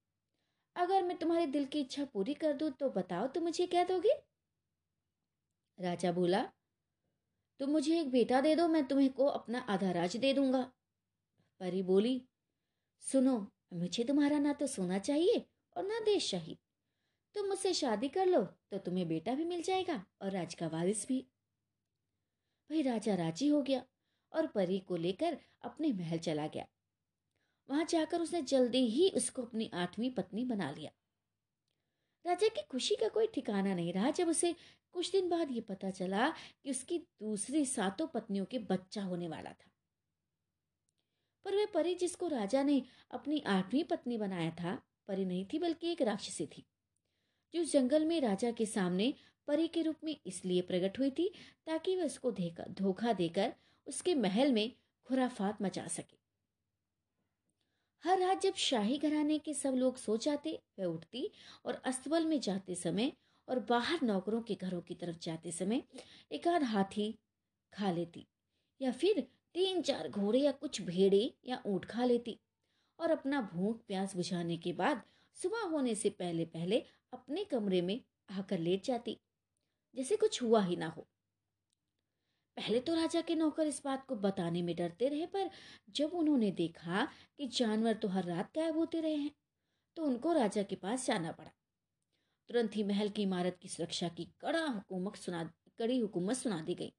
[0.76, 4.14] अगर मैं तुम्हारे दिल की इच्छा पूरी कर दूँ तो बताओ तुम मुझे क्या दोगे?
[5.78, 6.42] राजा बोला,
[7.60, 10.62] तुम मुझे एक बेटा दे दो, मैं तुम्हें को अपना आधा राज दे दूँगा।
[11.60, 12.20] परी बोली,
[13.02, 13.36] सुनो,
[13.72, 15.44] मुझे तुम्हारा ना तो सोना चाहिए
[15.76, 16.56] और ना देश चाहिए।
[17.34, 21.06] तुम मुझसे शादी कर लो तो तुम्हें बेटा भी मिल जाएगा और राज का वारिस
[21.08, 21.20] भी।
[22.70, 23.82] भाई राजा राज़ी हो गया
[24.32, 26.66] और परी को लेकर अपने महल चला गया।
[27.68, 30.90] वहाँ जाकर उसने जल्दी ही उसको अपनी आठवीं पत्नी बना लिया।
[32.24, 34.54] राजा की खुशी का कोई ठिकाना नहीं रहा जब उसे
[34.94, 39.50] कुछ दिन बाद ये पता चला कि उसकी दूसरी सातों पत्नियों के बच्चा होने वाला
[39.50, 39.70] था।
[41.44, 44.74] पर वह परी जिसको राजा ने अपनी आठवीं पत्नी बनाया था,
[45.08, 46.64] परी नहीं थी बल्कि एक राक्षसी थी,
[47.54, 49.12] जो जंगल में राजा के सामने
[49.48, 51.28] परी के रूप में इसलिए प्रकट हुई थी
[51.66, 53.54] ताकि वह उसको धोखा देकर
[53.86, 54.70] उसके महल में
[55.06, 56.21] खुराफात मचा सके।
[58.04, 61.30] हर रात जब शाही घराने के सब लोग सो जाते, वह उठती
[61.64, 63.12] और अस्तबल में जाते समय
[63.48, 65.82] और बाहर नौकरों के घरों की तरफ़ जाते समय
[66.32, 67.14] एक आध हाथी
[67.72, 68.26] खा लेती
[68.80, 69.20] या फिर
[69.54, 72.38] तीन चार घोड़े या कुछ भेड़े या ऊँट खा लेती
[72.98, 75.02] और अपना भूख प्यास बुझाने के बाद
[75.36, 78.00] सुबह होने से पहले पहले अपने कमरे में
[78.30, 79.18] आकर लेट जाती।
[79.96, 81.06] जैसे कुछ हुआ ही ना हो।
[82.56, 85.50] पहले तो राजा के नौकर इस बात को बताने में डरते रहे, पर
[85.90, 87.04] जब उन्होंने देखा
[87.38, 89.30] कि जानवर तो हर रात गायब होते रहे हैं
[89.96, 91.50] तो उनको राजा के पास जाना पड़ा।
[92.50, 95.44] तुरंत ही महल की इमारत की सुरक्षा की कड़ा हुकूमत सुना,
[95.78, 96.92] कड़ी हुकूमत सुना दी गई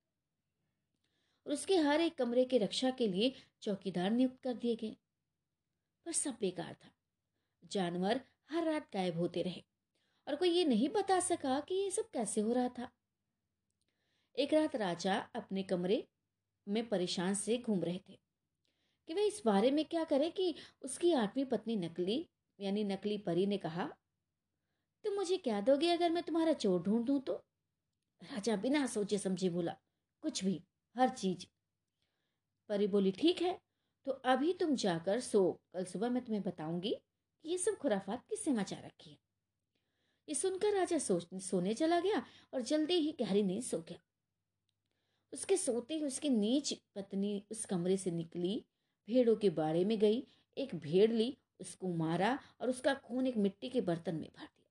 [1.46, 4.96] और उसके हर एक कमरे के रक्षा के लिए चौकीदार नियुक्त कर दिए गए।
[6.06, 6.90] पर सब बेकार था।
[7.72, 8.22] जानवर
[8.52, 9.64] हर रात गायब होते रहे
[10.28, 12.90] और कोई ये नहीं बता सका कि ये सब कैसे हो रहा था।
[14.38, 16.04] एक रात राजा अपने कमरे
[16.68, 18.18] में परेशान से घूम रहे थे
[19.08, 22.28] कि वह इस बारे में क्या करे कि उसकी आठवीं पत्नी नकली,
[22.60, 23.86] यानी नकली परी ने कहा,
[25.06, 27.34] तुम मुझे क्या दोगे अगर मैं तुम्हारा चोर ढूंढ दूँ तो?
[28.22, 29.76] राजा बिना सोचे समझे बोला,
[30.24, 30.62] कुछ भी,
[30.96, 31.46] हर चीज़।
[32.70, 33.58] परी बोली, ठीक है
[34.08, 36.96] तो अभी तुम जाकर सो, कल सुबह मैं तुम्हें बताऊँगी
[37.46, 39.18] कि ये सब खुराफात किससे मचा रखी है?
[40.28, 44.00] ये सुनकर राजा सोच, सोने चला गया और जल्दी ही गहरी नींद सो गया।
[45.34, 48.66] उसके सोते ही उसकी नीच पत्नी उस कमरे से निकली,
[49.08, 50.28] भेड़ों के बाड़े में गई,
[50.58, 54.70] एक भेड़ ली, उसको मारा और उसका खून एक मिट्टी के बर्तन में भर दिया।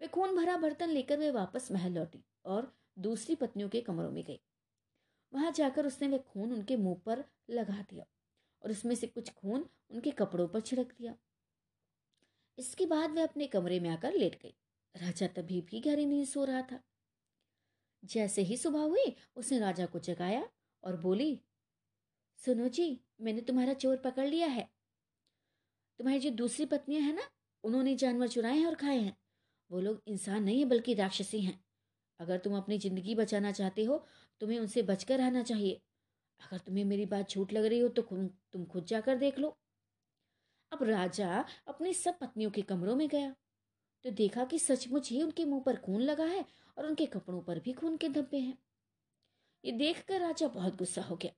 [0.00, 4.24] वे खून भरा बर्तन लेकर वे वापस महल लौटी और दूसरी पत्नियों के कमरों में
[4.24, 4.40] गई।
[5.32, 8.04] वहाँ जाकर उसने वह खून उनके मुँह पर लगा दिया
[8.62, 11.14] और उसमें से कुछ खून उनके कपड़ों पर छिड़क दिया।
[12.58, 14.54] इसके बाद वह अपने कमरे में आकर लेट गई।
[14.96, 16.80] राजा तभी भी गहरी नींद सो रहा था।
[18.02, 20.48] जैसे ही सुबह हुई, उसने राजा को जगाया
[20.82, 21.40] और बोली,
[22.40, 24.68] सुनो जी, मैंने तुम्हारा चोर पकड़ लिया है।
[26.00, 27.22] तुम्हारी जो दूसरी पत्नियाँ हैं ना,
[27.64, 29.16] उन्होंने जानवर चुराए हैं और खाए हैं।
[29.70, 31.58] वो लोग इंसान नहीं है, बल्कि राक्षसी हैं।
[32.20, 34.04] अगर तुम अपनी ज़िंदगी बचाना चाहते हो,
[34.40, 35.80] तुम्हें उनसे बचकर रहना चाहिए।
[36.40, 38.02] अगर तुम्हें मेरी बात झूठ लग रही हो तो
[38.52, 39.56] तुम खुद जाकर देख लो।
[40.72, 43.34] अब राजा अपनी सब पत्नियों के कमरों में गया।
[44.04, 46.44] तो देखा कि सचमुच ही उनके मुँह पर खून लगा है
[46.78, 48.58] और उनके कपड़ों पर भी खून के धब्बे हैं।
[49.64, 51.32] ये देखकर राजा बहुत गुस्सा हो गया।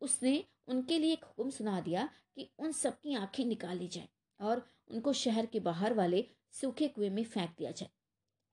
[0.00, 4.08] उसने उनके लिए एक हुक्म सुना दिया कि उन सबकी आँखें निकाली जाए
[4.40, 7.90] और उनको शहर के बाहर वाले सूखे कुएँ में फेंक दिया जाए।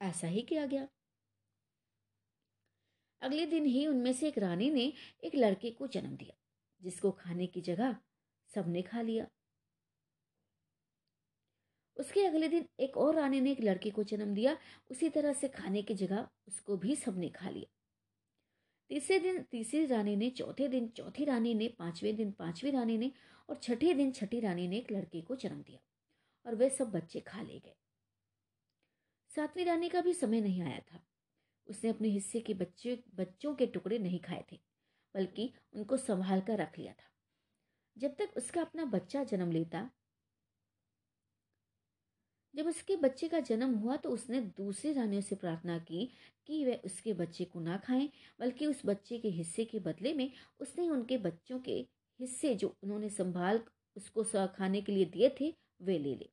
[0.02, 0.88] ऐसा ही किया गया।
[3.22, 4.94] अगले दिन ही उनमें से एक रानी ने
[5.24, 6.36] एक लड़के को जन्म दिया,
[6.82, 7.96] जिसको खाने की जगह
[8.56, 9.28] सबने खा लिया।
[11.98, 14.58] उसके अगले दिन एक और रानी ने एक लड़के को जन्म दिया।
[14.92, 17.74] उसी तरह से खाने की जगह उसको भी सबने खा लिया।
[18.90, 23.12] तीसरे दिन, तीसरी रानी ने, चौथे दिन, चौथी रानी ने, पाँचवें दिन, पांचवी रानी ने
[23.50, 25.80] और छठे दिन छठी रानी ने एक लड़के को जन्म दिया
[26.46, 27.76] और वे सब बच्चे खा ले गए।
[29.36, 31.04] सातवीं रानी का भी समय नहीं आया था।
[31.68, 34.60] उसने अपने हिस्से के बच्चे, बच्चों के टुकड़े नहीं खाए थे,
[35.16, 37.10] बल्कि उनको संभाल कर रख लिया था।
[37.98, 39.90] जब तक उसका अपना बच्चा जन्म लेता
[42.58, 46.10] जब उसके बच्चे का जन्म हुआ तो उसने दूसरी रानियों से प्रार्थना की
[46.48, 48.10] कि वे उसके बच्चे को ना खाएँ,
[48.40, 51.88] बल्कि उस बच्चे के हिस्से के बदले में उसने उनके बच्चों के
[52.20, 53.62] हिस्से जो उन्होंने संभाल
[53.96, 56.30] उसको खाने के लिए दिए थे, वे ले ले।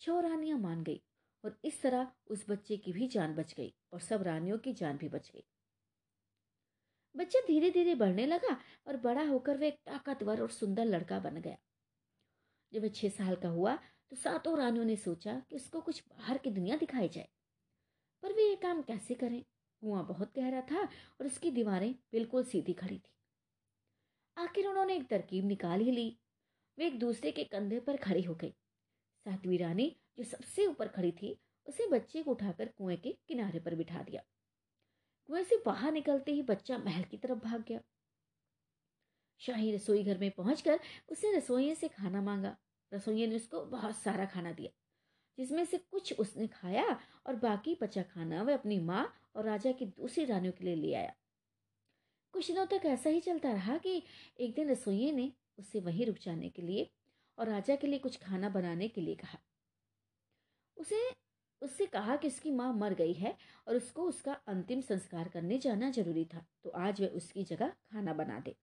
[0.00, 1.00] छह रानियाँ मान गई
[1.44, 4.96] और इस तरह उस बच्चे की भी जान बच गई और सब रानियों की जान
[4.96, 5.44] भी बच गई।
[7.16, 8.56] बच्चा धीरे धीरे बढ़ने लगा
[8.86, 11.56] और बड़ा होकर वह एक ताकतवर और सुंदर लड़का बन गया।
[12.72, 13.78] जब वह छह साल का हुआ
[14.10, 17.28] तो सातों रानियों ने सोचा कि उसको कुछ बाहर की दुनिया दिखाई जाए।
[18.22, 19.44] पर वे ये काम कैसे करें?
[19.80, 23.12] कुआँ बहुत गहरा था और उसकी दीवारें बिल्कुल सीधी खड़ी थी।
[24.36, 26.18] आखिर उन्होंने एक तरकीब निकाल ही ली।
[26.78, 28.50] वे एक दूसरे के कंधे पर खड़ी हो गई।
[29.24, 33.74] सातवीं रानी जो सबसे ऊपर खड़ी थी, उसे बच्चे को उठाकर कुएँ के किनारे पर
[33.74, 34.22] बिठा दिया।
[35.26, 37.80] कुएँ से बाहर निकलते ही बच्चा महल की तरफ़ भाग गया।
[39.38, 40.80] शाही रसोई घर में पहुंचकर
[41.12, 42.56] उसने रसोई से खाना मांगा।
[42.92, 44.70] रसोई ने उसको बहुत सारा खाना दिया,
[45.38, 46.86] जिसमें से कुछ उसने खाया
[47.26, 49.04] और बाकी बचा खाना वह अपनी माँ
[49.36, 51.14] और राजा की दूसरी रानियों के लिए ले आया।
[52.34, 54.02] कुछ दिनों तक ऐसा ही चलता रहा कि
[54.40, 56.90] एक दिन रसोइये ने उसे वहीं रुक जाने के लिए
[57.38, 59.38] और राजा के लिए कुछ खाना बनाने के लिए कहा।
[60.76, 61.00] उसे,
[61.62, 63.36] उससे कहा कि उसकी माँ मर गई है
[63.68, 68.12] और उसको उसका अंतिम संस्कार करने जाना ज़रूरी था तो आज वह उसकी जगह खाना
[68.12, 68.56] बना दे।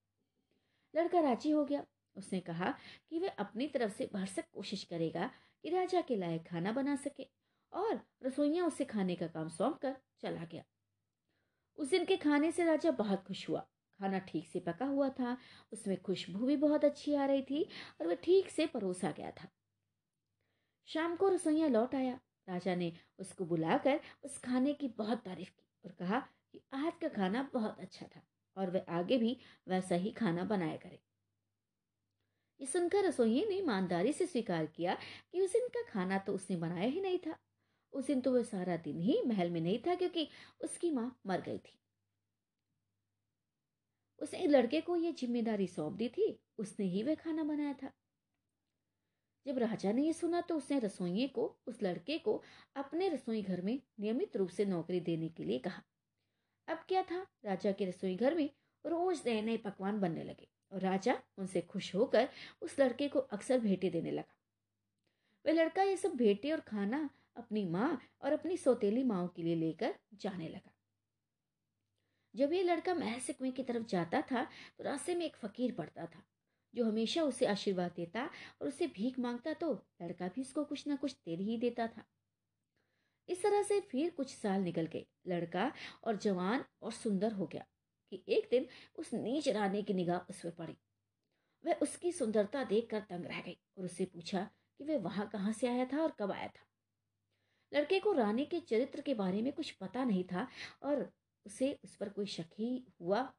[0.94, 1.86] लड़का राज़ी हो गया।
[2.18, 2.74] उसने कहा
[3.10, 5.32] कि वह अपनी तरफ़ से भरसक कोशिश करेगा
[5.64, 7.28] कि राजा के लायक खाना बना सके
[7.74, 10.64] और रसोइया उसे खाने का काम सौंप कर चला गया।
[11.78, 13.60] उस दिन के खाने से राजा बहुत खुश हुआ।
[14.00, 15.38] खाना ठीक से पका हुआ था,
[15.72, 17.64] उसमें खुशबू भी बहुत अच्छी आ रही थी
[18.02, 19.48] और वह ठीक से परोसा गया था।
[20.86, 22.20] शाम को रसोइया लौट आया।
[22.50, 26.20] राजा ने उसको बुलाकर उस खाने की बहुत तारीफ़ की और कहा
[26.52, 28.22] कि आज का खाना बहुत अच्छा था
[28.58, 29.38] और वह आगे भी
[29.68, 31.00] वैसा ही खाना बनाया करे।
[32.60, 34.98] ये सुनकर रसोई ने ईमानदारी से स्वीकार किया
[35.32, 37.38] कि उस दिन का खाना तो उसने बनाया ही नहीं था।
[37.94, 40.28] उस दिन तो वह सारा दिन ही महल में नहीं था क्योंकि
[40.62, 41.78] उसकी माँ मर गई थी।
[44.22, 47.92] उसने लड़के को यह ज़िम्मेदारी सौंप दी थी, उसने ही वह खाना बनाया था।
[49.46, 52.42] जब राजा ने यह सुना तो उसने रसोइये को, उस लड़के को
[52.76, 55.84] अपने रसोई घर में नियमित रूप से नौकरी देने के लिए कहा।
[56.68, 57.26] अब क्या था?
[57.46, 58.50] राजा के रसोई घर में
[58.86, 62.30] रोज नए नए पकवान बनने लगे। और राजा उनसे खुश होकर
[62.62, 64.34] उस लड़के को अक्सर भेंटे देने लगा।
[65.46, 69.56] वह लड़का ये सब भेंटे और खाना अपनी माँ और अपनी सौतेली माओ के लिए
[69.56, 70.72] लेकर जाने लगा।
[72.34, 75.72] जब ये लड़का महल से कुएँ की तरफ़ जाता था तो रास्ते में एक फकीर
[75.72, 76.24] पड़ता था,
[76.74, 78.30] जो हमेशा उसे आशीर्वाद देता
[78.62, 79.72] और उसे भीख माँगता तो
[80.02, 82.04] लड़का भी उसको कुछ ना कुछ दे ही देता था।
[83.30, 85.72] इस तरह से फिर कुछ साल निकल गए। लड़का
[86.04, 87.66] और जवान और सुंदर हो गया।
[88.12, 90.78] कि एक दिन उस नीच रानी की निगाह उस पर पड़ी।
[91.66, 95.68] वह उसकी सुंदरता देखकर तंग रह गई और उससे पूछा कि वह वहाँ कहाँ से
[95.68, 96.66] आया था और कब आया था।
[97.74, 100.48] लड़के को रानी के चरित्र के बारे में कुछ पता नहीं था
[100.84, 101.12] और
[101.46, 103.34] उसे उस पर कोई शक ही हुआ,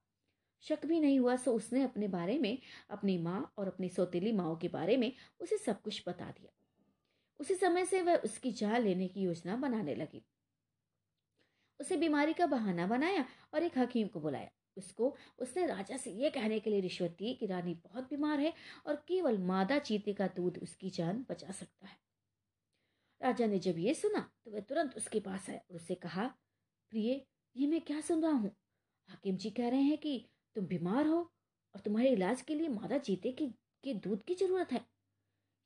[0.61, 2.59] शक भी नहीं हुआ, सो उसने अपने बारे में,
[2.91, 6.53] अपनी माँ और अपनी सौतीली माओ के बारे में उसे सब कुछ बता दिया।
[7.41, 10.25] उसी समय से वह उसकी जान लेने की योजना बनाने लगी।
[11.81, 13.25] उसे बीमारी का बहाना बनाया
[13.55, 17.35] और एक हकीम को बुलाया। उसको, उसने राजा से यह कहने के लिए रिश्वत दी
[17.35, 18.53] कि रानी बहुत बीमार है
[18.87, 21.97] और केवल मादा चीते का दूध उसकी जान बचा सकता है।
[23.21, 26.27] राजा ने जब ये सुना तो वह तुरंत उसके पास आया और उससे कहा,
[26.93, 27.27] प्रिय,
[27.57, 28.57] ये मैं क्या सुन रहा हूँ?
[29.09, 31.19] हाकिम जी कह रहे हैं कि तुम बीमार हो
[31.75, 33.47] और तुम्हारे इलाज के लिए मादा चीते की,
[33.85, 34.85] के दूध की ज़रूरत है।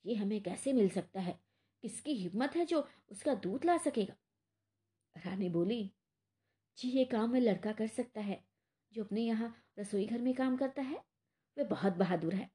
[0.07, 1.39] ये हमें कैसे मिल सकता है?
[1.83, 4.15] किसकी हिम्मत है जो उसका दूध ला सकेगा?
[5.17, 5.93] रानी बोली,
[6.79, 8.52] जी, ये काम मैं लड़का कर सकता है।
[8.93, 11.05] जो अपने यहाँ रसोई घर में काम करता है,
[11.57, 12.51] वह बहुत बहादुर है।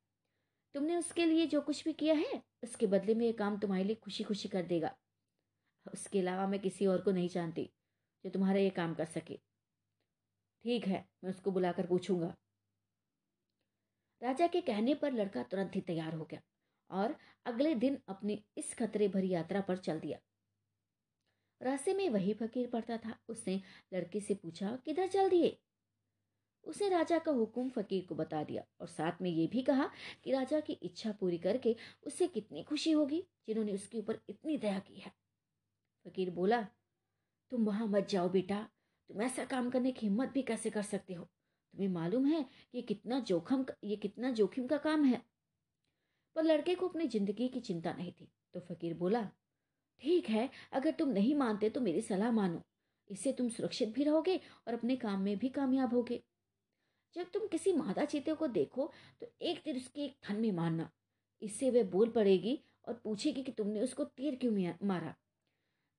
[0.76, 3.96] तुमने उसके लिए जो कुछ भी किया है, उसके बदले में ये काम तुम्हारे लिए
[3.96, 4.96] खुशी खुशी कर देगा।
[5.94, 7.70] उसके अलावा मैं किसी और को नहीं जानती
[8.26, 9.40] जो तुम्हारा ये काम कर सके।
[10.64, 12.36] ठीक है, मैं उसको बुलाकर पूछूँगा।
[14.22, 16.42] राजा के कहने पर लड़का तुरंत ही तैयार हो गया
[16.90, 17.16] और
[17.46, 20.20] अगले दिन अपनी इस खतरे भरी यात्रा पर चल दिया।
[21.62, 23.62] रास्ते में वही फकीर पड़ता था। उसने
[23.94, 25.58] लड़के से पूछा, किधर चल दिए?
[26.68, 29.90] उसने राजा का हुक्म फकीर को बता दिया और साथ में ये भी कहा
[30.24, 34.80] कि राजा की इच्छा पूरी करके उससे कितनी खुशी होगी जिन्होंने उसके ऊपर इतनी दया
[34.80, 35.12] की है।
[36.06, 36.62] फकीर बोला,
[37.52, 38.68] तुम वहाँ मत जाओ बेटा।
[39.10, 41.24] तुम ऐसा काम करने की हिम्मत भी कैसे कर सकते हो?
[41.24, 45.22] तुम्हें मालूम है कि कितना जोखम ये कितना जोखिम का काम है
[46.36, 49.22] पर लड़के को अपनी ज़िंदगी की चिंता नहीं थी। तो फकीर बोला,
[50.02, 52.62] ठीक है, अगर तुम नहीं मानते तो मेरी सलाह मानो।
[53.10, 54.36] इससे तुम सुरक्षित भी रहोगे
[54.68, 56.22] और अपने काम में भी कामयाब होगे।
[57.18, 58.92] जब तुम किसी मादा चीते को देखो
[59.22, 60.90] तो एक तीर उसके एक थन में मारना।
[61.42, 64.52] इससे वह बोल पड़ेगी और पूछेगी कि तुमने उसको तीर क्यों
[64.84, 65.16] मारा?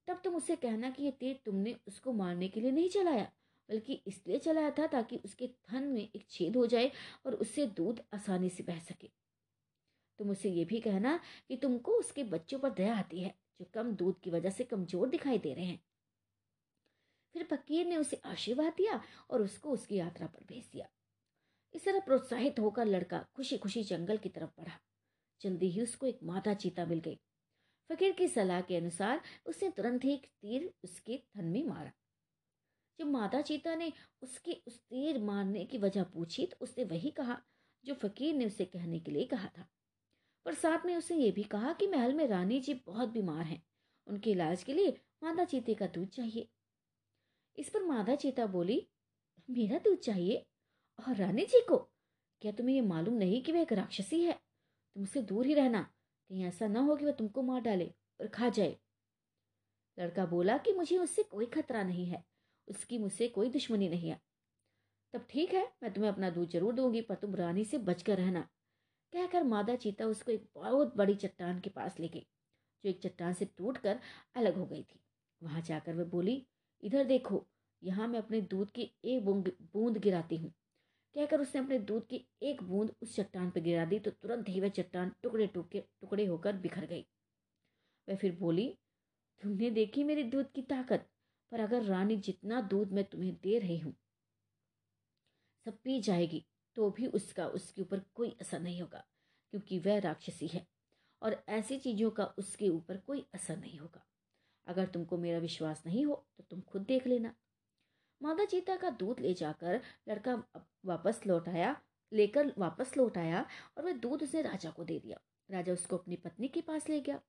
[0.09, 3.31] तब तुम उसे कहना कि यह तीर तुमने उसको मारने के लिए नहीं चलाया,
[3.69, 6.91] बल्कि इसलिए चलाया था ताकि उसके थन में एक छेद हो जाए
[7.27, 9.11] और उससे दूध आसानी से बह सके।
[10.19, 11.19] तुम उसे ये भी कहना
[11.49, 15.09] कि तुमको उसके बच्चों पर दया आती है, जो कम दूध की वजह से कमज़ोर
[15.09, 15.81] दिखाई दे रहे हैं।
[17.35, 19.01] फिर फकीर ने उसे आशीर्वाद दिया
[19.31, 20.89] और उसको उसकी यात्रा पर भेज दिया।
[21.75, 24.79] इस तरह प्रोत्साहित होकर लड़का खुशी खुशी जंगल की तरफ़ बढ़ा।
[25.41, 27.19] जल्दी ही उसको एक माता चीता मिल गई।
[27.91, 31.93] फकीर की सलाह के अनुसार उसने तुरंत ही एक तीर उसके थन में मारा।
[32.99, 33.93] जब माता चीता ने
[34.23, 37.43] उसके उस तीर मारने की वजह पूछी तो उसने वही कहा
[37.85, 39.69] जो फकीर ने उसे कहने के लिए कहा था।
[40.45, 43.63] पर साथ में उसने ये भी कहा कि महल में रानी जी बहुत बीमार हैं।
[44.07, 46.49] उनके इलाज के लिए मादा चीते का दूध चाहिए।
[47.59, 48.89] इस पर मादा चीता बोली,
[49.51, 50.45] मेरा दूध चाहिए?
[50.99, 51.77] और रानी जी को?
[52.43, 54.33] क्या तुम्हें ये मालूम नहीं कि वह एक राक्षसी है?
[54.33, 58.27] तुम उससे दूर ही रहना। कहीं ऐसा ना हो कि वह तुमको मार डाले और
[58.27, 58.77] खा जाए।
[59.99, 62.25] लड़का बोला कि मुझे उससे कोई खतरा नहीं है।
[62.69, 64.21] उसकी मुझसे कोई दुश्मनी नहीं है।
[65.15, 68.41] तब ठीक है, मैं तुम्हें अपना दूध ज़रूर दूँगी, पर तुम रानी से बचकर रहना।
[69.13, 72.27] कहकर मादा चीता उसको एक बहुत बड़ी चट्टान के पास ले गई
[72.85, 74.01] जो एक चट्टान से टूट कर
[74.37, 75.01] अलग हो गई थी।
[75.43, 76.47] वहाँ जाकर वह बोली,
[76.83, 77.45] इधर देखो,
[77.83, 80.53] यहाँ मैं अपने दूध की एक बूंद गिराती हूँ।
[81.15, 84.61] कहकर उसने अपने दूध की एक बूंद उस चट्टान पर गिरा दी तो तुरंत ही
[84.61, 87.07] वह चट्टान टुकड़े टुकड़े टुकड़े होकर बिखर गई।
[88.09, 88.69] वह फिर बोली,
[89.43, 91.09] तुमने देखी मेरी दूध की ताकत?
[91.53, 93.95] पर अगर रानी जितना दूध मैं तुम्हें दे रही हूँ,
[95.67, 96.45] सब पी जाएगी
[96.77, 99.05] तो भी उसका, उसके ऊपर कोई असर नहीं होगा,
[99.53, 100.67] क्योंकि वह राक्षसी है,
[101.23, 104.05] और ऐसी चीज़ों का उसके ऊपर कोई असर नहीं होगा।
[104.67, 107.35] अगर तुमको मेरा विश्वास नहीं हो तो तुम खुद देख लेना।
[108.21, 110.43] मादा चीता का दूध ले जाकर लड़का
[111.09, 111.77] वापस लौट आया,
[112.13, 113.47] लेकर वापस लौट आया
[113.79, 115.19] और वह दूध उसने राजा को दे दिया।
[115.51, 117.21] राजा उसको अपनी पत्नी के पास ले गया।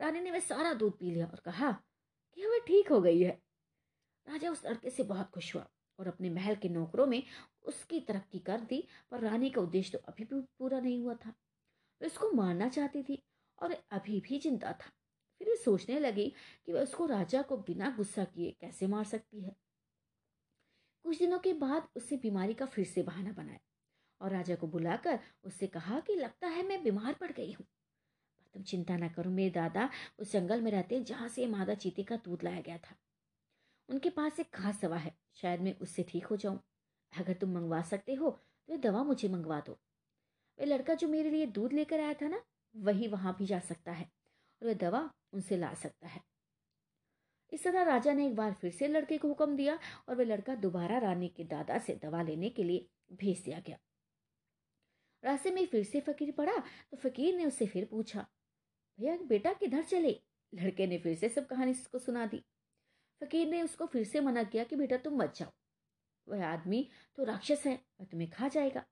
[0.00, 1.72] रानी ने वह सारा दूध पी लिया और कहा
[2.32, 3.38] कि वह ठीक हो गई है।
[4.26, 5.68] राजा उस लड़के से बहुत खुश हुआ
[5.98, 7.22] और अपने महल के नौकरों में
[7.62, 11.34] उसकी तरक्की कर दी, पर रानी का उद्देश्य तो अभी भी पूरा नहीं हुआ था।
[12.00, 13.22] वह उसको मारना चाहती थी
[13.58, 14.90] और अभी भी चिंता था।
[15.40, 16.32] फिर सोचने लगी
[16.66, 19.56] कि वह उसको राजा को बिना गुस्सा किए कैसे मार सकती है।
[21.08, 23.58] कुछ दिनों के बाद उससे बीमारी का फिर से बहाना बनाया
[24.20, 27.66] और राजा को बुलाकर उससे कहा कि लगता है मैं बीमार पड़ गई हूँ।
[28.54, 32.02] तुम चिंता ना करो, मेरे दादा उस जंगल में रहते हैं जहाँ से मादा चीते
[32.02, 32.96] का दूध लाया गया था।
[33.88, 36.60] उनके पास एक खास दवा है, शायद मैं उससे ठीक हो जाऊँ।
[37.12, 39.72] अगर तुम मंगवा सकते हो तो वह दवा मुझे मंगवा दो।
[40.58, 42.42] वह लड़का जो मेरे लिए दूध लेकर आया था ना,
[42.76, 44.10] वही वहाँ भी जा सकता है
[44.62, 46.20] और वह दवा उनसे ला सकता है।
[47.52, 50.54] इस तरह राजा ने एक बार फिर से लड़के को हुक्म दिया और वह लड़का
[50.54, 53.78] दोबारा रानी के दादा से दवा लेने के लिए भेज दिया गया।
[55.22, 56.56] रास्ते में फिर से फकीर पड़ा
[56.90, 58.26] तो फकीर ने उससे फिर पूछा,
[58.98, 60.20] भैया, बेटा किधर चले?
[60.52, 62.42] लड़के ने फिर से सब कहानी उसको सुना दी।
[63.20, 65.50] फकीर ने उसको फिर से मना किया कि, बेटा, तुम मत जाओ।
[66.28, 68.84] वह आदमी तो राक्षस है, वह तुम्हें खा जाएगा।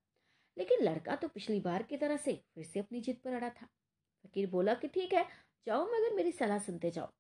[0.57, 3.66] लेकिन लड़का तो पिछली बार की तरह से फिर से अपनी जिद पर अड़ा था।
[4.24, 5.24] फकीर बोला कि, ठीक है,
[5.66, 7.12] जाओ, मगर मेरी सलाह सुनते जाओ।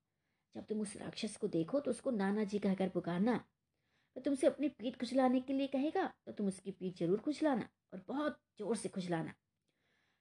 [0.54, 3.32] जब तुम उस राक्षस को देखो तो उसको नाना जी कहकर पुकारना।
[4.16, 8.04] वह तुमसे अपनी पीठ खुजलाने के लिए कहेगा तो तुम उसकी पीठ ज़रूर खुजलाना और
[8.08, 9.34] बहुत ज़ोर से खुजलाना।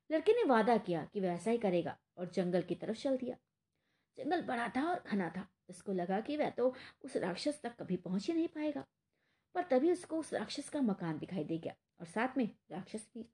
[0.10, 3.36] लड़के ने वादा किया कि वह ऐसा ही करेगा और जंगल की तरफ़ चल दिया।
[4.18, 6.74] जंगल बड़ा था और घना था। उसको लगा कि वह तो
[7.04, 8.86] उस राक्षस तक कभी पहुँच ही नहीं पाएगा।
[9.56, 13.26] पर तभी उसको उस राक्षस का मकान दिखाई दे गया और साथ में राक्षस भी।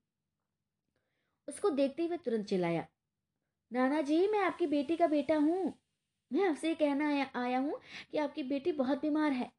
[1.48, 2.86] उसको देखते हुए तुरंत चिल्लाया
[3.70, 5.72] नाना जी मैं आपकी बेटी का बेटा हूँ।
[6.32, 7.80] मैं आपसे ये कहना आया, आया हूँ
[8.12, 9.50] कि आपकी बेटी बहुत बीमार है।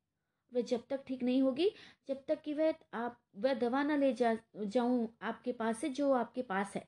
[0.51, 1.69] वह जब तक ठीक नहीं होगी
[2.07, 6.11] जब तक कि वह आप वह दवा ना ले जा जाऊँ आपके पास से जो
[6.13, 6.87] आपके पास है।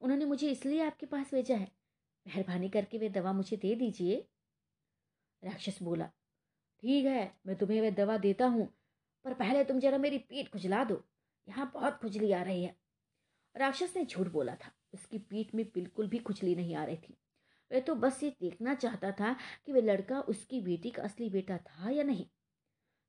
[0.00, 1.70] उन्होंने मुझे इसलिए आपके पास भेजा है।
[2.26, 4.16] मेहरबानी करके वे दवा मुझे दे दीजिए।
[5.42, 6.06] राक्षस बोला
[6.82, 8.66] ठीक है मैं तुम्हें वह दवा देता हूँ
[9.24, 11.02] पर पहले तुम जरा मेरी पीठ खुजला दो।
[11.48, 12.76] यहाँ बहुत खुजली आ रही है।
[13.54, 17.16] राक्षस ने झूठ बोला था। उसकी पीठ में बिल्कुल भी खुजली नहीं आ रही थी।
[17.72, 19.32] वह तो बस ये देखना चाहता था
[19.66, 22.26] कि वह लड़का उसकी बेटी का असली बेटा था या नहीं।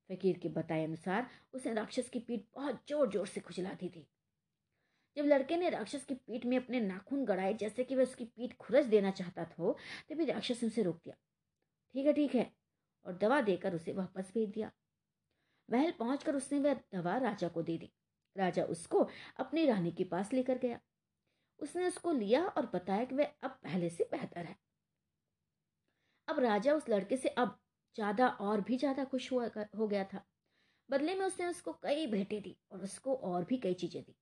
[0.09, 4.07] फकीर के बताए अनुसार उसने राक्षस की पीठ बहुत ज़ोर ज़ोर से खुजला दी थी।
[5.17, 8.53] जब लड़के ने राक्षस की पीठ में अपने नाखून गड़ाए जैसे कि वह उसकी पीठ
[8.57, 9.71] खुरच देना चाहता था,
[10.09, 11.15] तभी राक्षस ने उसे रोक दिया।
[11.95, 12.51] ठीक है ठीक है।
[13.05, 14.71] और दवा देकर उसे वापस भेज दिया।
[15.69, 17.91] महल पहुंचकर उसने वह दवा राजा को दे दी।
[18.35, 19.07] राजा उसको
[19.39, 20.79] अपनी रानी के पास लेकर गया।
[21.59, 24.55] उसने उसको लिया और बताया कि वह अब पहले से बेहतर है।
[26.27, 27.57] अब राजा उस लड़के से अब
[27.95, 30.23] ज़्यादा और भी ज़्यादा खुश हुआ हो गया था।
[30.89, 34.15] बदले में उसने उसको कई भेंटें दी और उसको और भी कई चीज़ें दी।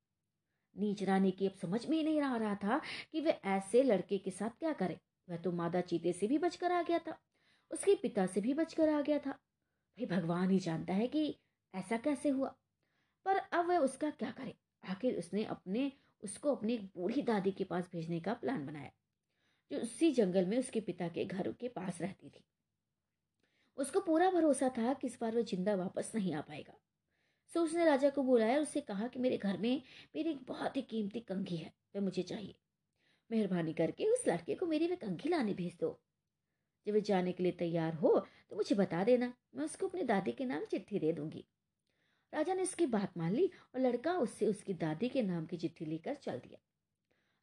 [0.76, 2.82] नीच रानी की अब समझ में ही नहीं आ रहा था
[3.12, 6.72] कि वह ऐसे लड़के के साथ क्या करे। वह तो मादा चीते से भी बचकर
[6.72, 7.18] आ गया था।
[7.72, 11.24] उसके पिता से भी बचकर आ गया था। भाई भगवान ही जानता है कि
[11.74, 12.56] ऐसा कैसे हुआ।
[13.26, 14.56] पर अब वह उसका क्या करे?
[14.84, 15.92] आखिर उसने अपने
[16.24, 18.92] उसको अपनी बूढ़ी दादी के पास भेजने का प्लान बनाया,
[19.72, 22.44] जो उसी जंगल में उसके पिता के घर के पास रहती थी।
[23.78, 26.74] उसको पूरा भरोसा था कि इस बार वह ज़िंदा वापस नहीं आ पाएगा।
[27.52, 29.82] सो उसने राजा को बुलाया और उससे कहा कि मेरे घर में
[30.16, 32.56] मेरी एक बहुत ही कीमती कंघी है, वह मुझे चाहिए।
[33.30, 36.00] मेहरबानी करके उस लड़के को मेरी वह कंघी लाने भेज दो।
[36.86, 38.18] जब वह जाने के लिए तैयार हो
[38.52, 41.46] तो मुझे बता देना, मैं उसको अपनी दादी के नाम चिट्ठी दे दूँगी।
[42.34, 45.86] राजा ने उसकी बात मान ली और लड़का उससे उसकी दादी के नाम की चिट्ठी
[45.86, 46.60] लेकर चल दिया।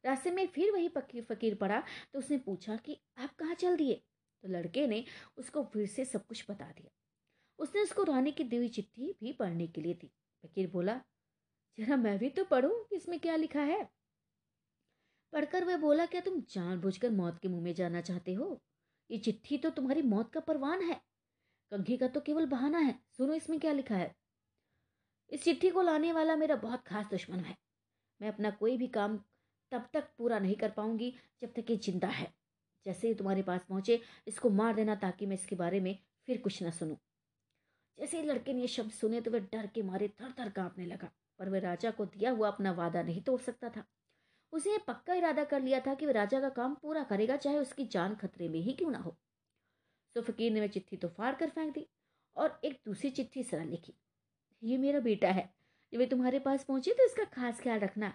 [0.03, 1.83] रास्ते में फिर वही फकीर फकीर पड़ा
[2.13, 4.03] तो उसने पूछा कि आप कहाँ चल दिए?
[4.43, 5.03] तो लड़के ने
[5.37, 6.91] उसको फिर से सब कुछ बता दिया।
[7.59, 10.11] उसने उसको रानी की दी चिट्ठी भी पढ़ने के लिए दी।
[10.43, 11.01] फकीर बोला,
[11.77, 13.89] जरा मैं भी तो पढ़ूं कि इसमें क्या लिखा है?
[15.33, 18.61] पढ़कर वह बोला, क्या तुम जानबूझकर मौत के मुँह में जाना चाहते हो?
[19.11, 21.01] ये चिट्ठी तो तुम्हारी मौत का परवान है।
[21.71, 24.15] कंघी का तो केवल बहाना है। सुनो इसमें क्या लिखा है।
[25.31, 27.55] इस चिट्ठी को लाने वाला मेरा बहुत खास दुश्मन है।
[28.21, 29.17] मैं अपना कोई भी काम
[29.71, 32.33] तब तक पूरा नहीं कर पाऊँगी जब तक ये ज़िंदा है।
[32.85, 35.97] जैसे ही तुम्हारे पास पहुँचे, इसको मार देना ताकि मैं इसके बारे में
[36.27, 36.95] फिर कुछ ना सुनूं।
[37.97, 40.85] जैसे ही लड़के ने ये शब्द सुने तो वह डर के मारे थर थर कांपने
[40.85, 43.83] लगा, पर वह राजा को दिया हुआ अपना वादा नहीं तोड़ सकता था।
[44.53, 47.85] उसने पक्का इरादा कर लिया था कि वह राजा का काम पूरा करेगा, चाहे उसकी
[47.87, 49.15] जान खतरे में ही क्यों ना हो।
[50.15, 51.85] तो फकीर ने वह चिट्ठी तो फाड़ कर फेंक दी
[52.35, 53.93] और एक दूसरी चिट्ठी सरा लिखी
[54.61, 55.49] ये मेरा बेटा है।
[55.93, 58.13] जब वे तुम्हारे पास पहुँचे तो इसका खास ख्याल रखना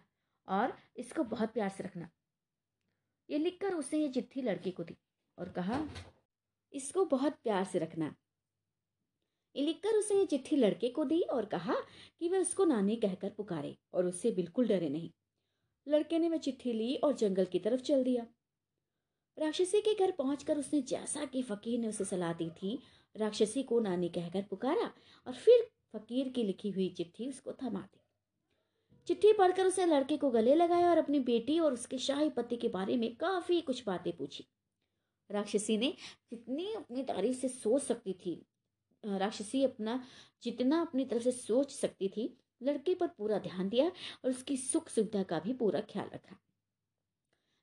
[0.49, 2.09] और इसको बहुत प्यार से रखना।
[3.29, 4.97] ये लिखकर उसने ये चिट्ठी लड़के को दी
[5.39, 5.81] और कहा,
[6.73, 8.15] इसको बहुत प्यार से रखना।
[9.55, 11.75] ये लिखकर उसने ये चिट्ठी लड़के को दी और कहा
[12.21, 15.11] कि वह उसको नानी कहकर पुकारे और उससे बिल्कुल डरे नहीं।
[15.87, 18.27] लड़के ने वह चिट्ठी ली और जंगल की तरफ़ चल दिया।
[19.39, 22.79] राक्षसी के घर पहुंचकर उसने जैसा कि फकीर ने उसे सलाह दी थी,
[23.17, 24.91] राक्षसी को नानी कहकर पुकारा
[25.27, 28.01] और फिर फकीर की लिखी हुई चिट्ठी उसको थमा दी।
[29.07, 32.69] चिट्ठी पढ़कर उसने लड़के को गले लगाया और अपनी बेटी और उसके शाही पति के
[32.69, 34.47] बारे में काफ़ी कुछ बातें पूछी।
[35.31, 35.97] राक्षसी ने
[36.31, 38.47] जितनी अपनी तारीफ़ से सोच सकती थी।
[39.05, 40.05] राक्षसी अपना,
[40.43, 43.87] जितना अपनी तरफ़ से सोच सकती थी, लड़के पर पूरा ध्यान दिया
[44.25, 46.37] और उसकी सुख सुविधा का भी पूरा ख्याल रखा।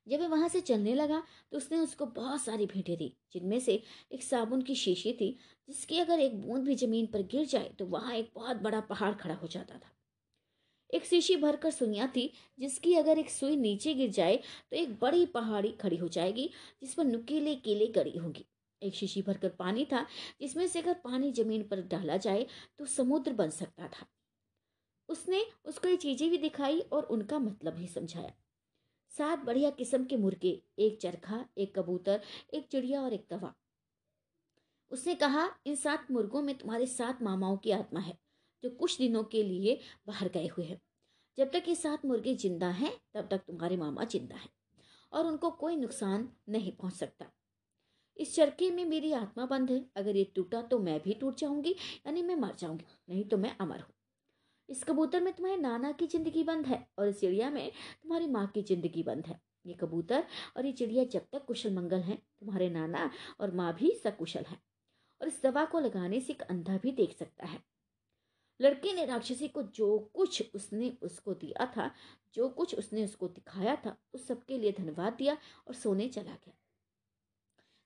[0.06, 1.22] जब वह वहाँ से चलने लगा
[1.52, 5.36] तो उसने उसको बहुत सारी भेंटें दी, जिनमें से एक साबुन की शीशी थी,
[5.68, 9.14] जिसकी अगर एक बूंद भी ज़मीन पर गिर जाए तो वहाँ एक बहुत बड़ा पहाड़
[9.14, 9.90] खड़ा हो जाता था।
[10.90, 15.24] एक शीशी भरकर सुइयाँ थी, जिसकी अगर एक सुई नीचे गिर जाए तो एक बड़ी
[15.26, 16.50] पहाड़ी खड़ी हो जाएगी,
[16.82, 18.44] जिस पर नुकीले केले गड़ी होंगी।
[18.82, 20.06] एक शीशी भरकर पानी था,
[20.40, 22.46] जिसमें से अगर पानी ज़मीन पर डाला जाए
[22.78, 24.06] तो समुद्र बन सकता था।
[25.08, 28.32] उसने उसको ये चीज़ें भी दिखाई और उनका मतलब भी समझाया।
[29.14, 32.20] सात बढ़िया किस्म के मुर्गे, एक चरखा, एक कबूतर,
[32.54, 33.52] एक चिड़िया और एक तवा।
[34.92, 38.18] उसने कहा, इन सात मुर्गों में तुम्हारे सात मामाओं की आत्मा है,
[38.62, 40.80] जो कुछ दिनों के लिए बाहर गए हुए हैं।
[41.38, 44.50] जब तक ये सात मुर्गे ज़िंदा हैं, तब तक तुम्हारे मामा ज़िंदा हैं,
[45.12, 47.26] और उनको कोई नुकसान नहीं पहुँच सकता।
[48.16, 51.70] इस चरखे में मेरी आत्मा बंद है, अगर ये टूटा तो मैं भी टूट जाऊँगी,
[52.06, 53.94] यानी मैं मर जाऊँगी, नहीं तो मैं अमर हूँ।
[54.68, 57.70] इस कबूतर में तुम्हारे नाना की ज़िंदगी बंद है और इस चिड़िया में
[58.02, 60.24] तुम्हारी माँ की ज़िंदगी बंद है। ये कबूतर
[60.56, 63.10] और ये चिड़िया जब तक कुशल मंगल हैं, तुम्हारे नाना
[63.40, 64.56] और माँ भी सकुशल है
[65.20, 67.60] और इस दवा को लगाने से एक अंधा भी देख सकता है।
[68.60, 71.90] लड़के ने राक्षसी को जो कुछ उसने उसको दिया था,
[72.34, 75.36] जो कुछ उसने उसको दिखाया था, उस सबके लिए धन्यवाद दिया
[75.68, 76.54] और सोने चला गया।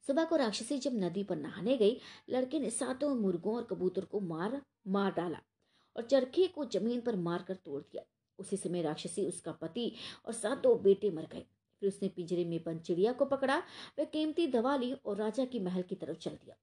[0.04, 2.00] सुबह को राक्षसी जब नदी पर नहाने गई,
[2.30, 5.40] लड़के ने सातों मुर्गों और कबूतर को मार मार डाला।
[5.96, 8.02] और चरखे को ज़मीन पर मारकर तोड़ दिया।
[8.38, 9.92] उसी समय राक्षसी उसका पति
[10.26, 11.46] और सात बेटे मर गए।
[11.82, 13.58] फिर उसने पिंजरे में बंद चिड़िया को पकड़ा,
[13.98, 16.56] वह कीमती दवा ली और राजा की महल की तरफ़ चल दिया।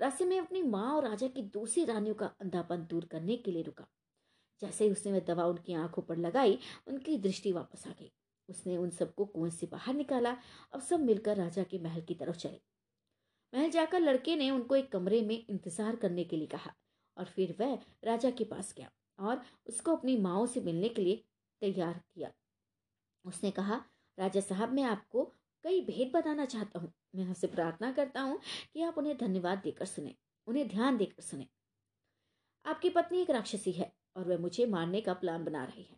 [0.00, 3.62] रास्ते में अपनी माँ और राजा की दूसरी रानियों का अंधापन दूर करने के लिए
[3.62, 3.86] रुका।
[4.60, 8.12] जैसे ही उसने वह दवा उनकी आँखों पर लगाई, उनकी दृष्टि वापस आ गई।
[8.48, 10.36] उसने उन सबको कुएँ से बाहर निकाला।
[10.72, 12.60] अब सब मिलकर राजा के महल की तरफ़ चले।
[13.54, 16.74] महल जाकर लड़के ने उनको एक कमरे में इंतज़ार करने के लिए कहा।
[17.20, 21.22] और फिर वह राजा के पास गया और उसको अपनी माओ से मिलने के लिए
[21.62, 22.30] तैयार किया।
[23.24, 23.84] उसने कहा,
[24.18, 25.24] राजा साहब, मैं आपको
[25.64, 28.38] कई भेद बताना चाहता हूँ। मैं आपसे प्रार्थना करता हूँ
[28.74, 30.14] कि आप उन्हें धन्यवाद देकर सुने,
[30.46, 31.46] उन्हें ध्यान देकर सुने।
[32.64, 35.96] आपकी पत्नी एक राक्षसी है और वह मुझे मारने का प्लान बना रही है,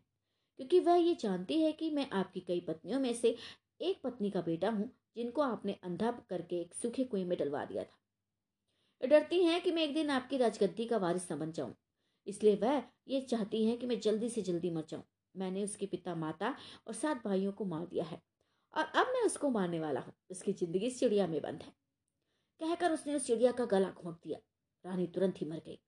[0.59, 3.37] क्योंकि वह ये जानती है कि मैं आपकी कई पत्नियों में से
[3.81, 7.85] एक पत्नी का बेटा हूँ, जिनको आपने अंधा करके एक सूखे कुएँ में डलवा दिया
[7.85, 8.02] था।
[9.03, 11.75] डरती हैं कि मैं एक दिन आपकी राजगद्दी का वारिस न बन जाऊँ।
[12.27, 15.03] इसलिए वह ये चाहती हैं कि मैं जल्दी से जल्दी मर जाऊँ।
[15.37, 16.55] मैंने उसके पिता माता
[16.87, 18.21] और सात भाइयों को मार दिया है
[18.75, 21.73] और अब मैं उसको मारने वाला हूँ। उसकी ज़िंदगी चिड़िया में बंद है।
[22.61, 24.39] कहकर उसने उस चिड़िया का गला घोंप दिया।
[24.85, 25.79] रानी तुरंत ही मर गई।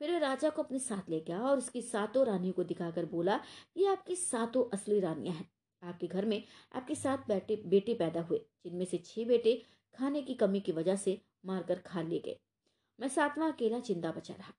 [0.00, 3.40] फिर वह राजा को अपने साथ ले गया और उसकी सातों रानियों को दिखाकर बोला,
[3.76, 5.50] ये आपकी सातों असली रानियाँ हैं।
[5.82, 6.42] आपके घर में
[6.74, 9.62] आपके सात बेटे बेटे पैदा हुए, जिनमें से छह बेटे
[9.94, 12.38] खाने की कमी की वजह से मारकर खा लिए गए।
[13.00, 14.52] मैं सातवां अकेला ज़िंदा बचा रहा।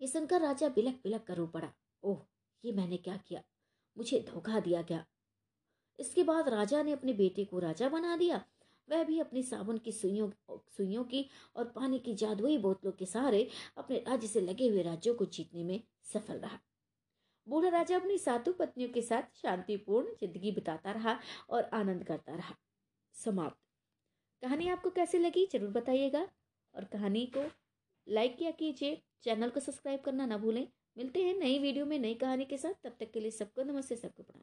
[0.00, 1.72] ये सुनकर राजा बिलक बिलक कर रो पड़ा।
[2.02, 2.18] ओह,
[2.64, 3.42] ये मैंने क्या किया?
[3.96, 5.04] मुझे धोखा दिया गया।
[5.98, 8.44] इसके बाद राजा ने अपने बेटे को राजा बना दिया।
[8.88, 10.30] वह भी अपनी साबुन की सुइयों
[10.76, 15.14] सुइयों की और पानी की जादुई बोतलों के सहारे अपने राज्य से लगे हुए राज्यों
[15.14, 15.80] को जीतने में
[16.12, 16.58] सफल रहा।
[17.46, 21.18] बूढ़ा राजा अपनी सातों पत्नियों के साथ शांतिपूर्ण ज़िंदगी बिताता रहा
[21.50, 22.54] और आनंद करता रहा।
[23.14, 23.58] समाप्त।
[24.42, 25.46] कहानी आपको कैसी लगी?
[25.52, 26.26] ज़रूर बताइएगा।
[26.74, 27.50] और कहानी को
[28.08, 32.14] लाइक किया कीजिए, चैनल को सब्सक्राइब करना ना भूलें। मिलते हैं नई वीडियो में नई
[32.14, 34.42] कहानी के साथ। तब तक के लिए सबको नमस्ते, सबको प्रणाम।